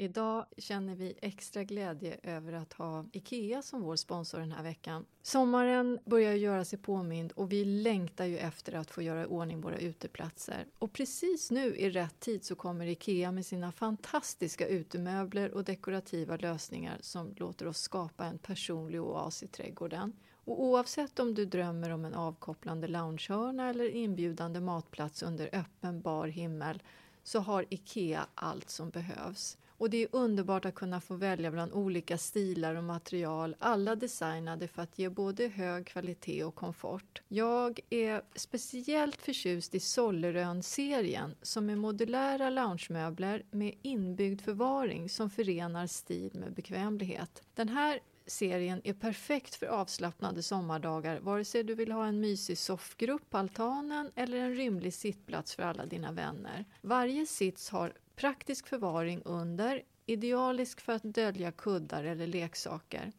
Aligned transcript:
Idag 0.00 0.46
känner 0.56 0.94
vi 0.94 1.14
extra 1.22 1.64
glädje 1.64 2.16
över 2.22 2.52
att 2.52 2.72
ha 2.72 3.04
IKEA 3.12 3.62
som 3.62 3.82
vår 3.82 3.96
sponsor 3.96 4.38
den 4.38 4.52
här 4.52 4.62
veckan. 4.62 5.04
Sommaren 5.22 5.98
börjar 6.04 6.34
göra 6.34 6.64
sig 6.64 6.78
påmind 6.78 7.32
och 7.32 7.52
vi 7.52 7.64
längtar 7.64 8.24
ju 8.24 8.38
efter 8.38 8.72
att 8.72 8.90
få 8.90 9.02
göra 9.02 9.22
i 9.22 9.26
ordning 9.26 9.60
våra 9.60 9.78
uteplatser. 9.78 10.66
Och 10.78 10.92
precis 10.92 11.50
nu 11.50 11.76
i 11.76 11.90
rätt 11.90 12.20
tid 12.20 12.44
så 12.44 12.54
kommer 12.54 12.86
IKEA 12.86 13.32
med 13.32 13.46
sina 13.46 13.72
fantastiska 13.72 14.68
utemöbler 14.68 15.50
och 15.50 15.64
dekorativa 15.64 16.36
lösningar 16.36 16.98
som 17.00 17.34
låter 17.36 17.66
oss 17.66 17.78
skapa 17.78 18.24
en 18.24 18.38
personlig 18.38 19.02
oas 19.02 19.42
i 19.42 19.46
trädgården. 19.46 20.12
Och 20.32 20.62
oavsett 20.62 21.18
om 21.18 21.34
du 21.34 21.44
drömmer 21.44 21.90
om 21.90 22.04
en 22.04 22.14
avkopplande 22.14 22.88
loungehörna 22.88 23.70
eller 23.70 23.88
inbjudande 23.88 24.60
matplats 24.60 25.22
under 25.22 25.50
öppen 25.52 26.00
bar 26.00 26.26
himmel 26.26 26.82
så 27.22 27.40
har 27.40 27.64
IKEA 27.68 28.26
allt 28.34 28.70
som 28.70 28.90
behövs. 28.90 29.58
Och 29.78 29.90
det 29.90 30.02
är 30.02 30.08
underbart 30.12 30.64
att 30.64 30.74
kunna 30.74 31.00
få 31.00 31.14
välja 31.14 31.50
bland 31.50 31.72
olika 31.72 32.18
stilar 32.18 32.74
och 32.74 32.84
material, 32.84 33.56
alla 33.58 33.96
designade 33.96 34.68
för 34.68 34.82
att 34.82 34.98
ge 34.98 35.08
både 35.08 35.48
hög 35.48 35.86
kvalitet 35.86 36.44
och 36.44 36.54
komfort. 36.54 37.22
Jag 37.28 37.80
är 37.90 38.22
speciellt 38.34 39.22
förtjust 39.22 39.74
i 39.74 39.80
Sollerön-serien 39.80 41.34
som 41.42 41.70
är 41.70 41.76
modulära 41.76 42.50
loungemöbler 42.50 43.42
med 43.50 43.74
inbyggd 43.82 44.40
förvaring 44.40 45.08
som 45.08 45.30
förenar 45.30 45.86
stil 45.86 46.30
med 46.34 46.52
bekvämlighet. 46.52 47.42
Den 47.54 47.68
här 47.68 48.00
serien 48.26 48.80
är 48.84 48.94
perfekt 48.94 49.54
för 49.54 49.66
avslappnade 49.66 50.42
sommardagar 50.42 51.20
vare 51.20 51.44
sig 51.44 51.62
du 51.62 51.74
vill 51.74 51.92
ha 51.92 52.06
en 52.06 52.20
mysig 52.20 52.58
soffgrupp 52.58 53.30
på 53.30 53.38
altanen 53.38 54.10
eller 54.14 54.36
en 54.36 54.54
rymlig 54.54 54.94
sittplats 54.94 55.54
för 55.54 55.62
alla 55.62 55.86
dina 55.86 56.12
vänner. 56.12 56.64
Varje 56.80 57.26
sits 57.26 57.70
har 57.70 57.92
praktisk 58.18 58.66
förvaring 58.66 59.22
under, 59.24 59.82
idealisk 60.06 60.80
för 60.80 60.92
att 60.92 61.02
dölja 61.02 61.52
kuddar 61.52 62.04
eller 62.04 62.26
leksaker. 62.26 63.12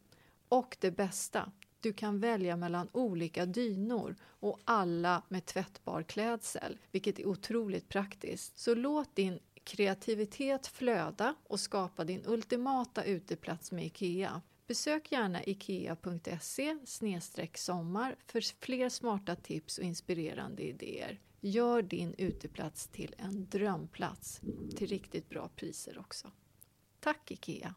Och 0.48 0.76
det 0.80 0.90
bästa, 0.90 1.52
du 1.80 1.92
kan 1.92 2.20
välja 2.20 2.56
mellan 2.56 2.88
olika 2.92 3.46
dynor 3.46 4.16
och 4.22 4.60
alla 4.64 5.22
med 5.28 5.46
tvättbar 5.46 6.02
klädsel, 6.02 6.78
vilket 6.90 7.18
är 7.18 7.26
otroligt 7.26 7.88
praktiskt. 7.88 8.58
Så 8.58 8.74
låt 8.74 9.16
din 9.16 9.38
kreativitet 9.64 10.66
flöda 10.66 11.34
och 11.44 11.60
skapa 11.60 12.04
din 12.04 12.22
ultimata 12.26 13.04
uteplats 13.04 13.72
med 13.72 13.84
IKEA. 13.84 14.42
Besök 14.66 15.12
gärna 15.12 15.44
ikea.se 15.44 16.76
sommar 17.54 18.16
för 18.26 18.64
fler 18.64 18.88
smarta 18.88 19.36
tips 19.36 19.78
och 19.78 19.84
inspirerande 19.84 20.62
idéer. 20.62 21.18
Gör 21.40 21.82
din 21.82 22.14
uteplats 22.18 22.86
till 22.88 23.14
en 23.18 23.46
drömplats 23.50 24.40
till 24.76 24.86
riktigt 24.86 25.28
bra 25.28 25.48
priser 25.56 25.98
också. 25.98 26.30
Tack 27.00 27.30
IKEA! 27.30 27.74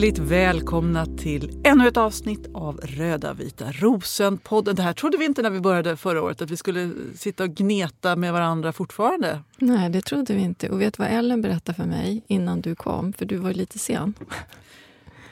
Hjärtligt 0.00 0.30
välkomna 0.30 1.06
till 1.06 1.60
ännu 1.64 1.88
ett 1.88 1.96
avsnitt 1.96 2.50
av 2.54 2.76
Röda 2.76 3.32
vita 3.34 3.72
rosen-podden. 3.72 4.76
Det 4.76 4.82
här 4.82 4.92
trodde 4.92 5.18
vi 5.18 5.24
inte 5.24 5.42
när 5.42 5.50
vi 5.50 5.60
började 5.60 5.96
förra 5.96 6.22
året, 6.22 6.42
att 6.42 6.50
vi 6.50 6.56
skulle 6.56 6.90
sitta 7.14 7.44
och 7.44 7.50
gneta 7.50 8.16
med 8.16 8.32
varandra 8.32 8.72
fortfarande. 8.72 9.40
Nej, 9.58 9.90
det 9.90 10.00
trodde 10.00 10.34
vi 10.34 10.40
inte. 10.40 10.68
Och 10.68 10.80
vet 10.80 10.94
du 10.94 11.02
vad 11.02 11.12
Ellen 11.12 11.42
berättade 11.42 11.76
för 11.76 11.84
mig 11.84 12.22
innan 12.26 12.60
du 12.60 12.74
kom? 12.74 13.12
För 13.12 13.24
du 13.24 13.36
var 13.36 13.52
lite 13.52 13.78
sen. 13.78 14.14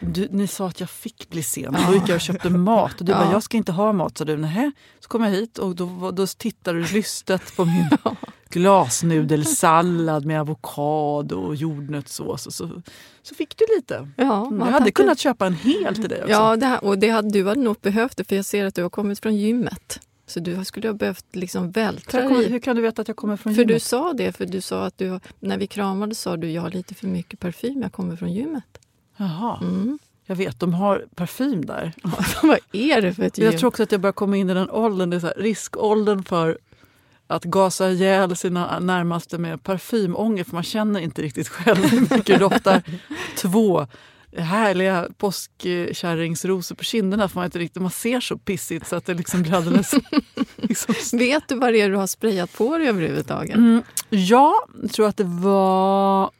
Du, 0.01 0.29
ni 0.31 0.47
sa 0.47 0.67
att 0.67 0.81
jag 0.81 0.91
fick 0.91 1.31
bli 1.31 1.43
sen. 1.43 1.77
Då 1.89 1.95
gick 1.95 2.09
jag 2.09 2.15
och 2.15 2.21
köpte 2.21 2.51
mat. 2.51 3.01
Och 3.01 3.05
du 3.05 3.13
ja. 3.13 3.19
bara, 3.19 3.33
jag 3.33 3.43
ska 3.43 3.57
inte 3.57 3.73
ha 3.73 3.93
mat. 3.93 4.19
Så 4.19 4.25
du, 4.25 4.37
Nähä. 4.37 4.73
Så 5.01 5.09
kom 5.09 5.25
jag 5.25 5.31
hit 5.31 5.59
och 5.59 5.77
då, 5.77 6.11
då 6.11 6.27
tittade 6.27 6.79
du 6.79 6.93
lystet 6.93 7.57
på 7.57 7.65
min 7.65 7.89
glasnudelsallad 8.51 10.25
med 10.25 10.41
avokado 10.41 11.37
och 11.37 11.55
jordnötssås. 11.55 12.47
Och 12.47 12.53
så, 12.53 12.83
så 13.23 13.35
fick 13.35 13.57
du 13.57 13.65
lite. 13.77 14.09
Ja, 14.17 14.49
jag 14.51 14.67
hade 14.67 14.91
kunnat 14.91 15.19
köpa 15.19 15.47
en 15.47 15.55
hel 15.55 15.95
till 15.95 16.09
dig 16.09 16.23
också. 16.23 16.33
Ja, 16.33 16.57
det 16.57 16.67
här, 16.67 16.85
och 16.85 16.99
det 16.99 17.09
hade, 17.09 17.31
du 17.31 17.49
hade 17.49 17.61
nog 17.61 17.77
behövt 17.81 18.17
det 18.17 18.25
för 18.25 18.37
jag 18.37 18.45
ser 18.45 18.67
att 18.67 18.75
du 18.75 18.83
har 18.83 18.91
kommit 18.91 19.21
från 19.21 19.37
gymmet. 19.37 20.01
Så 20.27 20.41
du 20.41 20.65
skulle 20.65 20.89
ha 20.89 20.95
behövt 20.95 21.25
liksom 21.33 21.71
vältra 21.71 22.29
dig. 22.29 22.49
Hur 22.49 22.59
kan 22.59 22.77
du 22.77 22.83
veta 22.83 23.03
att 23.03 23.09
jag 23.09 23.17
kommer 23.17 23.37
från 23.37 23.55
för 23.55 23.63
gymmet? 23.63 23.77
du 23.77 23.81
sa 23.81 24.13
det, 24.13 24.33
för 24.33 24.47
du 24.47 24.61
sa 24.61 24.87
att 24.87 24.99
du, 24.99 25.21
när 25.41 25.59
vi 25.59 25.67
kramades 25.67 26.21
sa 26.21 26.37
du 26.37 26.51
jag 26.51 26.63
har 26.63 26.71
lite 26.71 26.95
för 26.95 27.07
mycket 27.07 27.41
parfym, 27.41 27.83
jag 27.83 27.93
kommer 27.93 28.17
från 28.17 28.33
gymmet. 28.33 28.79
Jaha. 29.19 29.59
Mm. 29.61 29.99
Jag 30.27 30.37
vet, 30.37 30.61
de 30.61 30.75
har 30.75 31.05
parfym 31.15 31.65
där. 31.65 31.93
Vad 32.43 32.59
är 32.73 33.03
det 33.03 33.15
för 33.15 33.23
ett 33.23 33.39
gym? 33.39 33.47
Jag 33.47 33.59
tror 33.59 33.69
också 33.69 33.83
att 33.83 33.93
jag 33.93 34.01
börjar 34.01 34.13
komma 34.13 34.37
in 34.37 34.51
i 34.51 34.55
den 34.55 34.71
åldern, 34.71 35.11
det 35.11 35.17
är 35.17 35.21
så 35.21 35.27
här, 35.27 35.35
riskåldern 35.37 36.25
för 36.25 36.59
att 37.27 37.45
gasa 37.45 37.91
ihjäl 37.91 38.37
sina 38.37 38.79
närmaste 38.79 39.39
med 39.39 39.63
parfymånger 39.63 40.45
för 40.45 40.55
man 40.55 40.63
känner 40.63 41.01
inte 41.01 41.23
riktigt 41.23 41.49
själv 41.49 41.79
hur 41.79 42.01
mycket 42.01 42.27
det 42.27 42.37
doftar. 42.37 42.83
Två 43.37 43.87
härliga 44.37 45.09
påskkärringsrosor 45.17 46.75
på 46.75 46.85
kinderna 46.85 47.29
för 47.29 47.37
man 47.37 47.45
inte 47.45 47.59
riktigt, 47.59 47.83
man 47.83 47.91
ser 47.91 48.21
så 48.21 48.39
pissigt 48.39 48.87
så 48.87 48.97
att 48.97 49.07
det 49.07 49.15
liksom 49.15 49.43
blir 49.43 49.55
alldeles... 49.55 49.95
liksom... 50.57 50.95
Vet 51.19 51.49
du 51.49 51.55
vad 51.55 51.73
det 51.73 51.81
är 51.81 51.91
du 51.91 51.97
har 51.97 52.07
sprayat 52.07 52.53
på 52.53 52.79
dig 52.79 52.89
överhuvudtaget? 52.89 53.57
Mm, 53.57 53.83
ja, 54.11 54.55
jag 54.83 54.93
tror 54.93 55.09
att 55.09 55.17
det 55.17 55.25
var 55.25 56.31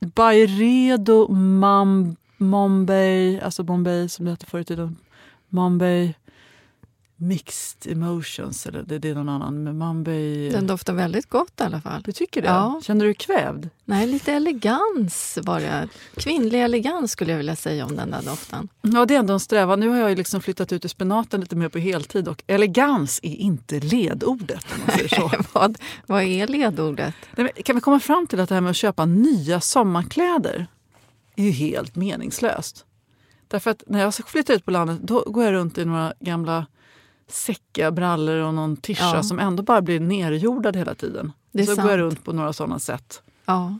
Byredo 0.00 1.28
Mam, 1.32 2.16
Mombay, 2.38 3.40
alltså 3.40 3.62
Bombay 3.62 4.08
som 4.08 4.24
det 4.24 4.30
hette 4.30 4.46
förr 4.46 4.60
i 4.60 4.64
tiden. 4.64 4.96
Mixed 7.20 7.92
emotions, 7.92 8.66
eller 8.66 8.82
det, 8.82 8.98
det 8.98 9.08
är 9.08 9.14
någon 9.14 9.28
annan. 9.28 9.62
Men 9.64 9.78
Mumbai... 9.78 10.50
Den 10.50 10.66
doftar 10.66 10.92
väldigt 10.92 11.28
gott 11.28 11.60
i 11.60 11.62
alla 11.62 11.80
fall. 11.80 12.02
Du 12.02 12.12
tycker 12.12 12.42
det? 12.42 12.48
Ja. 12.48 12.80
Känner 12.84 13.04
du 13.04 13.08
dig 13.08 13.14
kvävd? 13.14 13.68
Nej, 13.84 14.06
lite 14.06 14.32
elegans 14.32 15.38
var 15.42 15.60
det. 15.60 15.88
Kvinnlig 16.16 16.62
elegans 16.62 17.12
skulle 17.12 17.32
jag 17.32 17.36
vilja 17.36 17.56
säga 17.56 17.84
om 17.86 17.96
den 17.96 18.10
där 18.10 18.22
doften. 18.22 18.68
Ja, 18.82 19.06
det 19.06 19.14
är 19.14 19.18
ändå 19.18 19.34
en 19.34 19.40
strävan. 19.40 19.80
Nu 19.80 19.88
har 19.88 19.96
jag 19.96 20.18
liksom 20.18 20.40
flyttat 20.40 20.72
ut 20.72 20.84
i 20.84 20.88
spenaten 20.88 21.40
lite 21.40 21.56
mer 21.56 21.68
på 21.68 21.78
heltid 21.78 22.28
och 22.28 22.42
elegans 22.46 23.20
är 23.22 23.34
inte 23.34 23.80
ledordet. 23.80 24.66
Om 24.74 24.80
man 24.86 24.96
säger 24.96 25.08
så. 25.08 25.30
vad, 25.52 25.78
vad 26.06 26.22
är 26.22 26.46
ledordet? 26.46 27.14
kan 27.64 27.76
vi 27.76 27.80
komma 27.80 28.00
fram 28.00 28.26
till 28.26 28.40
att 28.40 28.48
det 28.48 28.54
här 28.54 28.62
med 28.62 28.70
att 28.70 28.76
köpa 28.76 29.06
nya 29.06 29.60
sommarkläder 29.60 30.66
är 31.42 31.44
ju 31.44 31.50
helt 31.50 31.96
meningslöst. 31.96 32.84
Därför 33.48 33.70
att 33.70 33.82
när 33.86 34.00
jag 34.00 34.14
flyttar 34.14 34.54
ut 34.54 34.64
på 34.64 34.70
landet 34.70 34.98
då 35.02 35.24
går 35.26 35.44
jag 35.44 35.52
runt 35.52 35.78
i 35.78 35.84
några 35.84 36.12
gamla 36.20 36.66
säckiga 37.28 37.90
brallor 37.90 38.36
och 38.36 38.54
någon 38.54 38.76
tischa 38.76 39.16
Ja. 39.16 39.22
som 39.22 39.38
ändå 39.38 39.62
bara 39.62 39.82
blir 39.82 40.00
nerjordad 40.00 40.76
hela 40.76 40.94
tiden. 40.94 41.32
Det 41.52 41.62
är 41.62 41.66
så 41.66 41.70
går 41.72 41.76
sant. 41.76 41.90
jag 41.90 41.98
runt 42.00 42.24
på 42.24 42.32
några 42.32 42.52
sådana 42.52 42.78
sätt. 42.78 43.22
Ja. 43.44 43.78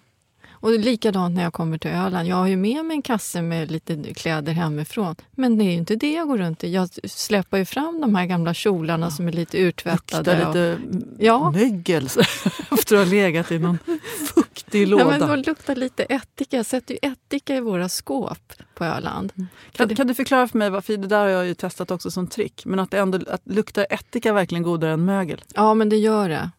Och 0.61 0.71
likadant 0.79 1.35
när 1.35 1.43
jag 1.43 1.53
kommer 1.53 1.79
till 1.79 1.91
Öland. 1.91 2.29
Jag 2.29 2.37
har 2.37 2.47
ju 2.47 2.57
med 2.57 2.85
mig 2.85 2.95
en 2.95 3.03
kasse 3.03 3.43
med 3.43 3.71
lite 3.71 4.15
kläder 4.15 4.53
hemifrån. 4.53 5.15
Men 5.31 5.59
det 5.59 5.65
är 5.65 5.71
ju 5.71 5.73
inte 5.77 5.97
det 5.97 6.13
jag 6.13 6.29
går 6.29 6.39
runt 6.39 6.65
i. 6.65 6.73
Jag 6.73 6.89
släpar 7.05 7.59
ju 7.59 7.65
fram 7.65 8.01
de 8.01 8.15
här 8.15 8.27
gamla 8.27 8.55
kjolarna 8.55 9.11
som 9.11 9.29
är 9.29 9.33
lite 9.33 9.59
urtvättade. 9.59 10.33
Luktar 10.35 10.49
och- 10.49 10.55
lite 10.55 11.25
Ja. 11.25 11.51
mögel 11.51 12.05
efter 12.71 12.97
att 12.97 13.05
ha 13.07 13.11
legat 13.15 13.53
i 13.53 13.59
någon 13.59 13.79
fuktig 14.35 14.89
låda. 14.89 15.05
Ja, 15.05 15.11
men 15.11 15.21
de 15.21 15.37
luktar 15.51 15.77
lite 15.77 16.03
ättika. 16.05 16.57
Jag 16.57 16.67
sätter 16.67 16.95
ju 16.95 16.99
ättika 17.13 17.57
i 17.57 17.61
våra 17.61 17.89
skåp 17.89 18.53
på 18.75 18.85
Öland. 18.85 19.33
Kan, 19.73 19.95
kan 19.97 20.07
du 20.07 20.15
förklara 20.15 20.49
för 20.49 20.59
mig, 20.59 20.71
varför 20.71 20.97
det 20.97 21.07
där 21.07 21.19
har 21.21 21.29
jag 21.29 21.47
ju 21.47 21.55
testat 21.55 21.91
också 21.91 22.11
som 22.11 22.27
trick, 22.27 22.63
men 22.65 22.79
att 22.79 22.91
det 22.91 22.99
ändå 22.99 23.19
att 23.31 23.43
luktar 23.45 23.87
ättika 23.91 24.33
verkligen 24.33 24.63
godare 24.63 24.93
än 24.93 25.05
mögel? 25.05 25.43
Ja, 25.55 25.75
men 25.75 25.89
det 25.89 25.97
gör 25.97 26.29
det. 26.29 26.51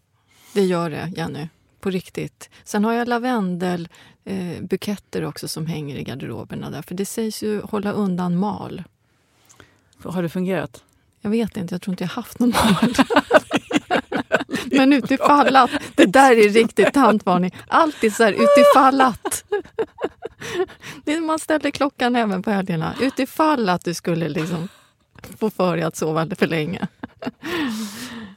Det 0.53 0.61
gör 0.65 0.89
det, 0.89 1.13
Jenny. 1.17 1.47
På 1.79 1.89
riktigt. 1.89 2.49
Sen 2.63 2.85
har 2.85 2.93
jag 2.93 3.07
lavendelbuketter 3.07 5.21
eh, 5.21 5.29
också 5.29 5.47
som 5.47 5.65
hänger 5.65 5.95
i 5.95 6.03
garderoberna 6.03 6.69
där. 6.69 6.81
För 6.81 6.95
det 6.95 7.05
sägs 7.05 7.43
ju 7.43 7.61
hålla 7.61 7.91
undan 7.91 8.37
mal. 8.37 8.83
Har 10.03 10.23
det 10.23 10.29
fungerat? 10.29 10.83
Jag 11.21 11.29
vet 11.29 11.57
inte, 11.57 11.73
jag 11.73 11.81
tror 11.81 11.93
inte 11.93 12.03
jag 12.03 12.09
haft 12.09 12.39
någon 12.39 12.49
mal. 12.49 12.95
Men 14.71 14.93
utifall 14.93 15.55
att, 15.55 15.71
det 15.95 16.05
där 16.05 16.31
är 16.31 16.49
riktigt 16.49 16.93
tantvarning. 16.93 17.55
Alltid 17.67 18.15
så 18.15 18.23
här 18.23 18.31
utifall 18.31 19.01
att. 19.01 19.43
Man 21.27 21.39
ställer 21.39 21.71
klockan 21.71 22.15
även 22.15 22.43
på 22.43 22.51
helgerna. 22.51 22.95
Utifall 23.01 23.69
att 23.69 23.85
du 23.85 23.93
skulle 23.93 24.29
liksom 24.29 24.67
få 25.39 25.49
för 25.49 25.75
dig 25.75 25.85
att 25.85 25.95
sova 25.95 26.27
för 26.35 26.47
länge. 26.47 26.87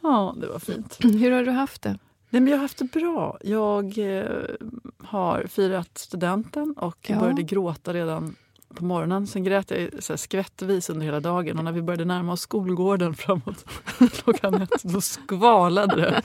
Ja, 0.02 0.34
det 0.40 0.46
var 0.46 0.58
fint. 0.58 0.98
Hur 1.00 1.30
har 1.30 1.44
du 1.44 1.50
haft 1.50 1.82
det? 1.82 1.98
Nej, 2.32 2.40
men 2.42 2.46
jag 2.46 2.56
har 2.58 2.62
haft 2.62 2.78
det 2.78 2.84
bra. 2.84 3.38
Jag 3.44 3.98
eh, 4.18 4.26
har 4.98 5.46
firat 5.48 5.98
studenten 5.98 6.74
och 6.76 6.96
Ja. 7.10 7.18
började 7.20 7.42
gråta 7.42 7.94
redan 7.94 8.36
på 8.74 8.84
morgonen. 8.84 9.26
Sen 9.26 9.44
grät 9.44 9.70
jag 9.70 9.88
så 10.04 10.12
här 10.12 10.16
skvättvis 10.18 10.90
under 10.90 11.06
hela 11.06 11.20
dagen 11.20 11.58
och 11.58 11.64
när 11.64 11.72
vi 11.72 11.82
började 11.82 12.04
närma 12.04 12.32
oss 12.32 12.40
skolgården 12.40 13.14
framåt 13.14 13.64
klockan 14.12 14.54
ett, 14.62 14.82
då 14.82 15.00
skvalade 15.00 15.96
det. 15.96 16.22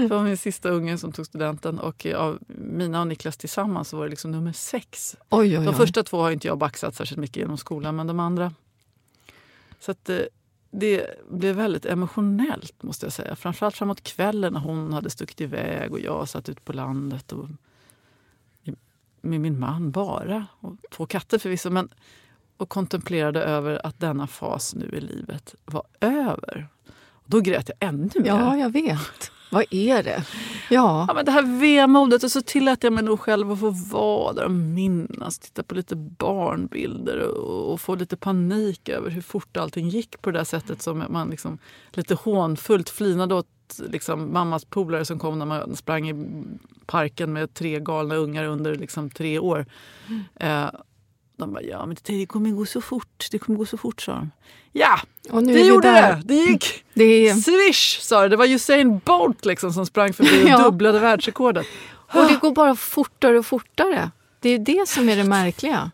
Det 0.00 0.06
var 0.06 0.22
min 0.22 0.36
sista 0.36 0.68
unge 0.68 0.98
som 0.98 1.12
tog 1.12 1.26
studenten 1.26 1.78
och 1.78 2.06
eh, 2.06 2.18
av 2.20 2.38
mina 2.48 3.00
och 3.00 3.06
Niklas 3.06 3.36
tillsammans 3.36 3.88
så 3.88 3.96
var 3.96 4.04
det 4.04 4.10
liksom 4.10 4.30
nummer 4.30 4.52
sex. 4.52 5.16
Oj, 5.30 5.58
oj, 5.58 5.64
De 5.64 5.68
oj. 5.68 5.74
första 5.74 6.02
två 6.02 6.20
har 6.22 6.30
inte 6.30 6.48
jag 6.48 6.58
baxat 6.58 6.94
särskilt 6.94 7.20
mycket 7.20 7.36
genom 7.36 7.58
skolan, 7.58 7.96
men 7.96 8.06
de 8.06 8.20
andra... 8.20 8.52
Så 9.80 9.90
att 9.90 10.08
eh, 10.08 10.18
det 10.72 11.06
blev 11.30 11.56
väldigt 11.56 11.86
emotionellt 11.86 12.82
måste 12.82 13.06
jag 13.06 13.12
säga. 13.12 13.36
Framförallt 13.36 13.76
framåt 13.76 14.02
kvällen 14.02 14.52
när 14.52 14.60
hon 14.60 14.92
hade 14.92 15.10
stuckit 15.10 15.40
iväg 15.40 15.92
och 15.92 16.00
jag 16.00 16.28
satt 16.28 16.48
ute 16.48 16.60
på 16.60 16.72
landet 16.72 17.32
och 17.32 17.48
med 19.20 19.40
min 19.40 19.58
man 19.58 19.90
bara. 19.90 20.46
Och 20.60 20.76
två 20.90 21.06
katter 21.06 21.38
förvisso, 21.38 21.70
men 21.70 21.88
och 22.56 22.68
kontemplerade 22.68 23.42
över 23.42 23.86
att 23.86 24.00
denna 24.00 24.26
fas 24.26 24.74
nu 24.74 24.90
i 24.92 25.00
livet 25.00 25.54
var 25.64 25.82
över. 26.00 26.68
Då 27.24 27.40
grät 27.40 27.68
jag 27.68 27.88
ännu 27.88 28.10
mer. 28.14 28.26
Ja, 28.26 28.56
jag 28.56 28.70
vet. 28.70 29.32
Vad 29.52 29.64
är 29.70 30.02
det? 30.02 30.24
Ja, 30.70 31.04
Ja, 31.08 31.14
men 31.14 31.24
det 31.24 31.30
här 31.30 31.60
vemodet 31.60 32.24
och 32.24 32.30
så 32.30 32.42
tillät 32.42 32.84
jag 32.84 32.92
mig 32.92 33.04
nog 33.04 33.20
själv 33.20 33.52
att 33.52 33.60
få 33.60 33.70
vara 33.70 34.32
där 34.32 34.44
och 34.44 34.50
minnas, 34.50 35.38
titta 35.38 35.62
på 35.62 35.74
lite 35.74 35.96
barnbilder 35.96 37.18
och, 37.18 37.72
och 37.72 37.80
få 37.80 37.94
lite 37.94 38.16
panik 38.16 38.88
över 38.88 39.10
hur 39.10 39.20
fort 39.20 39.56
allting 39.56 39.88
gick 39.88 40.22
på 40.22 40.30
det 40.30 40.38
där 40.38 40.44
sättet 40.44 40.82
som 40.82 41.04
man 41.08 41.30
liksom 41.30 41.58
lite 41.90 42.14
hånfullt 42.14 42.90
flinade 42.90 43.34
åt 43.34 43.46
liksom, 43.88 44.32
mammas 44.32 44.64
polare 44.64 45.04
som 45.04 45.18
kom 45.18 45.38
när 45.38 45.46
man 45.46 45.76
sprang 45.76 46.08
i 46.10 46.44
parken 46.86 47.32
med 47.32 47.54
tre 47.54 47.80
galna 47.80 48.14
ungar 48.14 48.44
under 48.44 48.74
liksom, 48.74 49.10
tre 49.10 49.38
år. 49.38 49.66
Eh, 50.40 50.70
de 51.36 51.52
bara, 51.52 51.62
ja 51.62 51.86
men 51.86 51.96
det 52.02 52.26
kommer 52.26 52.50
gå 52.50 52.66
så 52.66 52.80
fort, 52.80 53.28
det 53.30 53.38
kommer 53.38 53.58
gå 53.58 53.66
så 53.66 53.76
fort 53.76 54.00
sa 54.00 54.12
de. 54.12 54.30
Ja, 54.72 55.00
och 55.30 55.42
nu 55.42 55.52
vi 55.52 55.68
gjorde 55.68 55.88
där. 55.88 56.16
det! 56.16 56.22
Det 56.24 56.34
gick! 56.34 56.84
Det 56.94 57.34
Swish 57.34 57.98
sa 58.00 58.22
det, 58.22 58.28
det 58.28 58.36
var 58.36 58.46
Usain 58.46 58.98
Bolt 59.04 59.44
liksom 59.44 59.72
som 59.72 59.86
sprang 59.86 60.12
förbi 60.12 60.44
och 60.44 60.48
Ja. 60.48 60.64
dubblade 60.64 60.98
världsrekordet. 60.98 61.66
och 62.14 62.26
det 62.28 62.38
går 62.40 62.52
bara 62.54 62.74
fortare 62.76 63.38
och 63.38 63.46
fortare. 63.46 64.10
Det 64.40 64.48
är 64.50 64.58
det 64.58 64.88
som 64.88 65.08
är 65.08 65.16
det 65.16 65.24
märkliga. 65.24 65.90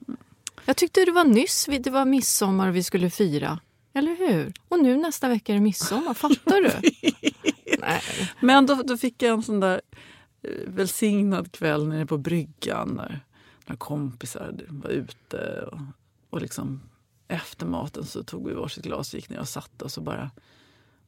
Jag 0.64 0.76
tyckte 0.76 1.04
det 1.04 1.12
var 1.12 1.24
nyss 1.24 1.68
vi- 1.68 1.78
det 1.78 1.90
var 1.90 2.04
midsommar 2.04 2.68
och 2.68 2.76
vi 2.76 2.82
skulle 2.82 3.10
fira. 3.10 3.58
Eller 3.94 4.16
hur? 4.16 4.52
Och 4.68 4.78
nu 4.82 4.96
nästa 4.96 5.28
vecka 5.28 5.52
är 5.52 5.56
det 5.56 5.62
midsommar. 5.62 6.14
Fattar 6.14 6.60
du? 6.62 6.70
Nej. 7.80 8.02
Men 8.40 8.66
då, 8.66 8.74
då 8.74 8.96
fick 8.96 9.22
jag 9.22 9.32
en 9.32 9.42
sån 9.42 9.60
där 9.60 9.80
eh, 10.42 10.50
välsignad 10.66 11.52
kväll 11.52 11.88
nere 11.88 12.06
på 12.06 12.18
bryggan 12.18 12.88
när 12.88 13.20
några 13.66 13.76
kompisar 13.78 14.54
var 14.68 14.90
ute. 14.90 15.68
Och, 15.72 15.78
och 16.30 16.40
liksom 16.42 16.80
efter 17.28 17.66
maten 17.66 18.04
så 18.04 18.22
tog 18.22 18.48
vi 18.48 18.54
varsitt 18.54 18.84
glas, 18.84 19.14
gick 19.14 19.28
ner 19.28 19.40
och 19.40 19.48
satte 19.48 19.84
oss 19.84 19.96
och 19.96 20.02
bara 20.02 20.30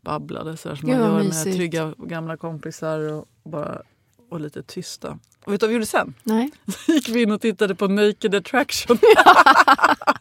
babblade 0.01 0.57
så 0.57 0.77
som 0.77 0.89
man 0.89 0.99
gör 0.99 1.23
mysigt. 1.23 1.47
med 1.47 1.55
trygga 1.57 1.95
gamla 1.99 2.37
kompisar 2.37 2.99
och 3.13 3.29
bara 3.43 3.83
och 4.31 4.41
lite 4.41 4.63
tysta. 4.63 5.19
Och 5.45 5.53
vet 5.53 5.61
du 5.61 5.67
vad 5.67 5.69
vi 5.69 5.75
gjorde 5.75 5.87
sen? 5.87 6.15
Nej. 6.23 6.51
Så 6.67 6.93
gick 6.93 7.09
vi 7.09 7.23
in 7.23 7.31
och 7.31 7.41
tittade 7.41 7.75
på 7.75 7.89
Naked 7.89 8.35
Attraction. 8.35 8.99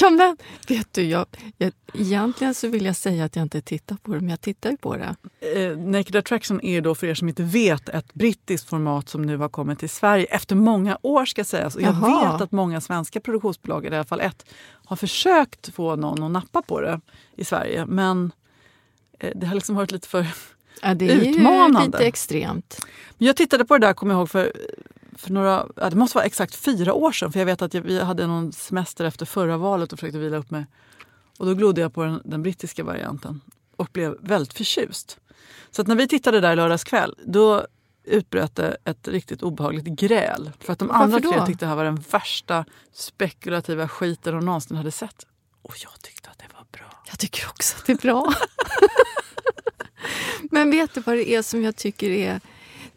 Ja, 0.00 0.10
men 0.10 0.36
vet 0.68 0.92
du, 0.92 1.02
jag, 1.02 1.26
jag, 1.58 1.72
egentligen 1.94 2.54
så 2.54 2.68
vill 2.68 2.84
jag 2.84 2.96
säga 2.96 3.24
att 3.24 3.36
jag 3.36 3.42
inte 3.42 3.60
tittar 3.60 3.96
på 3.96 4.12
det, 4.14 4.20
men 4.20 4.28
jag 4.28 4.40
tittar 4.40 4.70
ju 4.70 4.76
på 4.76 4.96
det. 4.96 5.16
Eh, 5.40 5.78
Naked 5.78 6.16
Attraction 6.16 6.60
är 6.64 6.80
då 6.80 6.94
för 6.94 7.06
er 7.06 7.14
som 7.14 7.28
inte 7.28 7.42
vet 7.42 7.88
ett 7.88 8.14
brittiskt 8.14 8.68
format 8.68 9.08
som 9.08 9.22
nu 9.22 9.36
har 9.36 9.48
kommit 9.48 9.78
till 9.78 9.90
Sverige 9.90 10.24
efter 10.24 10.56
många 10.56 10.98
år 11.02 11.24
ska 11.24 11.44
sägas. 11.44 11.76
Och 11.76 11.82
jag 11.82 11.94
Jaha. 11.94 12.32
vet 12.32 12.40
att 12.40 12.52
många 12.52 12.80
svenska 12.80 13.20
produktionsbolag, 13.20 13.84
i 13.84 13.88
alla 13.88 14.04
fall 14.04 14.20
ett, 14.20 14.46
har 14.84 14.96
försökt 14.96 15.74
få 15.74 15.96
någon 15.96 16.22
att 16.22 16.30
nappa 16.30 16.62
på 16.62 16.80
det 16.80 17.00
i 17.36 17.44
Sverige. 17.44 17.86
Men 17.86 18.32
eh, 19.18 19.30
det 19.34 19.46
har 19.46 19.54
liksom 19.54 19.76
varit 19.76 19.92
lite 19.92 20.08
för... 20.08 20.26
Ja, 20.82 20.94
det 20.94 21.10
är 21.10 21.24
ju 21.24 21.30
Utmanande. 21.30 21.86
lite 21.98 22.06
extremt. 22.06 22.86
Jag 23.18 23.36
tittade 23.36 23.64
på 23.64 23.78
det 23.78 23.86
där, 23.86 23.94
kommer 23.94 24.14
jag 24.14 24.18
ihåg, 24.18 24.30
för, 24.30 24.52
för 25.16 25.32
några, 25.32 25.66
ja, 25.76 25.90
det 25.90 25.96
måste 25.96 26.18
vara 26.18 26.24
exakt 26.24 26.54
fyra 26.54 26.94
år 26.94 27.12
sedan. 27.12 27.32
För 27.32 27.38
jag 27.38 27.46
vet 27.46 27.62
att 27.62 27.74
jag, 27.74 27.82
vi 27.82 28.00
hade 28.00 28.26
någon 28.26 28.52
semester 28.52 29.04
efter 29.04 29.26
förra 29.26 29.56
valet 29.56 29.92
och 29.92 29.98
försökte 29.98 30.18
vila 30.18 30.36
upp 30.36 30.50
mig. 30.50 30.66
Och 31.38 31.46
då 31.46 31.54
glodde 31.54 31.80
jag 31.80 31.94
på 31.94 32.04
den, 32.04 32.22
den 32.24 32.42
brittiska 32.42 32.84
varianten 32.84 33.40
och 33.76 33.88
blev 33.92 34.16
väldigt 34.20 34.52
förtjust. 34.52 35.18
Så 35.70 35.82
när 35.82 35.94
vi 35.94 36.08
tittade 36.08 36.40
där 36.40 36.56
lördags 36.56 36.84
kväll, 36.84 37.14
då 37.24 37.66
utbröt 38.04 38.56
det 38.56 38.76
ett 38.84 39.08
riktigt 39.08 39.42
obehagligt 39.42 39.84
gräl. 39.84 40.50
För 40.60 40.72
att 40.72 40.78
de 40.78 40.88
Varför 40.88 41.02
andra 41.02 41.20
tre 41.20 41.46
tyckte 41.46 41.64
det 41.64 41.68
här 41.68 41.76
var 41.76 41.84
den 41.84 42.04
värsta 42.10 42.64
spekulativa 42.92 43.88
skiten 43.88 44.34
de 44.34 44.44
någonsin 44.44 44.76
hade 44.76 44.90
sett. 44.90 45.26
Och 45.62 45.74
jag 45.78 46.00
tyckte 46.02 46.30
att 46.30 46.38
det 46.38 46.46
var 46.54 46.64
bra. 46.72 47.02
Jag 47.08 47.18
tycker 47.18 47.48
också 47.48 47.76
att 47.78 47.86
det 47.86 47.92
är 47.92 47.96
bra. 47.96 48.34
Men 50.50 50.70
vet 50.70 50.94
du 50.94 51.00
vad 51.00 51.16
det 51.16 51.30
är 51.30 51.42
som 51.42 51.62
jag 51.62 51.76
tycker 51.76 52.10
är... 52.10 52.40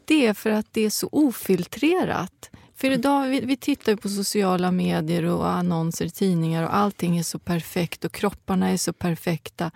Det 0.10 0.26
är 0.26 0.34
för 0.34 0.50
att 0.50 0.68
det 0.72 0.86
är 0.86 0.90
så 0.90 1.10
ofiltrerat. 1.12 2.50
För 2.76 2.92
idag, 2.92 3.28
vi, 3.28 3.40
vi 3.40 3.58
tittar 3.58 3.96
på 3.96 4.10
sociala 4.10 4.72
medier 4.72 5.26
och 5.26 5.50
annonser 5.50 6.06
i 6.06 6.10
tidningar 6.10 6.64
och 6.64 6.76
allting 6.76 7.18
är 7.18 7.24
så 7.24 7.40
perfekt 7.40 8.06
och 8.06 8.12
kropparna 8.12 8.70
är 8.70 8.78
så 8.78 8.94
perfekta. 8.94 9.72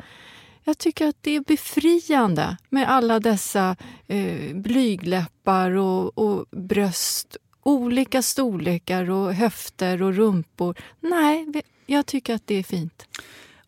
Jag 0.63 0.77
tycker 0.77 1.07
att 1.07 1.15
det 1.21 1.31
är 1.35 1.39
befriande 1.39 2.57
med 2.69 2.89
alla 2.89 3.19
dessa 3.19 3.75
eh, 4.07 4.55
blygläppar 4.55 5.71
och, 5.71 6.17
och 6.17 6.45
bröst, 6.51 7.37
olika 7.63 8.21
storlekar 8.21 9.09
och 9.09 9.33
höfter 9.33 10.01
och 10.01 10.13
rumpor. 10.13 10.75
Nej, 10.99 11.63
jag 11.85 12.05
tycker 12.05 12.35
att 12.35 12.47
det 12.47 12.55
är 12.55 12.63
fint. 12.63 13.07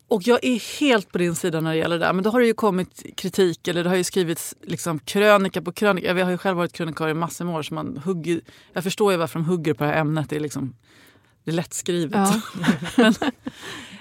Och 0.08 0.22
jag 0.26 0.44
är 0.44 0.80
helt 0.80 1.12
på 1.12 1.18
din 1.18 1.34
sida 1.34 1.60
när 1.60 1.70
det 1.70 1.76
gäller 1.76 1.98
det. 1.98 2.12
Men 2.12 2.24
då 2.24 2.30
har 2.30 2.40
det 2.40 2.46
ju 2.46 2.54
kommit 2.54 3.06
kritik, 3.16 3.68
eller 3.68 3.84
det 3.84 3.90
har 3.90 3.96
ju 3.96 4.04
skrivits 4.04 4.54
liksom 4.62 4.98
krönika 4.98 5.62
på 5.62 5.72
krönika. 5.72 6.06
Jag 6.18 6.24
har 6.24 6.30
ju 6.30 6.38
själv 6.38 6.56
varit 6.56 6.72
krönikör 6.72 7.08
i 7.08 7.14
massor 7.14 7.44
med 7.44 7.54
år. 7.54 7.62
Så 7.62 7.74
man 7.74 7.96
hugger, 8.04 8.40
jag 8.72 8.84
förstår 8.84 9.12
ju 9.12 9.18
varför 9.18 9.38
de 9.38 9.44
hugger 9.44 9.74
på 9.74 9.84
det 9.84 9.90
här 9.90 10.00
ämnet. 10.00 10.30
Det 10.30 10.36
är, 10.36 10.40
liksom, 10.40 10.76
det 11.44 11.50
är 11.50 11.54
lättskrivet. 11.54 12.14
Ja. 12.14 12.40
men, 12.96 13.14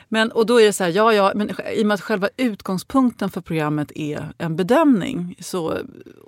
men, 0.09 0.31
och 0.31 0.45
då 0.45 0.61
är 0.61 0.65
det 0.65 0.73
så 0.73 0.83
här, 0.83 0.91
ja, 0.91 1.13
ja, 1.13 1.31
men 1.35 1.51
i 1.75 1.83
och 1.83 1.87
med 1.87 1.95
att 1.95 2.01
själva 2.01 2.29
utgångspunkten 2.37 3.29
för 3.29 3.41
programmet 3.41 3.91
är 3.95 4.33
en 4.37 4.55
bedömning 4.55 5.35
så, 5.39 5.77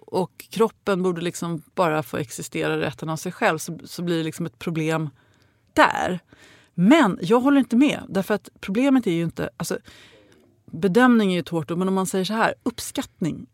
och 0.07 0.45
kroppen 0.49 1.03
borde 1.03 1.21
liksom 1.21 1.61
bara 1.75 2.03
få 2.03 2.17
existera 2.17 2.79
rätten 2.79 3.09
av 3.09 3.17
sig 3.17 3.31
själv 3.31 3.57
så, 3.57 3.79
så 3.85 4.01
blir 4.01 4.17
det 4.17 4.23
liksom 4.23 4.45
ett 4.45 4.59
problem 4.59 5.09
där. 5.73 6.19
Men 6.79 7.19
jag 7.21 7.39
håller 7.39 7.59
inte 7.59 7.75
med. 7.75 8.03
Därför 8.09 8.33
att 8.33 8.49
problemet 8.59 9.07
är 9.07 9.11
ju 9.11 9.23
inte... 9.23 9.49
Alltså, 9.57 9.77
bedömning 10.71 11.29
är 11.31 11.33
ju 11.33 11.39
ett 11.39 11.49
hårt 11.49 11.71
ord, 11.71 11.77
men 11.77 11.87
om 11.87 11.93
man 11.93 12.05
säger 12.05 12.25
så 12.25 12.33
här, 12.33 12.53
uppskattning 12.63 13.45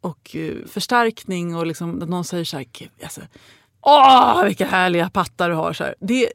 och 0.00 0.36
eh, 0.36 0.54
förstärkning 0.66 1.56
och 1.56 1.66
liksom, 1.66 1.90
någon 1.90 2.24
säger 2.24 2.44
så 2.44 2.56
här, 2.56 2.66
"Gud, 2.72 2.90
alltså, 3.02 3.20
åh 3.80 4.44
vilka 4.44 4.66
härliga 4.66 5.10
pattar 5.10 5.48
du 5.48 5.54
har. 5.54 5.72
Så 5.72 5.84
här, 5.84 5.94
det, 6.00 6.28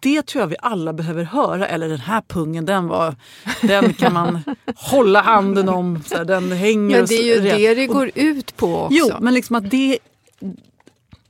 det 0.00 0.26
tror 0.26 0.42
jag 0.42 0.48
vi 0.48 0.56
alla 0.62 0.92
behöver 0.92 1.24
höra. 1.24 1.68
Eller 1.68 1.88
den 1.88 2.00
här 2.00 2.22
pungen, 2.28 2.66
den, 2.66 2.88
var, 2.88 3.14
den 3.62 3.94
kan 3.94 4.12
man 4.12 4.42
hålla 4.76 5.20
handen 5.22 5.68
om. 5.68 6.02
Så 6.06 6.16
här, 6.16 6.24
den 6.24 6.52
hänger 6.52 6.96
Men 6.96 7.06
det 7.06 7.14
är 7.14 7.36
ju 7.36 7.40
det 7.40 7.74
det 7.74 7.86
går 7.86 8.10
ut 8.14 8.56
på 8.56 8.76
också. 8.76 8.96
Jo, 8.98 9.10
men 9.20 9.34
liksom 9.34 9.56
att 9.56 9.70
det, 9.70 9.98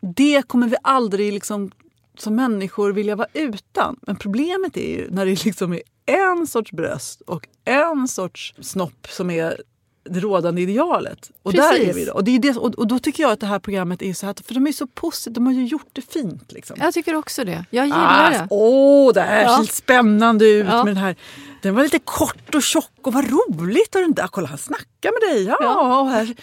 det 0.00 0.43
kommer 0.49 0.69
vi 0.69 0.76
aldrig 0.83 1.33
liksom, 1.33 1.71
som 2.19 2.35
människor 2.35 2.93
vilja 2.93 3.17
vara 3.17 3.29
utan. 3.33 3.97
Men 4.02 4.17
problemet 4.17 4.76
är 4.76 4.90
ju 4.97 5.11
när 5.11 5.26
det 5.26 5.45
liksom 5.45 5.73
är 5.73 5.83
en 6.07 6.47
sorts 6.47 6.73
bröst 6.73 7.21
och 7.21 7.49
en 7.64 8.09
sorts 8.09 8.55
snopp 8.61 9.07
som 9.11 9.31
är 9.31 9.62
det 10.11 10.21
rådande 10.21 10.62
idealet. 10.62 11.31
Och 11.43 11.52
där 11.52 11.71
Precis. 11.71 11.88
är 11.88 11.95
vi 11.95 12.05
då. 12.05 12.12
Och, 12.12 12.25
det 12.25 12.31
är 12.35 12.38
det, 12.38 12.57
och, 12.57 12.75
och 12.75 12.87
då 12.87 12.99
tycker 12.99 13.23
jag 13.23 13.33
att 13.33 13.40
det 13.40 13.47
här 13.47 13.59
programmet 13.59 14.02
är 14.02 14.12
så 14.12 14.26
här, 14.26 14.35
för 14.47 14.55
de 14.55 14.67
är 14.67 14.73
så 14.73 14.87
positiva, 14.87 15.35
de 15.35 15.47
har 15.47 15.52
ju 15.52 15.64
gjort 15.67 15.88
det 15.93 16.02
fint. 16.12 16.52
Liksom. 16.52 16.76
Jag 16.81 16.95
tycker 16.95 17.14
också 17.14 17.45
det. 17.45 17.64
Jag 17.71 17.85
gillar 17.87 18.26
Ah, 18.26 18.31
det. 18.31 18.47
Åh, 18.50 19.12
det 19.14 19.21
här 19.21 19.43
Ja. 19.43 19.59
ser 19.67 19.73
spännande 19.73 20.49
ut 20.50 20.67
Ja. 20.71 20.76
med 20.85 20.87
den 20.87 20.97
här. 21.02 21.17
Den 21.62 21.75
var 21.75 21.83
lite 21.83 21.99
kort 21.99 22.55
och 22.55 22.62
tjock 22.62 22.90
och 23.02 23.12
vad 23.12 23.31
roligt. 23.31 23.95
Och 23.95 24.00
den 24.00 24.12
där, 24.12 24.26
kolla 24.26 24.49
han 24.49 24.59
snackar 24.59 25.11
med 25.29 25.37
dig. 25.37 25.45
Ja, 25.45 25.57
Ja. 25.61 26.00
och 26.00 26.09
här, 26.09 26.35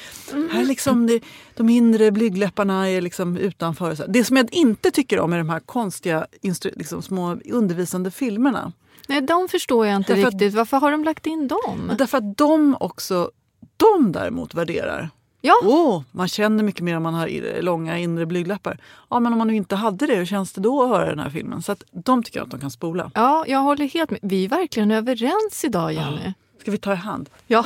här 0.53 0.65
liksom 0.65 1.07
det, 1.07 1.19
de 1.55 1.69
inre 1.69 2.11
blygdläpparna 2.11 2.89
är 2.89 3.01
liksom 3.01 3.37
utanför. 3.37 3.95
Så. 3.95 4.03
Det 4.07 4.23
som 4.23 4.37
jag 4.37 4.53
inte 4.53 4.91
tycker 4.91 5.19
om 5.19 5.33
är 5.33 5.37
de 5.37 5.49
här 5.49 5.59
konstiga 5.59 6.27
liksom, 6.75 7.01
små 7.01 7.37
undervisande 7.51 8.11
filmerna. 8.11 8.71
Nej, 9.09 9.21
de 9.21 9.47
förstår 9.47 9.87
jag 9.87 9.95
inte 9.95 10.13
Därför 10.13 10.27
att- 10.27 10.33
riktigt. 10.33 10.53
Varför 10.53 10.77
har 10.77 10.91
de 10.91 11.03
lagt 11.03 11.25
in 11.25 11.47
dem? 11.47 11.91
Därför 11.97 12.17
att 12.17 12.37
de 12.37 12.77
också, 12.79 13.31
de 13.77 14.11
däremot 14.11 14.53
värderar. 14.53 15.09
Ja, 15.41 15.53
Åh, 15.63 16.03
man 16.11 16.27
känner 16.27 16.63
mycket 16.63 16.81
mer 16.81 16.97
om 16.97 17.03
man 17.03 17.13
har 17.13 17.61
långa 17.61 17.97
inre 17.97 18.25
blygdläppar. 18.25 18.77
Ja, 19.09 19.19
men 19.19 19.31
om 19.33 19.37
man 19.37 19.47
nu 19.47 19.55
inte 19.55 19.75
hade 19.75 20.07
det, 20.07 20.15
hur 20.15 20.25
känns 20.25 20.53
det 20.53 20.61
då 20.61 20.83
att 20.83 20.89
höra 20.89 21.09
den 21.09 21.19
här 21.19 21.29
filmen? 21.29 21.61
Så 21.61 21.71
att 21.71 21.83
de 21.91 22.23
tycker 22.23 22.41
att 22.41 22.51
de 22.51 22.59
kan 22.59 22.71
spola. 22.71 23.11
ja, 23.13 23.45
jag 23.47 23.59
håller 23.59 23.85
helt 23.85 24.11
med. 24.11 24.19
Vi 24.23 24.45
är 24.45 24.49
verkligen 24.49 24.91
överens 24.91 25.63
idag, 25.63 25.93
Jenny. 25.93 26.33
Ska 26.61 26.71
vi 26.71 26.77
ta 26.77 26.93
i 26.93 26.95
hand? 26.95 27.29
Ja. 27.47 27.65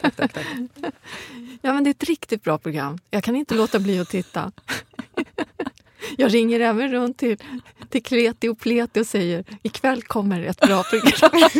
Tack, 0.00 0.16
tack, 0.16 0.32
tack. 0.32 0.46
ja, 1.62 1.72
men 1.72 1.84
det 1.84 1.90
är 1.90 1.94
ett 1.94 2.04
riktigt 2.04 2.42
bra 2.42 2.58
program. 2.58 2.98
Jag 3.10 3.24
kan 3.24 3.36
inte 3.36 3.54
låta 3.54 3.78
bli 3.78 4.00
att 4.00 4.08
titta. 4.08 4.52
Jag 6.18 6.34
ringer 6.34 6.60
även 6.60 6.92
runt 6.92 7.18
till, 7.18 7.36
till 7.88 8.02
Kreti 8.02 8.48
och 8.48 8.58
Pleti 8.58 9.00
och 9.00 9.06
säger 9.06 9.44
ikväll 9.62 10.02
kommer 10.02 10.42
ett 10.42 10.60
bra 10.60 10.82
program. 10.82 11.32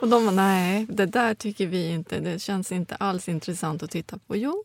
och 0.00 0.08
de 0.08 0.24
bara, 0.24 0.30
nej, 0.34 0.86
det 0.90 1.06
där 1.06 1.34
tycker 1.34 1.66
vi 1.66 1.90
inte. 1.90 2.20
Det 2.20 2.38
känns 2.42 2.72
inte 2.72 2.94
alls 2.94 3.28
intressant 3.28 3.82
att 3.82 3.90
titta 3.90 4.18
på. 4.26 4.36
Jo, 4.36 4.64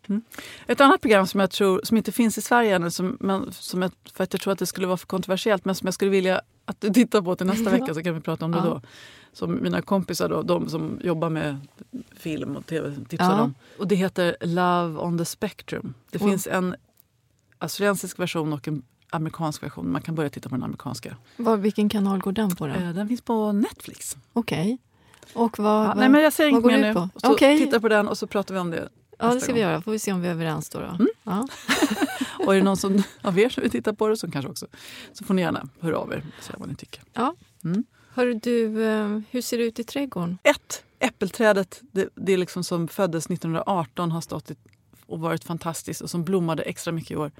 Ett 0.67 0.81
annat 0.81 1.01
program 1.01 1.27
som 1.27 1.39
jag 1.39 1.51
tror 1.51 1.81
som 1.83 1.97
inte 1.97 2.11
finns 2.11 2.37
i 2.37 2.41
Sverige 2.41 2.75
ännu, 2.75 2.91
som, 2.91 3.17
men, 3.19 3.51
som 3.53 3.81
jag, 3.81 3.91
för 4.13 4.23
att 4.23 4.33
jag 4.33 4.41
tror 4.41 4.53
att 4.53 4.59
det 4.59 4.65
skulle 4.65 4.87
vara 4.87 4.97
för 4.97 5.07
kontroversiellt, 5.07 5.65
men 5.65 5.75
som 5.75 5.87
jag 5.87 5.93
skulle 5.93 6.11
vilja 6.11 6.41
att 6.65 6.81
du 6.81 6.89
tittar 6.89 7.21
på 7.21 7.35
till 7.35 7.45
nästa 7.47 7.69
vecka 7.77 7.93
så 7.93 8.03
kan 8.03 8.15
vi 8.15 8.21
prata 8.21 8.45
om 8.45 8.51
det 8.51 8.57
Ja. 8.57 8.63
då. 8.65 8.81
Som 9.33 9.63
mina 9.63 9.81
kompisar, 9.81 10.29
då, 10.29 10.41
de 10.41 10.69
som 10.69 10.99
jobbar 11.03 11.29
med 11.29 11.57
film 12.17 12.55
och 12.55 12.65
tv, 12.65 12.95
tipsar 13.09 13.31
Ja. 13.37 13.41
om. 13.41 13.55
Och 13.77 13.87
det 13.87 13.95
heter 13.95 14.35
Love 14.41 14.99
on 14.99 15.17
the 15.17 15.25
Spectrum. 15.25 15.93
Det 16.11 16.21
Mm. 16.21 16.31
finns 16.31 16.47
en 16.47 16.75
australiensisk 17.61 18.19
version 18.19 18.53
och 18.53 18.67
en 18.67 18.83
amerikansk 19.09 19.63
version. 19.63 19.91
Man 19.91 20.01
kan 20.01 20.15
börja 20.15 20.29
titta 20.29 20.49
på 20.49 20.55
den 20.55 20.63
amerikanska. 20.63 21.17
var, 21.37 21.57
vilken 21.57 21.89
kanal 21.89 22.19
går 22.19 22.31
den 22.31 22.55
på 22.55 22.67
då? 22.67 22.73
Eh, 22.73 22.89
Den 22.93 23.07
finns 23.07 23.21
på 23.21 23.51
Netflix. 23.51 24.17
Okej. 24.33 24.77
Och 25.33 25.59
vad, 25.59 25.83
Ja, 25.83 25.87
vad, 25.87 25.97
nej, 25.97 26.09
men 26.09 26.21
jag 26.21 26.33
säger 26.33 26.49
inget 26.49 26.63
mer 26.65 26.77
nu. 26.81 26.93
på? 26.93 27.09
Så 27.15 27.31
Okej. 27.33 27.57
Titta 27.59 27.79
på 27.79 27.87
den 27.89 28.07
och 28.07 28.17
så 28.17 28.27
pratar 28.27 28.53
vi 28.53 28.59
om 28.59 28.71
det 28.71 28.89
ja, 29.19 29.33
det 29.33 29.41
ska 29.41 29.53
vi 29.53 29.59
göra. 29.59 29.81
får 29.81 29.91
vi 29.91 29.99
se 29.99 30.13
om 30.13 30.21
vi 30.21 30.27
är 30.27 30.31
överens 30.31 30.69
då. 30.69 30.79
då. 30.79 30.85
Mm. 30.85 31.07
Ja. 31.23 31.47
Och 32.45 32.53
är 32.53 32.57
det 32.57 32.63
någon 32.63 32.77
som, 32.77 33.03
av 33.21 33.39
er 33.39 33.49
som 33.49 33.61
vill 33.61 33.71
titta 33.71 33.93
på 33.93 34.07
det 34.07 34.17
som 34.17 34.31
kanske 34.31 34.51
också, 34.51 34.67
så 35.13 35.23
får 35.25 35.33
ni 35.33 35.41
gärna 35.41 35.67
höra 35.79 35.97
av 35.97 36.13
er 36.13 36.23
och 36.37 36.43
säga 36.43 36.55
vad 36.59 36.69
ni 36.69 36.75
tycker. 36.75 37.03
Ja. 37.13 37.35
Mm. 37.63 37.83
Hörru 38.13 38.33
du, 38.33 38.83
eh, 38.85 39.19
hur 39.29 39.41
ser 39.41 39.57
det 39.57 39.63
ut 39.63 39.79
i 39.79 39.83
trädgården? 39.83 40.37
Ett, 40.43 40.83
äppelträdet, 40.99 41.81
det, 41.91 42.09
det 42.15 42.33
är 42.33 42.37
liksom 42.37 42.63
som 42.63 42.87
föddes 42.87 43.25
1918, 43.25 44.11
har 44.11 44.21
stått 44.21 44.51
i, 44.51 44.55
och 45.11 45.19
varit 45.19 45.43
fantastiskt 45.43 46.01
och 46.01 46.09
som 46.09 46.23
blommade 46.23 46.63
extra 46.63 46.93
mycket 46.93 47.11
i 47.11 47.15
år. 47.15 47.31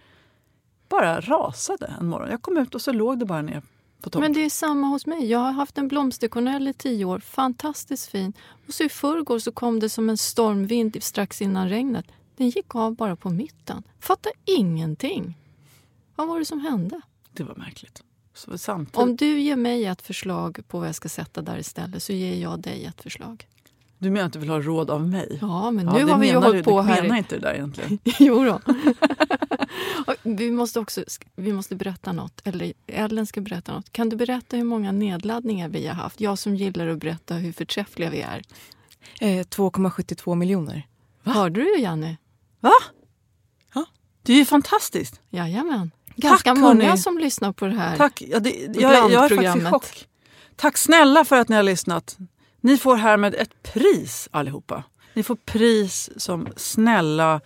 Bara 0.90 1.22
rasade 1.22 1.94
en 2.00 2.08
morgon. 2.08 2.30
Jag 2.30 2.42
kom 2.42 2.58
ut 2.58 2.76
och 2.76 2.82
så 2.82 2.92
låg 2.92 3.20
det 3.20 3.26
bara 3.26 3.42
ner 3.42 3.62
på 4.02 4.10
toppen. 4.10 4.22
Men 4.22 4.34
det 4.34 4.46
är 4.46 4.50
samma 4.50 4.88
hos 4.88 5.06
mig. 5.06 5.26
Jag 5.26 5.40
har 5.40 5.52
haft 5.52 5.78
en 5.78 5.88
blomsterkornell 5.88 6.68
i 6.68 6.74
tio 6.74 7.06
år. 7.06 7.20
Fantastiskt 7.20 8.08
fin. 8.08 8.34
Och 8.68 8.74
så 8.74 8.84
i 8.84 8.90
förrgår 8.90 9.40
så 9.40 9.52
kom 9.52 9.80
det 9.80 9.90
som 9.90 10.10
en 10.10 10.18
stormvind 10.18 11.04
strax 11.04 11.42
innan 11.42 11.70
regnet. 11.70 12.06
Den 12.38 12.50
gick 12.50 12.76
av 12.76 12.96
bara 12.96 13.16
på 13.16 13.30
mitten. 13.30 13.84
Fattar 14.00 14.32
ingenting. 14.46 15.38
Vad 16.16 16.28
var 16.28 16.40
det 16.40 16.46
som 16.46 16.60
hände? 16.60 17.02
Det 17.32 17.44
var 17.44 17.56
märkligt. 17.56 18.04
Samtidigt, 18.56 18.98
Om 18.98 19.16
du 19.16 19.40
ger 19.40 19.56
mig 19.56 19.86
ett 19.86 20.02
förslag 20.02 20.60
på 20.68 20.80
vad 20.80 20.88
jag 20.88 20.96
ska 20.96 21.10
sätta 21.10 21.42
där 21.42 21.58
istället 21.58 22.04
så 22.04 22.14
ger 22.14 22.36
jag 22.36 22.60
dig 22.60 22.86
ett 22.86 23.02
förslag. 23.02 23.48
Du 24.02 24.10
menar 24.10 24.26
att 24.28 24.34
du 24.34 24.40
vill 24.40 24.50
ha 24.50 24.60
råd 24.62 24.90
av 24.90 25.08
mig? 25.08 25.38
Ja, 25.42 25.72
men 25.72 25.86
Ja, 25.86 25.94
nu 25.94 26.06
det 26.06 26.12
har 26.12 26.20
vi 26.20 26.28
ju 26.28 26.34
menar 26.34 26.48
hållit 26.48 26.60
du, 26.66 26.72
på 26.72 26.82
du 26.82 26.88
här. 26.88 27.02
menar 27.02 27.16
i- 27.16 27.18
inte 27.18 27.36
det 27.36 27.42
där 27.42 27.54
egentligen. 27.54 28.00
jo 28.20 28.46
då. 28.46 28.62
Vi 30.24 30.52
måste 30.52 30.80
också 30.80 31.04
vi 31.36 31.54
måste 31.54 31.76
berätta 31.76 32.12
något. 32.12 32.42
Eller 32.44 32.74
Ellen 32.88 33.28
ska 33.28 33.42
berätta 33.42 33.74
något. 33.74 33.92
Kan 33.92 34.10
du 34.10 34.16
berätta 34.16 34.58
hur 34.58 34.64
många 34.64 34.92
nedladdningar 34.92 35.70
vi 35.70 35.88
har 35.88 35.94
haft? 35.96 36.22
Jag 36.22 36.40
som 36.40 36.56
gillar 36.56 36.88
att 36.88 36.98
berätta 37.00 37.34
hur 37.36 37.52
förträffliga 37.52 38.10
vi 38.10 38.22
är. 38.22 38.42
Eh, 39.22 39.46
2,72 39.46 40.36
miljoner. 40.36 40.88
Hörde 41.24 41.62
du 41.62 41.80
Janne? 41.80 42.18
Va? 42.60 42.72
Ja. 43.74 43.86
Det 44.24 44.34
är 44.34 44.38
ju 44.38 44.46
fantastiskt. 44.46 45.22
Jajamän. 45.30 45.92
Ganska 46.16 46.50
Tack, 46.50 46.60
många 46.60 46.86
hörni. 46.86 46.98
som 46.98 47.18
lyssnar 47.18 47.52
på 47.52 47.66
det 47.66 47.76
här. 47.76 47.98
Tack. 47.98 48.22
Ja, 48.28 48.40
det, 48.40 48.50
jag, 48.80 49.12
jag 49.12 49.14
är 49.14 49.30
faktiskt 49.36 49.68
i 49.68 49.70
chock. 49.72 50.08
Tack 50.56 50.78
snälla 50.78 51.26
för 51.26 51.36
att 51.40 51.50
ni 51.50 51.56
har 51.56 51.64
lyssnat. 51.64 52.18
Ni 52.62 52.78
får 52.78 52.96
härmed 52.96 53.36
ett 53.36 53.64
pris 53.64 54.30
allihopa. 54.32 54.84
Ni 55.14 55.24
får 55.24 55.36
pris 55.36 56.10
som 56.18 56.48
snälla 56.56 57.42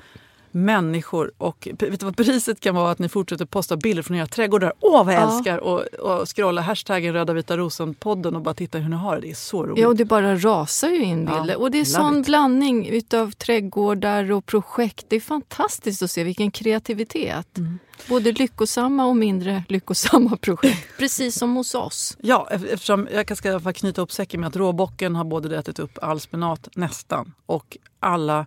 människor. 0.55 1.31
Och 1.37 1.67
vet 1.79 1.99
du 1.99 2.05
vad 2.05 2.17
priset 2.17 2.59
kan 2.59 2.75
vara? 2.75 2.91
Att 2.91 2.99
ni 2.99 3.09
fortsätter 3.09 3.45
posta 3.45 3.77
bilder 3.77 4.03
från 4.03 4.17
era 4.17 4.27
trädgårdar. 4.27 4.73
Åh 4.79 5.05
vad 5.05 5.13
jag 5.13 5.21
Ja. 5.21 5.37
älskar! 5.37 5.57
Och, 5.57 5.81
och 5.85 6.35
scrolla 6.35 6.61
hashtaggen 6.61 7.13
röda 7.13 7.33
vita 7.33 7.57
rosen-podden 7.57 8.35
och 8.35 8.41
bara 8.41 8.53
titta 8.53 8.77
hur 8.77 8.89
ni 8.89 8.95
har 8.95 9.15
det. 9.15 9.21
Det 9.21 9.31
är 9.31 9.35
så 9.35 9.65
roligt. 9.65 9.81
Ja, 9.81 9.87
och 9.87 9.95
det 9.95 10.05
bara 10.05 10.35
rasar 10.35 10.89
ju 10.89 11.03
in 11.03 11.27
Ja, 11.31 11.39
bilder. 11.39 11.59
och 11.61 11.71
det 11.71 11.77
är 11.77 11.79
love 11.79 12.09
sån 12.09 12.19
it. 12.19 12.25
blandning 12.25 12.87
utav 12.87 13.31
trädgårdar 13.31 14.31
och 14.31 14.45
projekt. 14.45 15.05
Det 15.09 15.15
är 15.15 15.19
fantastiskt 15.21 16.01
att 16.01 16.11
se 16.11 16.23
vilken 16.23 16.51
kreativitet. 16.51 17.57
Mm. 17.57 17.79
Både 18.09 18.31
lyckosamma 18.31 19.05
och 19.05 19.15
mindre 19.17 19.63
lyckosamma 19.69 20.37
projekt. 20.37 20.87
Precis 20.97 21.35
som 21.35 21.55
hos 21.55 21.75
oss. 21.75 22.17
Ja, 22.21 22.47
ef- 22.51 22.67
eftersom 22.73 23.07
jag 23.13 23.37
ska 23.37 23.47
i 23.49 23.51
alla 23.51 23.59
fall 23.59 23.73
knyta 23.73 24.01
upp 24.01 24.11
säcken 24.11 24.39
med 24.41 24.47
att 24.47 24.55
råbocken 24.55 25.15
har 25.15 25.23
både 25.23 25.57
ätit 25.57 25.79
upp 25.79 25.97
all 26.01 26.19
spenat, 26.19 26.67
nästan, 26.75 27.33
och 27.45 27.77
alla 27.99 28.45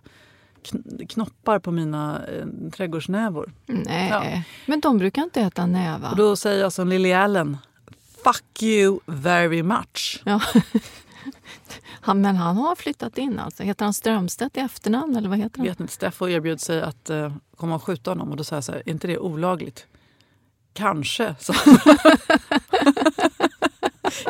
knoppar 1.09 1.59
på 1.59 1.71
mina 1.71 2.21
eh, 2.27 2.45
trädgårdsnävor. 2.71 3.51
Nej, 3.65 4.09
Ja. 4.09 4.41
men 4.65 4.79
de 4.79 4.97
brukar 4.97 5.21
inte 5.23 5.41
äta 5.41 5.65
näva. 5.65 6.09
Och 6.11 6.15
då 6.17 6.35
säger 6.35 6.61
jag 6.61 6.73
som 6.73 6.87
Lily 6.87 7.13
Allen, 7.13 7.57
fuck 8.23 8.63
you 8.63 8.99
very 9.05 9.63
much. 9.63 10.21
Ja. 10.25 10.41
Han, 12.01 12.21
men 12.21 12.35
han 12.35 12.57
har 12.57 12.75
flyttat 12.75 13.17
in 13.17 13.39
alltså. 13.39 13.63
Heter 13.63 13.85
han 13.85 13.93
Strömstedt 13.93 14.57
i 14.57 14.59
efternamn 14.59 15.15
eller 15.15 15.29
vad 15.29 15.37
heter 15.37 15.57
han? 15.57 15.67
Vet 15.67 15.79
inte, 15.79 15.93
Steffo 15.93 16.27
erbjöd 16.29 16.61
sig 16.61 16.81
att 16.81 17.09
eh, 17.09 17.33
komma 17.57 17.75
och 17.75 17.83
skjuta 17.83 18.11
honom 18.11 18.31
och 18.31 18.37
då 18.37 18.43
sa 18.43 18.55
jag 18.55 18.63
så 18.63 18.71
här, 18.71 18.79
är 18.85 18.89
inte 18.89 19.07
det 19.07 19.17
olagligt? 19.17 19.85
Kanske, 20.73 21.35
så. 21.39 21.53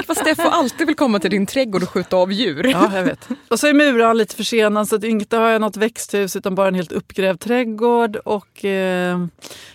Fast 0.08 0.22
Steffo 0.22 0.42
alltid 0.42 0.88
vill 0.88 0.96
komma 0.96 1.20
till 1.20 1.32
din 1.32 1.46
trädgård 1.46 1.84
och 1.84 1.90
skjuta 1.90 2.18
av 2.18 2.32
djur. 2.32 2.68
Ja, 2.68 2.96
jag 2.96 3.04
vet. 3.04 3.28
Och 3.50 3.60
så 3.60 3.68
är 3.68 3.74
muren 3.74 4.18
lite 4.18 4.36
försenad 4.36 4.88
så 4.88 4.96
att 4.96 5.04
inte 5.04 5.38
har 5.38 5.50
jag 5.50 5.62
något 5.62 5.78
växthus 5.78 6.36
utan 6.36 6.56
bara 6.56 6.68
en 6.68 6.76
helt 6.76 6.92
uppgrävd 6.92 7.40
trädgård. 7.40 8.16
Och, 8.16 8.66
eh, 8.66 9.26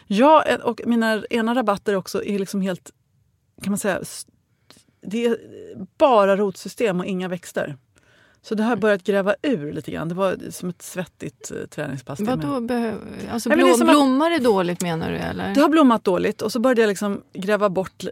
ja, 0.06 0.44
och 0.62 0.80
mina 0.86 1.22
ena 1.30 1.54
rabatter 1.54 1.94
också 1.96 2.24
är 2.24 2.38
liksom 2.38 2.60
helt, 2.60 2.90
kan 3.62 3.70
man 3.70 3.78
säga, 3.78 4.00
det 5.06 5.24
är 5.26 5.36
bara 5.98 6.36
rotsystem 6.36 7.00
och 7.00 7.06
inga 7.06 7.28
växter. 7.28 7.76
Så 8.42 8.54
det 8.54 8.62
har 8.62 8.76
börjat 8.76 9.04
gräva 9.04 9.34
ur 9.42 9.72
lite 9.72 9.90
grann. 9.90 10.08
Det 10.08 10.14
var 10.14 10.36
som 10.50 10.68
ett 10.68 10.82
svettigt 10.82 11.50
eh, 11.50 11.56
träningspass. 11.66 12.20
Vadå, 12.20 12.60
behöver, 12.60 12.98
alltså 13.32 13.48
Nej, 13.48 13.58
det 13.58 13.64
blom, 13.64 13.78
som 13.78 13.88
att- 13.88 13.94
blommar 13.94 14.30
det 14.30 14.38
dåligt 14.38 14.82
menar 14.82 15.10
du 15.10 15.16
eller? 15.16 15.54
Det 15.54 15.60
har 15.60 15.68
blommat 15.68 16.04
dåligt 16.04 16.42
och 16.42 16.52
så 16.52 16.60
började 16.60 16.80
jag 16.80 16.88
liksom 16.88 17.22
gräva 17.32 17.68
bort 17.70 18.04
eh, 18.04 18.10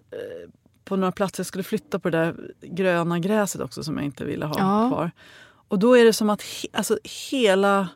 på 0.84 0.96
några 0.96 1.12
platser. 1.12 1.40
Jag 1.40 1.46
skulle 1.46 1.64
flytta 1.64 1.98
på 1.98 2.10
det 2.10 2.18
där 2.18 2.50
gröna 2.60 3.18
gräset 3.18 3.60
också 3.60 3.84
som 3.84 3.96
jag 3.96 4.04
inte 4.04 4.24
ville 4.24 4.46
ha 4.46 4.54
Ja. 4.58 4.88
kvar. 4.88 5.10
Och 5.68 5.78
då 5.78 5.98
är 5.98 6.04
det 6.04 6.12
som 6.12 6.30
att 6.30 6.42
he, 6.42 6.68
alltså, 6.72 6.98
hela 7.32 7.88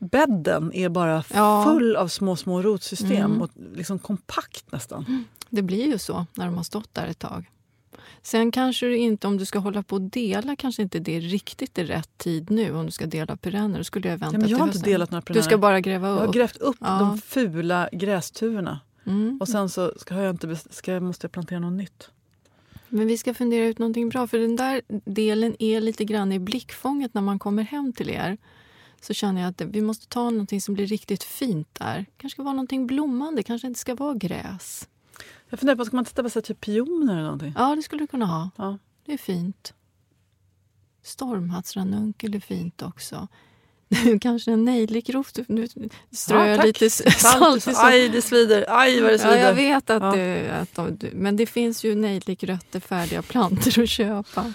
bädden 0.00 0.72
är 0.74 0.88
bara 0.88 1.24
Ja. 1.34 1.64
full 1.64 1.96
av 1.96 2.08
små, 2.08 2.36
små 2.36 2.62
rotsystem. 2.62 3.12
Mm. 3.12 3.42
Och 3.42 3.50
liksom 3.74 3.98
kompakt 3.98 4.72
nästan. 4.72 5.24
Det 5.50 5.62
blir 5.62 5.86
ju 5.86 5.98
så 5.98 6.26
när 6.34 6.44
de 6.46 6.54
har 6.56 6.62
stått 6.64 6.94
där 6.94 7.06
ett 7.06 7.18
tag. 7.18 7.50
Sen 8.22 8.52
kanske 8.52 8.86
du 8.86 8.96
inte, 8.96 9.26
om 9.26 9.36
du 9.36 9.46
ska 9.46 9.58
hålla 9.58 9.82
på 9.82 9.94
och 9.96 10.00
dela, 10.02 10.56
kanske 10.56 10.82
inte 10.82 10.98
det 10.98 11.16
är 11.16 11.20
riktigt 11.20 11.78
i 11.78 11.84
rätt 11.84 12.18
tid 12.18 12.50
nu 12.50 12.74
om 12.76 12.86
du 12.86 12.92
ska 12.92 13.06
dela 13.06 13.36
perenner. 13.36 13.78
Då 13.78 13.84
skulle 13.84 14.08
jag 14.08 14.18
vänta 14.18 14.34
Ja, 14.36 14.40
men 14.40 14.48
jag 14.50 14.58
har 14.58 14.66
inte 14.66 14.78
delat 14.78 15.10
några 15.10 15.22
Du 15.26 15.32
ska 15.34 15.42
perenner. 15.42 15.56
bara 15.62 15.80
gräva 15.80 16.08
Jag 16.08 16.14
har 16.16 16.26
upp. 16.26 16.34
grävt 16.34 16.56
upp 16.56 16.76
Ja. 16.80 16.98
de 16.98 17.18
fula 17.18 17.88
grästuvorna. 17.92 18.80
Mm. 19.04 19.38
Och 19.40 19.48
sen 19.48 19.68
så 19.68 19.92
ska 19.96 20.14
jag 20.22 20.30
inte, 20.30 20.56
ska, 20.56 20.92
jag- 20.92 21.02
måste 21.02 21.24
jag 21.24 21.32
plantera 21.32 21.58
något 21.58 21.72
nytt. 21.72 22.10
Men 22.88 23.06
vi 23.06 23.18
ska 23.18 23.34
fundera 23.34 23.64
ut 23.66 23.78
någonting 23.78 24.08
bra, 24.08 24.26
för 24.26 24.38
den 24.38 24.56
där 24.56 24.82
delen 25.04 25.56
är 25.58 25.80
lite 25.80 26.04
grann 26.04 26.32
i 26.32 26.38
blickfånget 26.38 27.14
när 27.14 27.22
man 27.22 27.38
kommer 27.38 27.62
hem 27.62 27.92
till 27.92 28.10
er. 28.10 28.38
Så 29.00 29.14
känner 29.14 29.40
jag 29.40 29.50
att 29.50 29.60
vi 29.60 29.82
måste 29.82 30.06
ta 30.08 30.30
någonting 30.30 30.60
som 30.60 30.74
blir 30.74 30.86
riktigt 30.86 31.24
fint 31.24 31.68
där. 31.72 32.06
kanske 32.16 32.34
ska 32.34 32.42
vara 32.42 32.54
någonting 32.54 32.86
blommande, 32.86 33.42
kanske 33.42 33.66
inte 33.66 33.80
ska 33.80 33.94
vara 33.94 34.14
gräs. 34.14 34.88
Jag 35.48 35.58
funderar 35.60 35.76
på, 35.76 35.84
ska 35.84 35.96
man 35.96 36.04
titta 36.04 36.22
på 36.22 36.30
så 36.30 36.40
typ 36.42 36.60
pioner 36.60 37.12
eller 37.12 37.22
någonting? 37.22 37.54
Ja, 37.56 37.74
det 37.76 37.82
skulle 37.82 38.02
du 38.02 38.06
kunna 38.06 38.26
ha. 38.26 38.50
Ja. 38.56 38.78
Det 39.04 39.12
är 39.12 39.18
fint. 39.18 39.74
Stormhattsranunkel 41.02 42.34
är 42.34 42.40
fint 42.40 42.82
också. 42.82 43.28
Nu 44.04 44.18
kanske 44.20 44.52
en 44.52 44.64
nejlikrot. 44.64 45.38
Nu 45.48 45.68
strör 46.10 46.46
Ja, 46.46 46.46
jag 46.56 46.64
lite 46.66 46.90
salt 46.90 47.62
så- 47.62 47.70
Aj, 47.76 48.08
det 48.08 48.22
svider. 48.22 48.64
Aj, 48.68 49.00
vad 49.00 49.10
det 49.10 49.14
Ja, 49.14 49.18
svider. 49.18 49.46
jag 49.46 49.54
vet 49.54 49.90
att, 49.90 50.02
Ja. 50.02 50.12
du, 50.16 50.48
att 50.48 50.74
de, 51.00 51.08
men 51.12 51.36
det 51.36 51.46
finns 51.46 51.84
ju 51.84 51.94
nejlikrötter, 51.94 52.80
färdiga 52.80 53.22
plantor 53.22 53.82
att 53.82 53.88
köpa. 53.88 54.52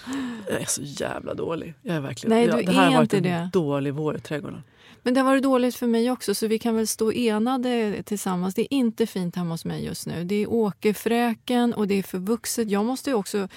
Jag 0.50 0.62
är 0.62 0.66
så 0.66 0.82
jävla 0.84 1.34
dålig. 1.34 1.74
Jag 1.82 1.96
är 1.96 2.00
verkligen, 2.02 2.38
Nej, 2.38 2.46
jag, 2.48 2.58
du 2.58 2.64
det 2.64 2.72
här 2.72 2.86
har 2.86 2.92
är 2.92 2.96
varit 2.98 3.14
inte 3.14 3.30
en 3.30 3.42
det. 3.44 3.50
dålig 3.54 3.94
vår 3.94 4.18
i 4.18 4.20
trädgården. 4.20 4.64
Men 5.04 5.14
det 5.14 5.20
har 5.20 5.26
varit 5.26 5.44
dåligt 5.44 5.76
för 5.76 5.88
mig 5.88 6.12
också, 6.12 6.36
så 6.36 6.48
vi 6.48 6.60
kan 6.60 6.76
väl 6.76 6.88
stå 6.88 7.12
enade 7.12 8.04
tillsammans. 8.06 8.56
Det 8.56 8.62
är 8.62 8.74
inte 8.78 9.08
fint 9.08 9.36
hemma 9.36 9.54
hos 9.54 9.66
mig 9.66 9.86
just 9.86 10.06
nu. 10.08 10.24
Det 10.24 10.36
är 10.36 10.50
åkerfräken 10.50 11.74
och 11.74 11.88
det 11.88 12.00
är 12.00 12.04
för 12.04 12.18
vuxet. 12.18 12.70
Jag 12.70 12.86
måste 12.86 13.10
ju 13.10 13.16
också 13.16 13.48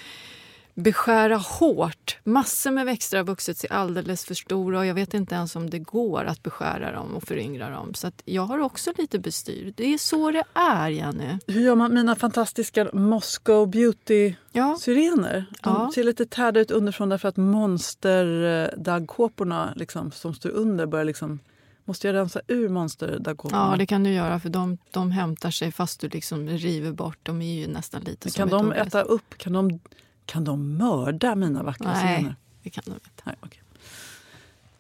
beskära 0.83 1.37
hårt. 1.37 2.19
Massor 2.25 2.71
med 2.71 2.87
växter 2.87 3.17
har 3.17 3.25
vuxit 3.25 3.59
sig 3.59 3.71
alldeles 3.71 4.25
för 4.25 4.35
stora 4.35 4.79
och 4.79 4.87
jag 4.87 4.95
vet 4.95 5.15
inte 5.15 5.35
ens 5.35 5.57
om 5.57 5.71
det 5.71 5.79
går 5.79 6.25
att 6.25 6.43
beskära 6.43 6.93
dem 6.93 7.15
och 7.17 7.23
föryngra 7.23 7.71
dem. 7.71 7.95
Så 7.95 8.07
att 8.07 8.23
jag 8.25 8.43
har 8.43 8.59
också 8.59 8.93
lite 8.99 9.19
bestyr. 9.19 9.73
Det 9.77 9.95
är 9.95 9.99
så 9.99 10.31
det 10.31 10.45
är, 10.55 10.89
Jenny. 10.89 11.39
Hur 11.47 11.61
gör 11.61 11.75
man 11.75 11.95
mina 11.95 12.17
fantastiska 12.17 12.89
Moscow 12.93 13.71
Beauty-syrener? 13.71 15.45
Ja. 15.51 15.57
De 15.71 15.83
Ja. 15.83 15.91
ser 15.95 16.05
lite 16.05 16.27
tärda 16.27 16.61
ut 16.61 16.71
underifrån 16.71 17.09
därför 17.09 17.29
att 17.29 17.37
monsterdaggkåporna 17.37 19.73
liksom, 19.77 20.11
som 20.11 20.35
står 20.35 20.51
under 20.51 20.87
börjar 20.87 21.05
liksom... 21.05 21.39
Måste 21.85 22.07
jag 22.07 22.15
rensa 22.15 22.41
ur 22.49 22.69
monsterdaggkåporna? 22.69 23.69
Ja, 23.73 23.77
det 23.77 23.87
kan 23.87 24.05
du 24.05 24.11
göra 24.11 24.41
för 24.41 24.49
de, 24.49 24.79
de 24.91 25.11
hämtar 25.11 25.51
sig 25.51 25.73
fast 25.73 26.01
du 26.01 26.09
liksom 26.09 26.49
river 26.49 26.93
bort. 26.93 27.19
De 27.23 27.43
är 27.43 27.55
ju 27.61 27.67
nästan 27.67 28.03
lite 28.03 28.27
Men 28.29 28.33
kan 28.33 28.49
de 28.49 28.73
äta 28.73 29.03
upp? 29.03 29.39
Kan 29.39 29.53
de, 29.53 29.81
kan 30.29 30.45
de 30.45 30.77
mörda 30.77 31.35
mina 31.35 31.63
vackra 31.63 31.93
Nej. 31.93 32.17
syrener? 32.17 32.37
Det 32.63 32.71
kan 32.71 32.85
de 32.87 32.93
inte. 32.93 33.11
Nej, 33.25 33.37
okej. 33.41 33.63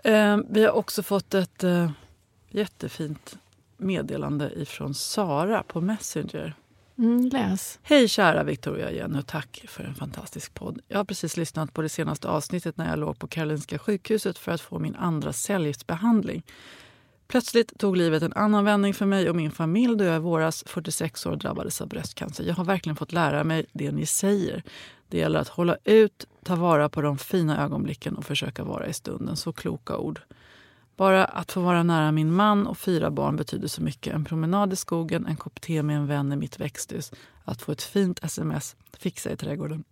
Eh, 0.05 0.39
vi 0.51 0.65
har 0.65 0.73
också 0.73 1.03
fått 1.03 1.35
ett 1.35 1.65
eh, 1.65 1.91
jättefint 2.49 3.39
meddelande 3.77 4.53
ifrån 4.61 4.95
Sara 4.95 5.63
på 5.63 5.81
Messenger. 5.81 6.55
Mm, 6.99 7.29
läs. 7.29 7.79
Hej 7.83 8.09
kära 8.09 8.45
Victoria 8.45 8.93
Jenny 8.93 9.19
och 9.19 9.27
tack 9.27 9.65
för 9.69 9.85
en 9.85 9.95
fantastisk 9.95 10.55
podd. 10.55 10.81
Jag 10.89 10.99
har 10.99 11.05
precis 11.05 11.37
lyssnat 11.37 11.75
på 11.75 11.83
det 11.83 11.89
senaste 11.89 12.29
avsnittet 12.29 12.77
när 12.77 12.91
jag 12.91 12.99
låg 12.99 13.19
på 13.19 13.27
Karolinska 13.27 13.79
sjukhuset 13.79 14.39
för 14.39 14.53
att 14.53 14.61
få 14.61 14.79
min 14.79 14.97
andra 14.97 15.33
cellgiftsbehandling. 15.33 16.43
Plötsligt 17.29 17.79
tog 17.79 17.97
livet 17.97 18.23
en 18.23 18.33
annan 18.33 18.65
vändning 18.65 18.95
för 18.95 19.07
mig 19.07 19.31
och 19.31 19.37
min 19.37 19.51
familj 19.51 19.97
då 19.97 20.05
jag 20.05 20.17
i 20.17 20.19
våras, 20.19 20.65
46 20.67 21.27
år, 21.27 21.37
drabbades 21.37 21.81
av 21.81 21.89
bröstcancer. 21.89 22.45
Jag 22.45 22.55
har 22.55 22.65
verkligen 22.65 22.97
fått 22.97 23.13
lära 23.13 23.45
mig 23.45 23.67
det 23.73 23.93
ni 23.93 24.07
säger. 24.07 24.63
Det 25.09 25.19
gäller 25.19 25.41
att 25.41 25.49
hålla 25.49 25.77
ut, 25.85 26.27
ta 26.45 26.57
vara 26.57 26.89
på 26.89 27.01
de 27.01 27.19
fina 27.19 27.65
ögonblicken 27.65 28.17
och 28.17 28.25
försöka 28.25 28.65
vara 28.65 28.87
i 28.87 28.93
stunden. 28.93 29.37
Så 29.37 29.53
kloka 29.53 29.97
ord. 29.97 30.21
Bara 30.97 31.25
att 31.25 31.53
få 31.53 31.61
vara 31.61 31.83
nära 31.83 32.13
min 32.13 32.35
man 32.35 32.67
och 32.67 32.79
fyra 32.79 33.11
barn 33.11 33.37
betyder 33.37 33.69
så 33.69 33.83
mycket. 33.83 34.15
En 34.15 34.25
promenad 34.25 34.73
i 34.73 34.77
skogen, 34.77 35.27
en 35.27 35.37
kopp 35.37 35.61
te 35.61 35.83
med 35.83 35.97
en 35.97 36.07
vän 36.07 36.33
i 36.33 36.37
mitt 36.37 36.61
växthus. 36.61 37.13
Att 37.45 37.63
få 37.63 37.73
ett 37.73 37.83
fint 37.83 38.25
sms, 38.25 38.77
fixa 38.99 39.31
i 39.31 39.37
trädgården. 39.37 39.85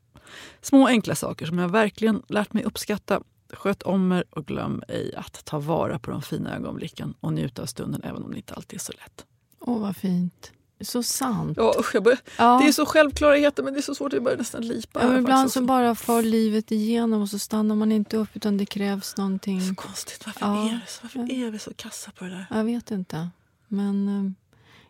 Små 0.60 0.86
enkla 0.86 1.14
saker 1.14 1.46
som 1.46 1.58
jag 1.58 1.68
verkligen 1.68 2.22
lärt 2.28 2.52
mig 2.52 2.64
uppskatta. 2.64 3.20
Sköt 3.52 3.82
om 3.82 4.12
er 4.12 4.24
och 4.30 4.46
glöm 4.46 4.82
ej 4.88 5.14
att 5.14 5.44
ta 5.44 5.58
vara 5.58 5.98
på 5.98 6.10
de 6.10 6.22
fina 6.22 6.56
ögonblicken 6.56 7.14
och 7.20 7.32
njuta 7.32 7.62
av 7.62 7.66
stunden 7.66 8.02
även 8.04 8.22
om 8.22 8.30
det 8.30 8.36
inte 8.36 8.54
alltid 8.54 8.76
är 8.76 8.80
så 8.80 8.92
lätt. 8.92 9.26
Åh, 9.60 9.80
vad 9.80 9.96
fint. 9.96 10.52
Så 10.80 11.02
sant. 11.02 11.56
Ja, 11.56 11.74
usch, 11.78 12.02
börjar, 12.02 12.18
Ja. 12.38 12.58
Det 12.62 12.68
är 12.68 12.72
så 12.72 12.86
självklarheter 12.86 13.62
men 13.62 13.72
det 13.74 13.80
är 13.80 13.82
så 13.82 13.94
svårt, 13.94 14.12
jag 14.12 14.22
börjar 14.22 14.38
nästan 14.38 14.66
lipa. 14.66 15.00
Ja, 15.02 15.18
ibland 15.18 15.50
så 15.52 15.60
också. 15.60 15.66
bara 15.66 15.94
far 15.94 16.22
livet 16.22 16.70
igenom 16.72 17.22
och 17.22 17.28
så 17.28 17.38
stannar 17.38 17.74
man 17.74 17.92
inte 17.92 18.16
upp 18.16 18.28
utan 18.34 18.56
det 18.58 18.66
krävs 18.66 19.16
någonting. 19.16 19.60
Så 19.68 19.74
konstigt, 19.74 20.26
varför, 20.26 20.46
Ja. 20.46 20.68
är, 20.68 20.72
det 20.72 20.80
så? 20.90 20.98
varför 21.02 21.32
är 21.32 21.50
vi 21.50 21.58
så 21.58 21.74
kassa 21.74 22.10
på 22.18 22.24
det 22.24 22.30
där? 22.30 22.46
Jag 22.50 22.64
vet 22.64 22.90
inte. 22.90 23.28
Men 23.68 24.08
eh, 24.08 24.32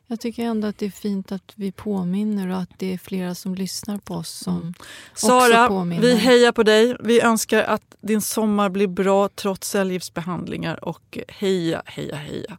jag 0.06 0.20
tycker 0.20 0.44
ändå 0.44 0.68
att 0.68 0.78
det 0.78 0.86
är 0.86 0.90
fint 0.90 1.32
att 1.32 1.52
vi 1.54 1.72
påminner 1.72 2.48
och 2.48 2.58
att 2.58 2.70
det 2.78 2.94
är 2.94 2.98
flera 2.98 3.34
som 3.34 3.54
lyssnar 3.54 3.98
på 3.98 4.14
oss 4.14 4.30
som 4.30 4.74
också 5.12 5.26
Sara, 5.26 5.68
påminner. 5.68 6.02
vi 6.02 6.14
hejar 6.16 6.52
på 6.52 6.62
dig. 6.62 6.96
Vi 7.00 7.20
önskar 7.20 7.62
att 7.62 7.94
din 8.00 8.20
sommar 8.22 8.68
blir 8.68 8.86
bra 8.88 9.28
trots 9.28 9.68
cellgiftsbehandlingar. 9.70 10.84
Och 10.84 11.18
heja, 11.28 11.82
heja, 11.86 12.16
heja. 12.16 12.58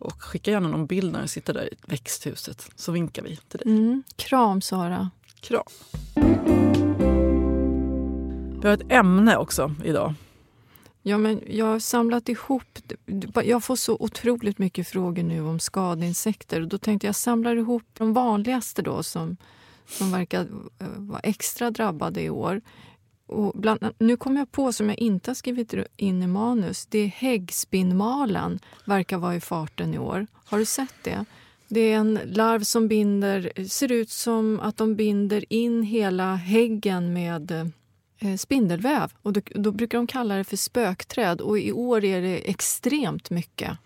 Och 0.00 0.22
skicka 0.22 0.50
gärna 0.50 0.68
någon 0.68 0.86
bild 0.86 1.12
när 1.12 1.22
du 1.22 1.28
sitter 1.28 1.54
där 1.54 1.74
i 1.74 1.76
växthuset 1.86 2.70
så 2.76 2.92
vinkar 2.92 3.22
vi 3.22 3.36
till 3.36 3.58
dig. 3.58 3.72
Mm. 3.72 4.02
Kram, 4.16 4.60
Sara. 4.60 5.10
Kram. 5.40 5.62
Vi 8.60 8.68
har 8.68 8.74
ett 8.74 8.92
ämne 8.92 9.36
också 9.36 9.74
idag. 9.84 10.14
Ja, 11.02 11.18
men 11.18 11.40
jag 11.46 11.66
har 11.66 11.78
samlat 11.78 12.28
ihop... 12.28 12.78
Jag 13.44 13.64
får 13.64 13.76
så 13.76 13.96
otroligt 14.00 14.58
mycket 14.58 14.88
frågor 14.88 15.22
nu 15.22 15.40
om 15.40 15.60
skadeinsekter. 15.60 16.60
Och 16.60 16.68
då 16.68 16.78
tänkte 16.78 17.06
jag 17.06 17.14
samlar 17.14 17.56
ihop 17.56 17.82
de 17.92 18.12
vanligaste 18.12 18.82
då 18.82 19.02
som, 19.02 19.36
som 19.86 20.12
verkar 20.12 20.40
eh, 20.78 20.86
vara 20.96 21.20
extra 21.20 21.70
drabbade 21.70 22.22
i 22.22 22.30
år. 22.30 22.60
Bland, 23.54 23.94
nu 23.98 24.16
kom 24.16 24.36
jag 24.36 24.52
på, 24.52 24.72
som 24.72 24.88
jag 24.88 24.98
inte 24.98 25.30
har 25.30 25.34
skrivit 25.34 25.74
in 25.96 26.22
i 26.22 26.26
manus, 26.26 26.86
det 26.86 26.98
är 26.98 27.06
häggspinnmalen 27.06 28.58
verkar 28.84 29.18
vara 29.18 29.34
i 29.34 29.40
farten 29.40 29.94
i 29.94 29.98
år. 29.98 30.26
Har 30.44 30.58
du 30.58 30.64
sett 30.64 30.94
det? 31.02 31.24
Det 31.68 31.80
är 31.80 31.96
en 31.96 32.20
larv 32.24 32.62
som 32.62 32.88
binder, 32.88 33.52
ser 33.68 33.92
ut 33.92 34.10
som 34.10 34.60
att 34.60 34.76
de 34.76 34.94
binder 34.94 35.44
in 35.52 35.82
hela 35.82 36.34
häggen 36.34 37.12
med 37.12 37.72
eh, 38.18 38.36
spindelväv. 38.36 39.12
Och 39.22 39.32
då, 39.32 39.40
då 39.54 39.72
brukar 39.72 39.98
de 39.98 40.06
kalla 40.06 40.36
det 40.36 40.44
för 40.44 40.56
spökträd 40.56 41.40
och 41.40 41.58
i 41.58 41.72
år 41.72 42.04
är 42.04 42.22
det 42.22 42.50
extremt 42.50 43.30
mycket. 43.30 43.78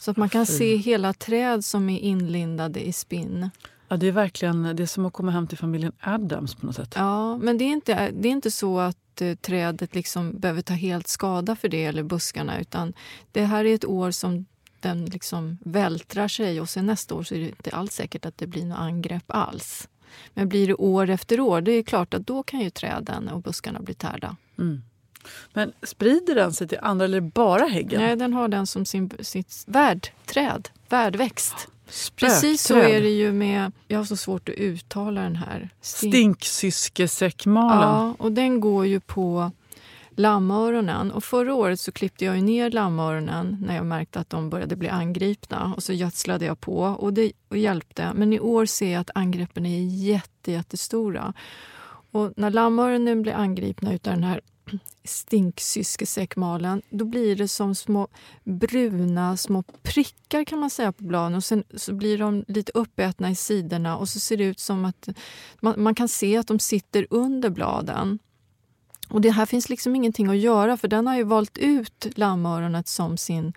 Så 0.00 0.10
att 0.10 0.16
man 0.16 0.28
kan 0.28 0.46
se 0.46 0.76
hela 0.76 1.12
träd 1.12 1.64
som 1.64 1.90
är 1.90 1.98
inlindade 1.98 2.86
i 2.86 2.92
spinn. 2.92 3.50
Ja, 3.94 3.98
det 3.98 4.06
är 4.06 4.12
verkligen 4.12 4.76
det 4.76 4.82
är 4.82 4.86
som 4.86 5.06
att 5.06 5.12
komma 5.12 5.30
hem 5.30 5.46
till 5.46 5.58
familjen 5.58 5.92
Adams 6.00 6.54
på 6.54 6.66
något 6.66 6.76
sätt. 6.76 6.94
Ja, 6.96 7.36
men 7.36 7.58
det 7.58 7.64
är 7.64 7.72
inte, 7.72 8.10
det 8.10 8.28
är 8.28 8.32
inte 8.32 8.50
så 8.50 8.78
att 8.80 9.20
eh, 9.20 9.34
trädet 9.34 9.94
liksom 9.94 10.38
behöver 10.38 10.62
ta 10.62 10.74
helt 10.74 11.08
skada 11.08 11.56
för 11.56 11.68
det, 11.68 11.84
eller 11.84 12.02
buskarna. 12.02 12.60
Utan 12.60 12.92
det 13.32 13.44
här 13.44 13.64
är 13.64 13.74
ett 13.74 13.84
år 13.84 14.10
som 14.10 14.46
den 14.80 15.04
liksom 15.04 15.58
vältrar 15.64 16.28
sig 16.28 16.60
och 16.60 16.68
sen 16.68 16.86
nästa 16.86 17.14
år 17.14 17.22
så 17.22 17.34
är 17.34 17.38
det 17.38 17.46
inte 17.46 17.70
alls 17.70 17.92
säkert 17.92 18.26
att 18.26 18.38
det 18.38 18.46
blir 18.46 18.64
något 18.64 18.78
angrepp 18.78 19.24
alls. 19.26 19.88
Men 20.34 20.48
blir 20.48 20.66
det 20.66 20.74
år 20.74 21.10
efter 21.10 21.40
år, 21.40 21.60
det 21.60 21.72
är 21.72 21.82
klart 21.82 22.14
att 22.14 22.26
då 22.26 22.42
kan 22.42 22.60
ju 22.60 22.70
träden 22.70 23.28
och 23.28 23.42
buskarna 23.42 23.80
bli 23.80 23.94
tärda. 23.94 24.36
Mm. 24.58 24.82
Men 25.52 25.72
sprider 25.82 26.34
den 26.34 26.52
sig 26.52 26.68
till 26.68 26.78
andra 26.82 27.04
eller 27.04 27.20
bara 27.20 27.64
häggen? 27.64 28.00
Nej, 28.00 28.16
den 28.16 28.32
har 28.32 28.48
den 28.48 28.66
som 28.66 28.86
sin, 28.86 29.10
sitt 29.20 29.64
värdträd, 29.66 30.68
värdväxt. 30.88 31.68
Spökträd. 31.94 32.30
Precis 32.30 32.62
så 32.62 32.74
är 32.78 33.00
det 33.00 33.08
ju 33.10 33.32
med, 33.32 33.72
jag 33.88 33.98
har 33.98 34.04
så 34.04 34.16
svårt 34.16 34.48
att 34.48 34.54
uttala 34.54 35.20
den 35.20 35.36
här. 35.36 35.70
Stink- 35.82 36.10
Stinksyskesäckmalen. 36.10 37.88
Ja, 37.88 38.14
och 38.18 38.32
den 38.32 38.60
går 38.60 38.86
ju 38.86 39.00
på 39.00 39.50
lammöronen. 40.10 41.10
Och 41.10 41.24
förra 41.24 41.54
året 41.54 41.80
så 41.80 41.92
klippte 41.92 42.24
jag 42.24 42.36
ju 42.36 42.42
ner 42.42 42.70
lammöronen 42.70 43.64
när 43.66 43.76
jag 43.76 43.86
märkte 43.86 44.20
att 44.20 44.30
de 44.30 44.50
började 44.50 44.76
bli 44.76 44.88
angripna. 44.88 45.74
Och 45.76 45.82
så 45.82 45.92
gödslade 45.92 46.44
jag 46.44 46.60
på 46.60 46.78
och 46.78 47.12
det 47.12 47.32
och 47.48 47.56
hjälpte. 47.58 48.12
Men 48.14 48.32
i 48.32 48.40
år 48.40 48.66
ser 48.66 48.92
jag 48.92 49.00
att 49.00 49.10
angreppen 49.14 49.66
är 49.66 49.84
jätte, 49.84 50.52
jättestora. 50.52 51.32
Och 52.12 52.32
när 52.36 52.50
lammöronen 52.50 53.22
blir 53.22 53.32
angripna 53.32 53.90
av 53.90 53.98
den 54.02 54.24
här 54.24 54.40
stinksyskesäckmalen 55.04 56.82
då 56.90 57.04
blir 57.04 57.36
det 57.36 57.48
som 57.48 57.74
små 57.74 58.08
bruna 58.44 59.36
små 59.36 59.62
prickar 59.62 60.44
kan 60.44 60.58
man 60.58 60.70
säga 60.70 60.92
på 60.92 61.04
bladen 61.04 61.34
och 61.34 61.44
sen 61.44 61.64
så 61.74 61.94
blir 61.94 62.18
de 62.18 62.44
lite 62.48 62.72
uppätna 62.74 63.30
i 63.30 63.34
sidorna 63.34 63.96
och 63.96 64.08
så 64.08 64.20
ser 64.20 64.36
det 64.36 64.44
ut 64.44 64.60
som 64.60 64.84
att 64.84 65.08
man, 65.60 65.82
man 65.82 65.94
kan 65.94 66.08
se 66.08 66.36
att 66.36 66.46
de 66.46 66.58
sitter 66.58 67.06
under 67.10 67.50
bladen. 67.50 68.18
Och 69.08 69.20
det 69.20 69.30
här 69.30 69.46
finns 69.46 69.68
liksom 69.68 69.96
ingenting 69.96 70.28
att 70.28 70.36
göra 70.36 70.76
för 70.76 70.88
den 70.88 71.06
har 71.06 71.16
ju 71.16 71.22
valt 71.22 71.58
ut 71.58 72.06
lammöronet 72.16 72.88
som 72.88 73.16
sin 73.16 73.52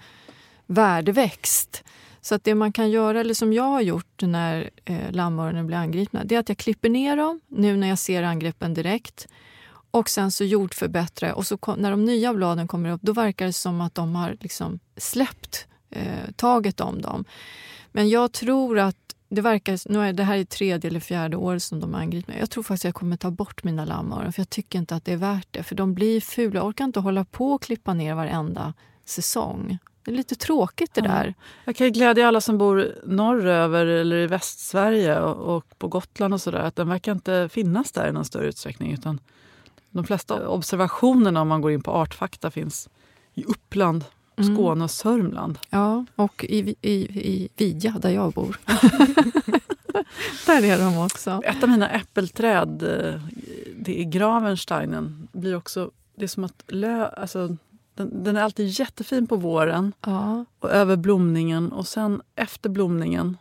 värdeväxt. 0.65 1.83
Så 2.21 2.35
att 2.35 2.43
det 2.43 2.55
man 2.55 2.71
kan 2.71 2.91
göra, 2.91 3.19
eller 3.19 3.33
som 3.33 3.53
jag 3.53 3.63
har 3.63 3.81
gjort 3.81 4.21
när 4.21 4.69
eh, 4.85 5.11
lammöronen 5.11 5.67
blir 5.67 5.77
angripna, 5.77 6.23
det 6.23 6.35
är 6.35 6.39
att 6.39 6.49
jag 6.49 6.57
klipper 6.57 6.89
ner 6.89 7.17
dem 7.17 7.41
nu 7.47 7.77
när 7.77 7.87
jag 7.87 7.99
ser 7.99 8.23
angreppen 8.23 8.73
direkt. 8.73 9.27
Och 9.91 10.09
sen 10.09 10.31
så 10.31 10.43
jordförbättrar 10.43 11.29
jag 11.29 11.37
och 11.37 11.47
så 11.47 11.57
kom, 11.57 11.79
när 11.79 11.91
de 11.91 12.05
nya 12.05 12.33
bladen 12.33 12.67
kommer 12.67 12.89
upp 12.89 13.01
då 13.01 13.13
verkar 13.13 13.45
det 13.45 13.53
som 13.53 13.81
att 13.81 13.95
de 13.95 14.15
har 14.15 14.37
liksom 14.39 14.79
släppt 14.97 15.67
eh, 15.89 16.31
taget 16.35 16.79
om 16.81 17.01
dem. 17.01 17.25
Men 17.91 18.09
jag 18.09 18.31
tror 18.31 18.79
att 18.79 18.95
det 19.29 19.41
verkar, 19.41 19.91
nu 19.91 19.99
är 19.99 20.13
det 20.13 20.23
här 20.23 20.37
är 20.37 20.43
tredje 20.43 20.89
eller 20.89 20.99
fjärde 20.99 21.37
året 21.37 21.63
som 21.63 21.79
de 21.79 21.95
angriper 21.95 22.31
mig. 22.31 22.39
Jag 22.39 22.49
tror 22.49 22.63
faktiskt 22.63 22.83
jag 22.83 22.95
kommer 22.95 23.17
ta 23.17 23.31
bort 23.31 23.63
mina 23.63 23.85
lammöron 23.85 24.33
för 24.33 24.39
jag 24.41 24.49
tycker 24.49 24.79
inte 24.79 24.95
att 24.95 25.05
det 25.05 25.13
är 25.13 25.17
värt 25.17 25.47
det. 25.51 25.63
För 25.63 25.75
de 25.75 25.93
blir 25.93 26.21
fula. 26.21 26.59
Jag 26.59 26.67
orkar 26.67 26.85
inte 26.85 26.99
hålla 26.99 27.25
på 27.25 27.51
och 27.51 27.61
klippa 27.61 27.93
ner 27.93 28.15
varenda 28.15 28.73
säsong. 29.05 29.77
Det 30.03 30.11
är 30.11 30.15
lite 30.15 30.35
tråkigt 30.35 30.93
det 30.93 31.01
Ja. 31.01 31.07
där. 31.07 31.33
Jag 31.65 31.75
kan 31.75 31.91
glädja 31.91 32.27
alla 32.27 32.41
som 32.41 32.57
bor 32.57 32.95
norröver 33.05 33.85
eller 33.85 34.15
i 34.17 34.27
Västsverige 34.27 35.19
och, 35.19 35.55
och 35.55 35.79
på 35.79 35.87
Gotland 35.87 36.33
och 36.33 36.41
sådär 36.41 36.59
att 36.59 36.75
den 36.75 36.89
verkar 36.89 37.11
inte 37.11 37.49
finnas 37.51 37.91
där 37.91 38.09
i 38.09 38.11
någon 38.11 38.25
större 38.25 38.47
utsträckning. 38.47 38.93
Utan 38.93 39.19
de 39.97 40.05
flesta 40.05 40.49
observationerna 40.49 41.41
om 41.41 41.47
man 41.47 41.61
går 41.61 41.71
in 41.71 41.83
på 41.83 41.91
Artfakta 41.91 42.51
finns 42.51 42.89
i 43.33 43.43
Uppland, 43.43 44.05
Mm. 44.39 44.55
Skåne 44.55 44.83
och 44.83 44.91
Sörmland. 44.91 45.59
Ja, 45.69 46.05
och 46.15 46.45
i, 46.49 46.75
i, 46.81 46.91
i 46.91 47.49
Vidja, 47.55 47.95
där 48.01 48.09
jag 48.09 48.33
bor. 48.33 48.59
där 50.45 50.63
är 50.63 50.77
de 50.77 50.97
också. 50.97 51.41
Ett 51.43 51.63
av 51.63 51.69
mina 51.69 51.89
äppelträd, 51.89 52.83
eh, 52.83 53.21
det 53.79 54.01
är 54.01 54.03
Gravensteinen, 54.03 55.27
blir 55.31 55.55
också, 55.55 55.91
det 56.15 56.23
är 56.23 56.27
som 56.27 56.43
att 56.43 56.63
lö, 56.67 57.07
alltså, 57.07 57.57
den, 57.95 58.23
den 58.23 58.37
är 58.37 58.41
alltid 58.41 58.67
jättefin 58.67 59.27
på 59.27 59.35
våren 59.35 59.93
Ja, 60.05 60.45
och 60.59 60.71
över 60.71 60.95
blomningen 60.95 61.71
och 61.71 61.87
sen 61.87 62.21
efter 62.35 62.69
blomningen 62.69 63.37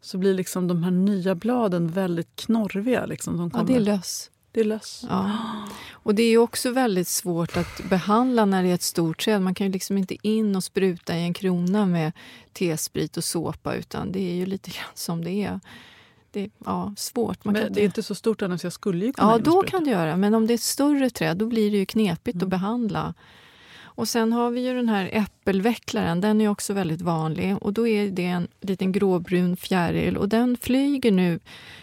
så 0.00 0.18
blir 0.18 0.34
liksom 0.34 0.68
de 0.68 0.82
här 0.82 0.90
nya 0.90 1.34
bladen 1.34 1.88
väldigt 1.88 2.36
knorriga. 2.36 3.06
Liksom. 3.06 3.36
De 3.36 3.50
ja 3.54 3.62
det 3.62 3.76
är 3.76 3.80
löss. 3.80 4.30
Det 4.54 4.60
är 4.60 4.64
löss. 4.64 5.04
Ja. 5.08 5.30
Och 5.92 6.14
det 6.14 6.22
är 6.22 6.38
också 6.38 6.70
väldigt 6.70 7.08
svårt 7.08 7.56
att 7.56 7.88
behandla 7.90 8.44
när 8.44 8.62
det 8.62 8.68
är 8.68 8.74
ett 8.74 8.82
stort 8.82 9.24
träd. 9.24 9.42
Man 9.42 9.54
kan 9.54 9.66
ju 9.66 9.72
liksom 9.72 9.98
inte 9.98 10.16
in 10.28 10.56
och 10.56 10.64
spruta 10.64 11.16
i 11.16 11.22
en 11.22 11.34
krona 11.34 11.86
med 11.86 12.12
tesprit 12.52 13.16
och 13.16 13.24
såpa 13.24 13.74
utan 13.74 14.12
det 14.12 14.30
är 14.30 14.34
ju 14.34 14.46
lite 14.46 14.70
grann 14.70 14.90
som 14.94 15.24
det 15.24 15.30
är. 15.30 15.60
Det 16.30 16.40
är 16.40 16.50
ja, 16.64 16.94
svårt. 16.96 17.44
Man 17.44 17.54
Men 17.54 17.72
det 17.72 17.80
är 17.80 17.84
inte 17.84 18.02
så 18.02 18.14
stort 18.14 18.40
så 18.40 18.58
jag 18.62 18.72
skulle 18.72 19.06
ju 19.06 19.12
kunna 19.12 19.32
Ja, 19.32 19.38
då 19.38 19.62
kan 19.62 19.84
du 19.84 19.90
göra. 19.90 20.16
Men 20.16 20.34
om 20.34 20.46
det 20.46 20.52
är 20.52 20.54
ett 20.54 20.60
större 20.60 21.10
träd 21.10 21.36
då 21.36 21.46
blir 21.46 21.70
det 21.70 21.76
ju 21.76 21.86
knepigt 21.86 22.34
Mm. 22.34 22.46
att 22.46 22.50
behandla. 22.50 23.14
Och 23.94 24.08
sen 24.08 24.32
har 24.32 24.50
vi 24.50 24.66
ju 24.66 24.74
den 24.74 24.88
här 24.88 25.10
äppelvecklaren. 25.12 26.20
Den 26.20 26.40
är 26.40 26.48
också 26.48 26.72
väldigt 26.72 27.02
vanlig. 27.02 27.56
Och 27.60 27.72
då 27.72 27.88
är 27.88 28.10
det 28.10 28.24
en 28.24 28.48
liten 28.60 28.92
gråbrun 28.92 29.56
fjäril 29.56 30.16
och 30.16 30.28
den 30.28 30.56
flyger 30.56 31.12
nu 31.12 31.40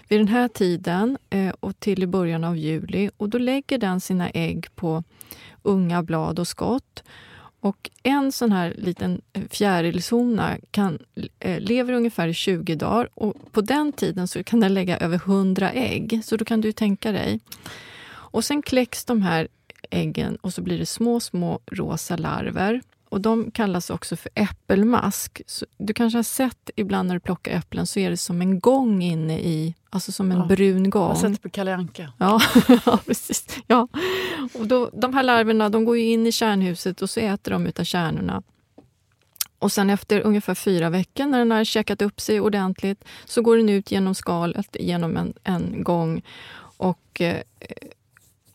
vid 0.08 0.20
den 0.20 0.28
här 0.28 0.48
tiden 0.48 1.18
eh, 1.30 1.54
och 1.60 1.80
till 1.80 2.04
i 2.04 2.08
början 2.08 2.44
av 2.44 2.58
juli. 2.58 3.10
Och 3.18 3.30
då 3.30 3.38
lägger 3.38 3.78
den 3.78 4.00
sina 4.00 4.30
ägg 4.30 4.76
på 4.76 5.04
unga 5.62 6.04
blad 6.04 6.40
och 6.40 6.48
skott. 6.48 7.04
Och 7.60 7.90
en 8.04 8.32
sån 8.32 8.52
här 8.52 8.74
liten 8.78 9.22
fjärilshona 9.50 10.58
kan, 10.72 11.00
eh, 11.40 11.60
lever 11.60 11.94
ungefär 11.94 12.28
i 12.28 12.34
20 12.34 12.76
dagar 12.76 13.10
och 13.14 13.52
på 13.52 13.62
den 13.62 13.92
tiden 13.92 14.28
så 14.28 14.44
kan 14.44 14.60
den 14.60 14.74
lägga 14.74 14.98
över 14.98 15.18
100 15.18 15.72
ägg. 15.72 16.22
Så 16.24 16.38
då 16.38 16.46
kan 16.46 16.62
du 16.62 16.72
tänka 16.72 17.12
dig. 17.12 17.40
Och 18.32 18.46
sen 18.46 18.62
kläcks 18.62 19.06
de 19.06 19.22
här 19.22 19.48
äggen 19.92 20.36
och 20.36 20.54
så 20.54 20.62
blir 20.62 20.80
det 20.80 20.86
små, 20.86 21.20
små 21.20 21.60
rosa 21.72 22.18
larver. 22.18 22.82
Och 23.10 23.22
De 23.22 23.52
kallas 23.52 23.90
också 23.90 24.16
för 24.16 24.32
äppelmask. 24.36 25.42
Så 25.48 25.66
du 25.78 25.94
kanske 25.94 26.18
har 26.18 26.24
sett 26.24 26.70
ibland 26.76 27.08
när 27.08 27.16
du 27.16 27.20
plockar 27.20 27.52
äpplen 27.52 27.88
så 27.88 28.00
är 28.00 28.10
det 28.10 28.18
som 28.18 28.42
en 28.42 28.60
gång 28.60 29.04
inne 29.04 29.40
i, 29.40 29.76
alltså 29.90 30.12
som 30.12 30.32
en 30.32 30.38
Ja, 30.38 30.46
brun 30.46 30.84
Jag 30.84 30.92
gång. 30.92 31.08
har 31.08 31.16
sett 31.16 31.34
det 31.34 31.40
på 31.42 31.50
Kalle 31.50 31.76
Anka. 31.76 32.14
Ja, 32.18 32.42
ja 32.86 33.00
precis. 33.08 33.58
Ja. 33.68 33.88
Och 34.54 34.68
då, 34.68 34.90
de 34.94 35.14
här 35.14 35.24
larverna 35.24 35.70
de 35.70 35.86
går 35.86 35.98
ju 35.98 36.04
in 36.04 36.28
i 36.28 36.32
kärnhuset 36.32 37.02
och 37.02 37.10
så 37.10 37.20
äter 37.20 37.52
de 37.52 37.68
utav 37.68 37.84
kärnorna. 37.84 38.44
Och 39.60 39.72
sen 39.72 39.90
efter 39.90 40.22
ungefär 40.22 40.56
fyra 40.56 40.90
veckor 40.90 41.26
när 41.26 41.40
den 41.40 41.52
har 41.52 41.64
käkat 41.64 42.02
upp 42.02 42.22
sig 42.22 42.40
ordentligt 42.42 43.04
så 43.26 43.42
går 43.42 43.58
den 43.58 43.70
ut 43.70 43.92
genom 43.92 44.16
skalet 44.16 44.76
genom 44.80 45.18
en, 45.18 45.34
en 45.44 45.84
gång 45.84 46.22
och, 46.78 47.22
eh, 47.22 47.42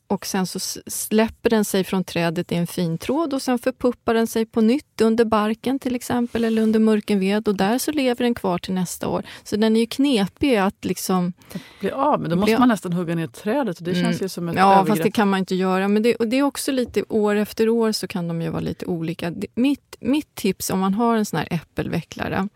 och 0.08 0.26
sen 0.26 0.46
så 0.46 0.58
släpper 0.86 1.50
den 1.50 1.64
sig 1.64 1.84
från 1.84 2.04
trädet 2.04 2.52
i 2.52 2.54
en 2.54 2.66
fin 2.66 2.98
tråd 2.98 3.34
och 3.34 3.42
sen 3.42 3.58
förpuppar 3.58 4.14
den 4.14 4.26
sig 4.26 4.46
på 4.46 4.60
nytt 4.60 5.00
under 5.00 5.24
barken 5.24 5.78
till 5.78 5.94
exempel 5.94 6.44
eller 6.44 6.62
under 6.62 6.80
mörken 6.80 7.20
ved 7.20 7.48
och 7.48 7.54
där 7.56 7.78
så 7.78 7.92
lever 7.92 8.24
den 8.24 8.34
kvar 8.34 8.58
till 8.58 8.74
nästa 8.74 9.08
år. 9.08 9.22
Så 9.44 9.56
den 9.56 9.76
är 9.76 9.80
ju 9.80 9.86
knepig 9.86 10.56
att 10.56 10.84
liksom 10.84 11.32
Bli 11.80 11.90
av 11.90 12.20
med. 12.20 12.30
Då 12.30 12.36
måste 12.36 12.58
man 12.58 12.68
nästan 12.68 12.92
hugga 12.92 13.14
ner 13.14 13.26
trädet 13.26 13.78
och 13.78 13.84
det 13.84 13.90
Mm. 13.90 14.02
känns 14.04 14.22
ju 14.22 14.28
som 14.28 14.48
ett 14.48 14.56
Ja, 14.56 14.72
övergrepp. 14.72 14.88
fast 14.88 15.02
det 15.02 15.10
kan 15.10 15.28
man 15.30 15.38
inte 15.38 15.54
göra. 15.54 15.88
Men 15.88 16.02
det, 16.02 16.14
och 16.14 16.28
det 16.28 16.38
är 16.38 16.42
också 16.42 16.72
lite 16.72 17.02
år 17.08 17.34
efter 17.36 17.68
år 17.68 17.92
så 17.92 18.06
kan 18.06 18.28
de 18.28 18.42
ju 18.42 18.48
vara 18.48 18.60
lite 18.60 18.86
olika. 18.86 19.32
Mitt, 19.54 19.96
mitt 20.00 20.34
tips 20.34 20.70
om 20.70 20.78
man 20.78 20.94
har 20.94 21.16
en 21.16 21.24
sån 21.24 21.38
här 21.38 21.48
äppelvecklare, 21.50 22.48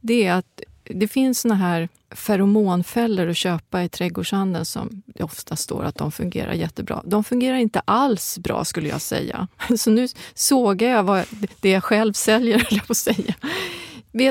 det 0.00 0.24
är 0.26 0.34
att 0.34 0.60
det 0.94 1.08
finns 1.08 1.40
såna 1.40 1.54
här 1.54 1.88
feromonfällor 2.10 3.28
att 3.28 3.36
köpa 3.36 3.82
i 3.82 3.88
trädgårdshandeln 3.88 4.64
som 4.64 5.02
det 5.06 5.24
ofta 5.24 5.56
står 5.56 5.84
att 5.84 5.94
de 5.94 6.12
fungerar 6.12 6.52
jättebra. 6.52 7.02
De 7.04 7.24
fungerar 7.24 7.56
inte 7.56 7.80
alls 7.84 8.38
bra 8.38 8.64
skulle 8.64 8.88
jag 8.88 9.00
säga. 9.00 9.48
Så 9.76 9.90
nu 9.90 10.08
sågar 10.34 10.88
jag 10.88 11.02
vad, 11.02 11.24
det 11.60 11.70
jag 11.70 11.84
själv 11.84 12.12
säljer, 12.12 12.58
höll 12.70 12.78
jag 12.78 12.86
på 12.86 12.92
att 12.92 12.96
säga. 12.96 13.34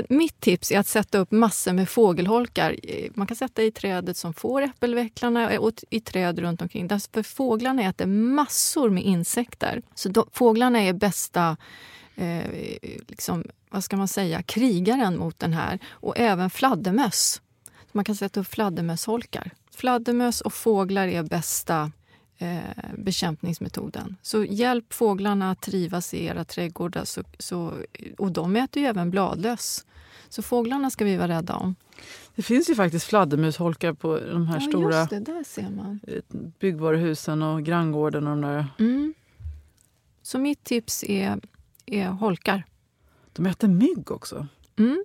Mitt 0.10 0.40
tips 0.40 0.72
är 0.72 0.80
att 0.80 0.88
sätta 0.88 1.18
upp 1.18 1.32
massor 1.32 1.74
med 1.74 1.90
fågelholkar. 1.90 2.76
Eh, 2.84 3.12
man 3.16 3.28
kan 3.28 3.38
sätta 3.38 3.64
i 3.64 3.72
trädet 3.72 4.18
som 4.18 4.34
får 4.34 4.62
äppelvecklarna 4.62 5.52
eh, 5.52 5.60
och 5.60 5.74
i 5.90 6.00
träd 6.00 6.40
runt 6.40 6.62
omkring. 6.62 6.88
Därför 6.88 7.24
fåglarna 7.24 7.84
äter 7.84 8.06
massor 8.06 8.90
med 8.90 9.04
insekter. 9.04 9.82
Så 9.96 10.10
de, 10.10 10.26
fåglarna 10.34 10.82
är 10.82 10.94
bästa 10.94 11.58
eh, 12.22 12.78
liksom, 13.08 13.44
vad 13.70 13.84
ska 13.84 13.98
man 13.98 14.08
säga, 14.08 14.44
krigaren 14.44 15.18
mot 15.18 15.40
den 15.40 15.54
här. 15.54 15.80
Och 15.90 16.18
även 16.18 16.50
fladdermöss. 16.50 17.42
Man 17.92 18.06
kan 18.06 18.16
sätta 18.16 18.40
upp 18.40 18.48
fladdermösholkar. 18.48 19.52
Fladdermöss 19.72 20.42
och 20.42 20.54
fåglar 20.54 21.08
är 21.08 21.24
bästa 21.24 21.92
eh, 22.38 22.60
bekämpningsmetoden. 22.98 24.16
Så 24.22 24.44
hjälp 24.44 24.94
fåglarna 24.94 25.52
att 25.52 25.62
trivas 25.62 26.14
i 26.14 26.26
era 26.26 26.46
trädgårdar. 26.46 27.06
Så, 27.06 27.24
så, 27.40 27.74
och 28.18 28.32
de 28.32 28.56
äter 28.56 28.84
ju 28.84 28.90
även 28.90 29.12
bladlöss. 29.12 29.86
Så 30.30 30.42
fåglarna 30.42 30.90
ska 30.90 31.06
vi 31.06 31.18
vara 31.18 31.28
rädda 31.28 31.56
om. 31.56 31.76
Det 32.36 32.42
finns 32.42 32.70
ju 32.70 32.76
faktiskt 32.76 33.06
fladdermusholkar 33.06 33.94
på 33.94 34.20
de 34.20 34.48
här 34.48 34.60
ja, 34.62 34.68
stora 34.70 35.06
det. 35.06 35.10
Byggvaruhusen 36.60 37.42
och 37.42 37.64
granngården 37.64 38.28
och 38.28 38.38
de 38.38 38.42
där. 38.42 38.68
Mm. 38.80 39.14
Så 40.22 40.40
mitt 40.40 40.64
tips 40.64 41.04
är, 41.04 41.40
är 41.92 42.10
holkar. 42.10 42.66
De 43.34 43.46
äter 43.46 43.68
mygg 43.68 44.12
också. 44.12 44.48
Mm. 44.80 45.04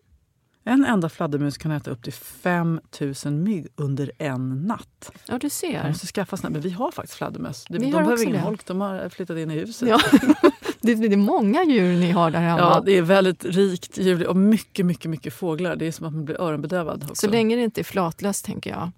En 0.65 0.85
enda 0.85 1.09
fladdermus 1.09 1.59
kan 1.59 1.71
äta 1.71 1.91
upp 1.91 2.03
till 2.03 2.13
5 2.13 2.81
000 3.25 3.35
mygg 3.35 3.67
under 3.77 4.13
en 4.19 4.67
natt. 4.67 5.13
Ja, 5.27 5.39
du 5.39 5.45
Jag 5.45 5.53
ser. 5.53 5.89
måste 5.89 6.07
skaffa 6.07 6.37
men 6.43 6.61
vi 6.61 6.71
har 6.71 6.91
faktiskt 6.91 7.19
fladdermöss. 7.19 7.65
De, 7.69 7.79
behöver 7.79 8.23
ingen 8.23 8.33
det. 8.33 8.41
holk, 8.41 8.67
de 8.67 8.81
har 8.81 9.09
flyttat 9.09 9.37
in 9.39 9.51
i 9.51 9.55
huset. 9.55 9.89
Ja. 9.89 10.01
Det, 10.81 10.95
det 10.95 11.13
är 11.13 11.17
många 11.17 11.65
djur 11.65 11.97
ni 11.97 12.11
har 12.11 12.31
där 12.31 12.41
hemma. 12.41 12.59
Ja, 12.59 12.83
det 12.87 12.93
är 12.93 13.03
väldigt 13.03 13.45
rikt 13.45 13.99
djur 13.99 14.27
och 14.27 14.37
mycket, 14.37 14.87
mycket, 14.87 15.11
mycket 15.11 15.35
fåglar. 15.35 15.77
Det 15.77 15.87
är 15.87 15.93
som 15.93 16.07
att 16.07 16.13
man 16.13 16.25
blir 16.25 16.41
öronbedövad. 16.41 17.03
Också. 17.03 17.15
Så 17.15 17.29
länge 17.29 17.57
det 17.57 17.63
inte 17.63 17.81
är 17.81 17.85
flatlöst, 17.85 18.45
tänker 18.45 18.71
jag. 18.71 18.91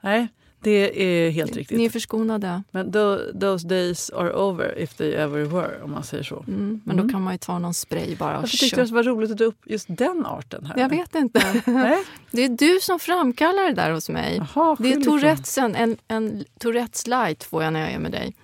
Nej, 0.00 0.28
det 0.64 1.02
är 1.26 1.30
helt 1.30 1.56
riktigt. 1.56 1.78
Ni 1.78 1.84
är 1.84 1.90
förskonade. 1.90 2.62
Men 2.70 2.92
tho- 2.92 3.40
those 3.40 3.68
days 3.68 4.10
are 4.10 4.32
over 4.32 4.78
if 4.78 4.94
they 4.94 5.12
ever 5.14 5.44
were, 5.44 5.82
om 5.82 5.90
man 5.90 6.02
säger 6.04 6.22
så. 6.24 6.44
Mm. 6.48 6.80
Men 6.84 6.94
Mm. 6.96 7.06
då 7.06 7.12
kan 7.12 7.22
man 7.22 7.34
ju 7.34 7.38
ta 7.38 7.58
någon 7.58 7.74
spray 7.74 8.16
bara 8.16 8.40
Varför 8.40 8.56
tyckte 8.56 8.76
du 8.76 8.82
att 8.82 8.88
det 8.88 8.94
var 8.94 9.02
roligt 9.02 9.30
att 9.30 9.38
ta 9.38 9.44
upp 9.44 9.58
just 9.66 9.86
den 9.88 10.26
arten 10.26 10.66
här? 10.66 10.78
Jag 10.78 10.88
vet 10.88 11.14
inte. 11.14 11.40
Det 12.30 12.44
är 12.44 12.48
du 12.48 12.78
som 12.80 12.98
framkallar 12.98 13.62
det 13.64 13.72
där 13.74 13.90
hos 13.90 14.08
mig. 14.08 14.36
Jaha, 14.54 14.76
Det 14.78 14.92
är. 14.92 15.00
Tourettesen, 15.00 15.74
en, 15.74 15.96
en 16.08 16.44
Tourettes 16.58 17.06
light 17.06 17.44
får 17.44 17.62
jag 17.62 17.72
när 17.72 17.80
jag 17.80 17.90
är 17.92 17.98
med 17.98 18.12
dig. 18.12 18.36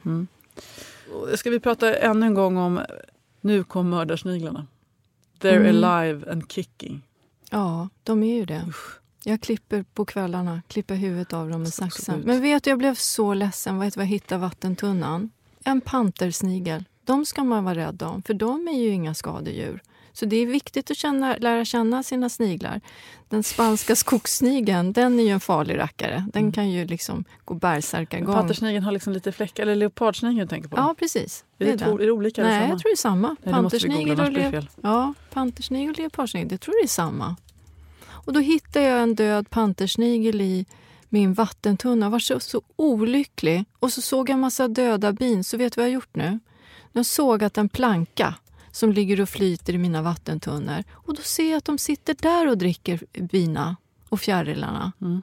Och 1.12 1.38
Ska 1.38 1.50
vi 1.50 1.60
prata 1.60 1.94
ännu 1.96 2.26
en 2.26 2.34
gång 2.34 2.56
om 2.56 2.80
Nu 3.40 3.64
kom 3.64 3.88
mördarsniglarna. 3.90 4.66
They're 5.40 5.56
Mm. 5.70 5.84
alive 5.84 6.30
and 6.32 6.52
kicking. 6.52 7.02
Ja, 7.50 7.88
de 8.02 8.22
är 8.22 8.34
ju 8.36 8.44
det. 8.44 8.62
Jag 9.24 9.40
klipper 9.40 9.82
på 9.94 10.04
kvällarna, 10.04 10.62
klipper 10.68 10.94
huvudet 10.94 11.32
av 11.32 11.50
dem 11.50 11.62
med 11.62 11.74
saxen. 11.74 12.20
Men 12.26 12.42
vet 12.42 12.64
du, 12.64 12.70
jag 12.70 12.78
blev 12.78 12.94
så 12.94 13.34
ledsen. 13.34 13.78
Vet 13.78 13.94
du 13.94 13.98
vad 13.98 14.04
jag 14.04 14.10
hittade 14.10 14.40
vattentunnan? 14.40 15.30
En 15.64 15.80
pantersnigel. 15.80 16.84
De 17.04 17.26
ska 17.26 17.44
man 17.44 17.64
vara 17.64 17.74
rädd 17.74 18.02
om, 18.02 18.22
för 18.22 18.34
de 18.34 18.68
är 18.68 18.78
ju 18.78 18.88
inga 18.88 19.14
skadedjur. 19.14 19.82
Så 20.12 20.26
det 20.26 20.36
är 20.36 20.46
viktigt 20.46 20.90
att 20.90 20.96
känna, 20.96 21.36
lära 21.36 21.64
känna 21.64 22.02
sina 22.02 22.28
sniglar. 22.28 22.80
Den 23.28 23.42
spanska 23.42 23.96
skogssnigeln, 23.96 24.92
den 24.92 25.20
är 25.20 25.24
ju 25.24 25.30
en 25.30 25.40
farlig 25.40 25.78
rackare. 25.78 26.24
Den 26.32 26.42
Mm. 26.42 26.52
kan 26.52 26.70
ju 26.70 26.86
liksom 26.86 27.24
gå 27.44 27.54
bärsärkagång. 27.54 28.34
Pantersnigeln 28.34 28.84
har 28.84 28.92
liksom 28.92 29.12
lite 29.12 29.32
fläckar, 29.32 29.62
eller 29.62 29.74
leopardsnigeln 29.74 30.48
tänker 30.48 30.68
på. 30.68 30.76
Ja, 30.76 30.94
precis. 30.98 31.44
är, 31.58 31.64
det 31.64 31.76
det 31.76 31.84
är 31.84 31.88
är 32.00 32.06
det 32.06 32.12
olika? 32.12 32.42
Nej, 32.42 32.68
jag 32.68 32.78
tror 32.78 32.90
det 32.90 32.94
är 32.94 32.96
samma. 32.96 33.28
Nej, 33.28 33.36
det 33.42 33.50
Pantersnigel 33.50 34.20
och 34.20 34.32
det 34.32 34.50
fel. 34.50 34.68
Ja, 34.82 35.14
pantersnigel 35.32 35.90
och 35.90 35.98
leopardsnigel, 35.98 36.48
det 36.48 36.58
tror 36.58 36.76
jag 36.76 36.84
är 36.84 36.88
samma. 36.88 37.36
Och 38.24 38.32
då 38.32 38.40
hittade 38.40 38.84
jag 38.84 39.02
en 39.02 39.14
död 39.14 39.50
pantersnigel 39.50 40.40
i 40.40 40.66
min 41.08 41.34
vattentunna. 41.34 42.06
Jag 42.06 42.10
var 42.10 42.18
så, 42.18 42.40
så 42.40 42.62
olycklig. 42.76 43.64
Och 43.78 43.92
så 43.92 44.02
såg 44.02 44.28
jag 44.28 44.34
en 44.34 44.40
massa 44.40 44.68
döda 44.68 45.12
bin. 45.12 45.44
Så 45.44 45.56
vet 45.56 45.72
du 45.72 45.80
vad 45.80 45.86
jag 45.86 45.90
har 45.90 45.94
gjort 45.94 46.14
nu? 46.16 46.38
Jag 46.92 46.98
har 46.98 47.04
sågat 47.04 47.58
en 47.58 47.68
planka 47.68 48.34
som 48.72 48.92
ligger 48.92 49.20
och 49.20 49.28
flyter 49.28 49.74
i 49.74 49.78
mina 49.78 50.02
vattentunnor. 50.02 50.84
Och 50.92 51.14
då 51.14 51.22
ser 51.22 51.50
jag 51.50 51.58
att 51.58 51.64
de 51.64 51.78
sitter 51.78 52.16
där 52.20 52.48
och 52.48 52.58
dricker 52.58 53.00
bina. 53.12 53.76
och 54.08 54.20
fjärilarna. 54.20 54.92
Mm. 55.00 55.22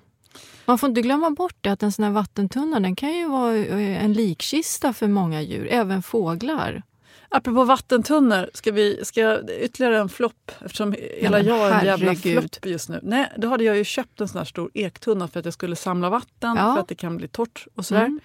Man 0.65 0.77
får 0.77 0.89
inte 0.89 1.01
glömma 1.01 1.29
bort 1.29 1.55
det, 1.61 1.69
att 1.69 1.83
en 1.83 1.91
sån 1.91 2.05
här 2.05 2.11
vattentunna 2.11 2.79
den 2.79 2.95
kan 2.95 3.13
ju 3.13 3.27
vara 3.27 3.55
en 3.77 4.13
likkista 4.13 4.93
för 4.93 5.07
många 5.07 5.41
djur, 5.41 5.67
även 5.71 6.03
fåglar. 6.03 6.83
Apropå 7.29 7.63
vattentunnor, 7.63 8.49
ska 8.53 8.71
vi 8.71 9.05
ska 9.05 9.21
jag, 9.21 9.49
ytterligare 9.49 9.97
en 9.97 10.09
flopp 10.09 10.51
eftersom 10.65 10.95
hela 11.21 11.37
men 11.37 11.45
jag 11.45 11.69
är 11.69 11.79
en 11.79 11.85
jävla 11.85 12.15
flopp 12.15 12.65
just 12.65 12.89
nu. 12.89 12.99
Nej, 13.03 13.31
då 13.37 13.47
hade 13.47 13.63
jag 13.63 13.77
ju 13.77 13.83
köpt 13.83 14.21
en 14.21 14.27
sån 14.27 14.37
här 14.37 14.45
stor 14.45 14.71
ektunna 14.73 15.27
för 15.27 15.39
att 15.39 15.45
jag 15.45 15.53
skulle 15.53 15.75
samla 15.75 16.09
vatten 16.09 16.55
Ja. 16.57 16.73
för 16.73 16.81
att 16.81 16.87
det 16.87 16.95
kan 16.95 17.17
bli 17.17 17.27
torrt 17.27 17.67
och 17.75 17.85
sådär. 17.85 18.05
Mm. 18.05 18.19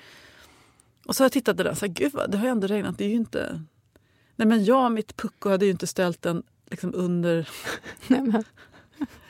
Och 1.06 1.16
så 1.16 1.22
har 1.22 1.24
jag 1.24 1.32
tittat 1.32 1.56
den 1.56 1.76
så 1.76 1.86
här, 1.86 1.92
gud 1.92 2.12
vad, 2.12 2.30
det 2.30 2.38
har 2.38 2.44
ju 2.44 2.50
ändå 2.50 2.66
regnat, 2.66 2.98
det 2.98 3.04
är 3.04 3.08
ju 3.08 3.14
inte... 3.14 3.62
Nej 4.36 4.48
men 4.48 4.64
jag 4.64 4.84
och 4.84 4.92
mitt 4.92 5.16
pucko 5.16 5.48
hade 5.50 5.64
ju 5.64 5.70
inte 5.70 5.86
ställt 5.86 6.22
den 6.22 6.42
liksom 6.70 6.94
under 6.94 7.48
Nej, 8.06 8.20
men, 8.22 8.44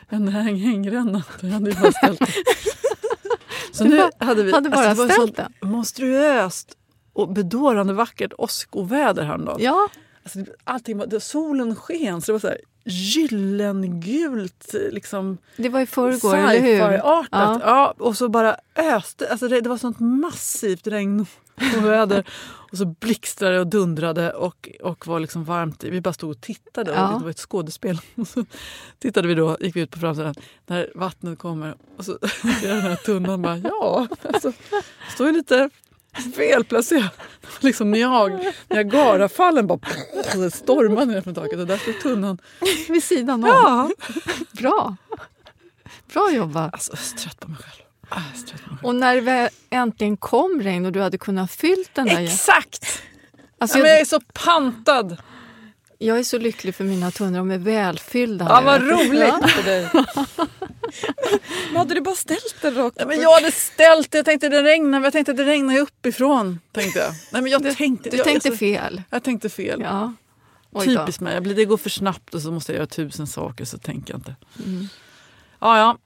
en 0.09 0.29
häng 0.29 0.57
hängränna. 0.57 1.25
Det 1.41 1.49
hade 1.49 1.71
ju 1.71 1.77
bara 1.81 1.93
ställt 1.93 2.19
den. 2.19 2.29
Så 3.73 3.85
nu 3.85 4.11
hade 4.19 4.43
vi... 4.43 4.53
hade 4.53 4.71
bara 4.71 4.89
alltså, 4.89 5.03
det 5.03 5.09
var 5.09 5.15
ställt 5.15 5.37
så 5.37 5.43
den. 5.61 5.71
monstruöst 5.71 6.79
och 7.13 7.29
bedårande 7.29 7.93
vackert 7.93 8.33
åskoväder 8.39 9.23
häromdagen. 9.25 9.63
Ja, 9.63 9.89
Alltså, 10.25 10.53
allting 10.65 10.99
var, 10.99 11.19
solen 11.19 11.77
sken 11.77 12.21
så 12.21 12.27
det 12.27 12.33
var 12.33 12.41
så 12.41 12.49
här 12.49 12.59
gyllengult 12.85 14.75
liksom 14.91 15.39
det 15.57 15.69
var 15.69 15.81
i 15.81 15.87
förrgår, 15.87 16.37
eller 16.37 16.61
hur? 16.61 16.79
Ja. 16.79 17.27
Ja. 17.31 17.95
och 17.99 18.17
så 18.17 18.29
bara 18.29 18.57
öste. 18.77 19.29
Alltså 19.31 19.49
det, 19.49 19.61
det 19.61 19.69
var 19.69 19.77
sånt 19.77 20.01
massivt 20.01 20.87
regn 20.87 21.21
och 21.21 21.83
väder. 21.85 22.29
och 22.73 22.79
så 22.79 22.85
blixtrade 22.85 23.61
och 23.61 23.67
dundrade 23.67 24.33
och, 24.33 24.69
och 24.83 25.07
var 25.07 25.21
liksom 25.21 25.45
varmt. 25.45 25.85
Vi 25.85 26.01
bara 26.01 26.13
stod 26.13 26.31
och 26.31 26.41
tittade. 26.41 26.93
Ja. 26.93 27.09
Och 27.13 27.19
det 27.19 27.25
var 27.25 27.31
ett 27.31 27.39
skådespel. 27.39 28.01
Och 28.17 28.29
så 28.29 28.45
tittade 28.99 29.29
vi 29.29 29.35
då, 29.35 29.57
gick 29.61 29.77
vi 29.77 29.81
ut 29.81 29.91
på 29.91 29.99
framsidan 29.99 30.35
när 30.67 30.93
vattnet 30.95 31.39
kommer. 31.39 31.75
Och 31.97 32.05
så 32.05 32.19
ser 32.61 32.69
den 32.69 32.81
här 32.81 32.97
tunnan 32.97 33.43
bara, 33.43 33.59
ja, 33.59 34.09
alltså, 34.33 34.53
står 35.15 35.27
ju 35.27 35.33
lite 35.33 35.71
felplacerad. 36.35 37.09
Liksom 37.61 37.91
Niag, 37.91 38.53
Niagarafallen 38.69 39.67
bara 39.67 39.79
och 40.15 40.25
så 40.33 40.51
stormade 40.51 41.07
ner 41.13 41.21
från 41.21 41.35
taket 41.35 41.59
och 41.59 41.67
där 41.67 41.77
stod 41.77 42.01
tunnan. 42.01 42.39
Vid 42.89 43.05
sidan 43.05 43.45
om. 43.45 43.51
Ja. 43.51 43.91
Bra. 44.53 44.97
Bra 46.13 46.31
jobbat. 46.33 46.73
Alltså, 46.73 46.93
jag 46.93 47.01
är 47.01 47.05
så 47.05 47.17
trött 47.17 47.41
på 47.41 47.49
mig 47.49 47.59
själv. 47.59 47.83
Ah. 48.09 48.87
Och 48.87 48.95
när 48.95 49.21
det 49.21 49.51
äntligen 49.71 50.17
kom 50.17 50.63
regn 50.63 50.87
och 50.87 50.93
du 50.93 51.01
hade 51.01 51.19
kunnat 51.19 51.51
fyllt 51.51 51.95
den 51.95 52.07
där... 52.07 52.21
Exakt! 52.21 53.03
Alltså, 53.59 53.79
ja, 53.79 53.83
men 53.83 53.91
jag 53.91 53.97
jag, 53.97 54.01
är 54.01 54.05
så 54.05 54.21
pantad. 54.33 55.17
jag 55.99 56.19
är 56.19 56.23
så 56.23 56.39
lycklig 56.39 56.75
för 56.75 56.85
mina 56.85 57.11
tunnor, 57.11 57.39
de 57.39 57.51
är 57.51 57.59
välfyllda. 57.59 58.47
Ja, 58.49 58.61
vad 58.61 58.83
roligt 58.83 59.51
för 59.51 59.63
dig. 59.63 59.91
Men 61.69 61.77
hade 61.77 61.95
du 61.95 62.01
bara 62.01 62.15
ställt 62.15 62.57
den 62.63 62.75
rakt 62.75 63.01
upp? 63.03 63.09
men 63.09 63.21
jag 63.21 63.33
hade 63.33 63.53
ställt 63.53 64.11
det. 64.11 64.19
Jag 64.19 64.25
tänkte 64.25 64.49
det 64.49 64.63
regnar, 64.63 64.91
men 64.91 65.03
jag 65.03 65.13
tänkte 65.13 65.33
det 65.33 65.45
regnar 65.45 65.79
uppifrån. 65.79 66.59
Tänkte 66.73 66.99
jag. 66.99 67.13
Nej, 67.33 67.43
men 67.43 67.53
jag 67.53 67.63
Du- 67.63 67.75
tänkte, 67.75 68.11
Du 68.11 68.17
jag, 68.17 68.25
tänkte 68.27 68.49
alltså, 68.49 68.59
fel. 68.59 69.03
Jag 69.11 69.23
tänkte 69.23 69.49
fel. 69.49 69.81
Ja. 69.81 70.13
Typiskt 70.85 71.21
mig. 71.21 71.35
Jag 71.35 71.43
blir, 71.43 71.55
det 71.55 71.65
går 71.65 71.77
för 71.77 71.91
snabbt 71.91 72.35
och 72.35 72.43
så 72.43 72.53
måste 72.53 72.73
jag 72.73 72.77
göra 72.77 72.87
tusen 72.87 73.27
saker 73.27 73.65
så 73.65 73.79
tänker 73.79 74.13
jag 74.15 74.19
inte. 74.19 74.37
Mm. 74.65 74.89
Ja, 75.59 75.79
ja. 75.79 75.99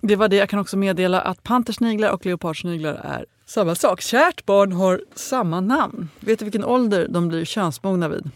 Det 0.00 0.16
var 0.16 0.28
det. 0.28 0.36
Jag 0.36 0.48
kan 0.48 0.58
också 0.58 0.76
meddela 0.76 1.20
att 1.20 1.42
pantersniglar 1.42 2.10
och 2.10 2.26
leopardsniglar 2.26 2.94
är 2.94 3.26
samma 3.46 3.74
sak. 3.74 4.00
Kärt 4.00 4.46
barn 4.46 4.72
har 4.72 5.00
samma 5.14 5.60
namn. 5.60 6.08
Vet 6.20 6.38
du 6.38 6.44
vilken 6.44 6.64
ålder 6.64 7.08
de 7.08 7.28
blir 7.28 7.44
könsmogna 7.44 8.08
vid? 8.08 8.30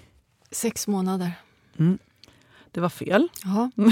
Sex 0.50 0.86
månader. 0.88 1.32
Det 2.70 2.80
var 2.80 2.88
fel. 2.88 3.28
Ja. 3.44 3.70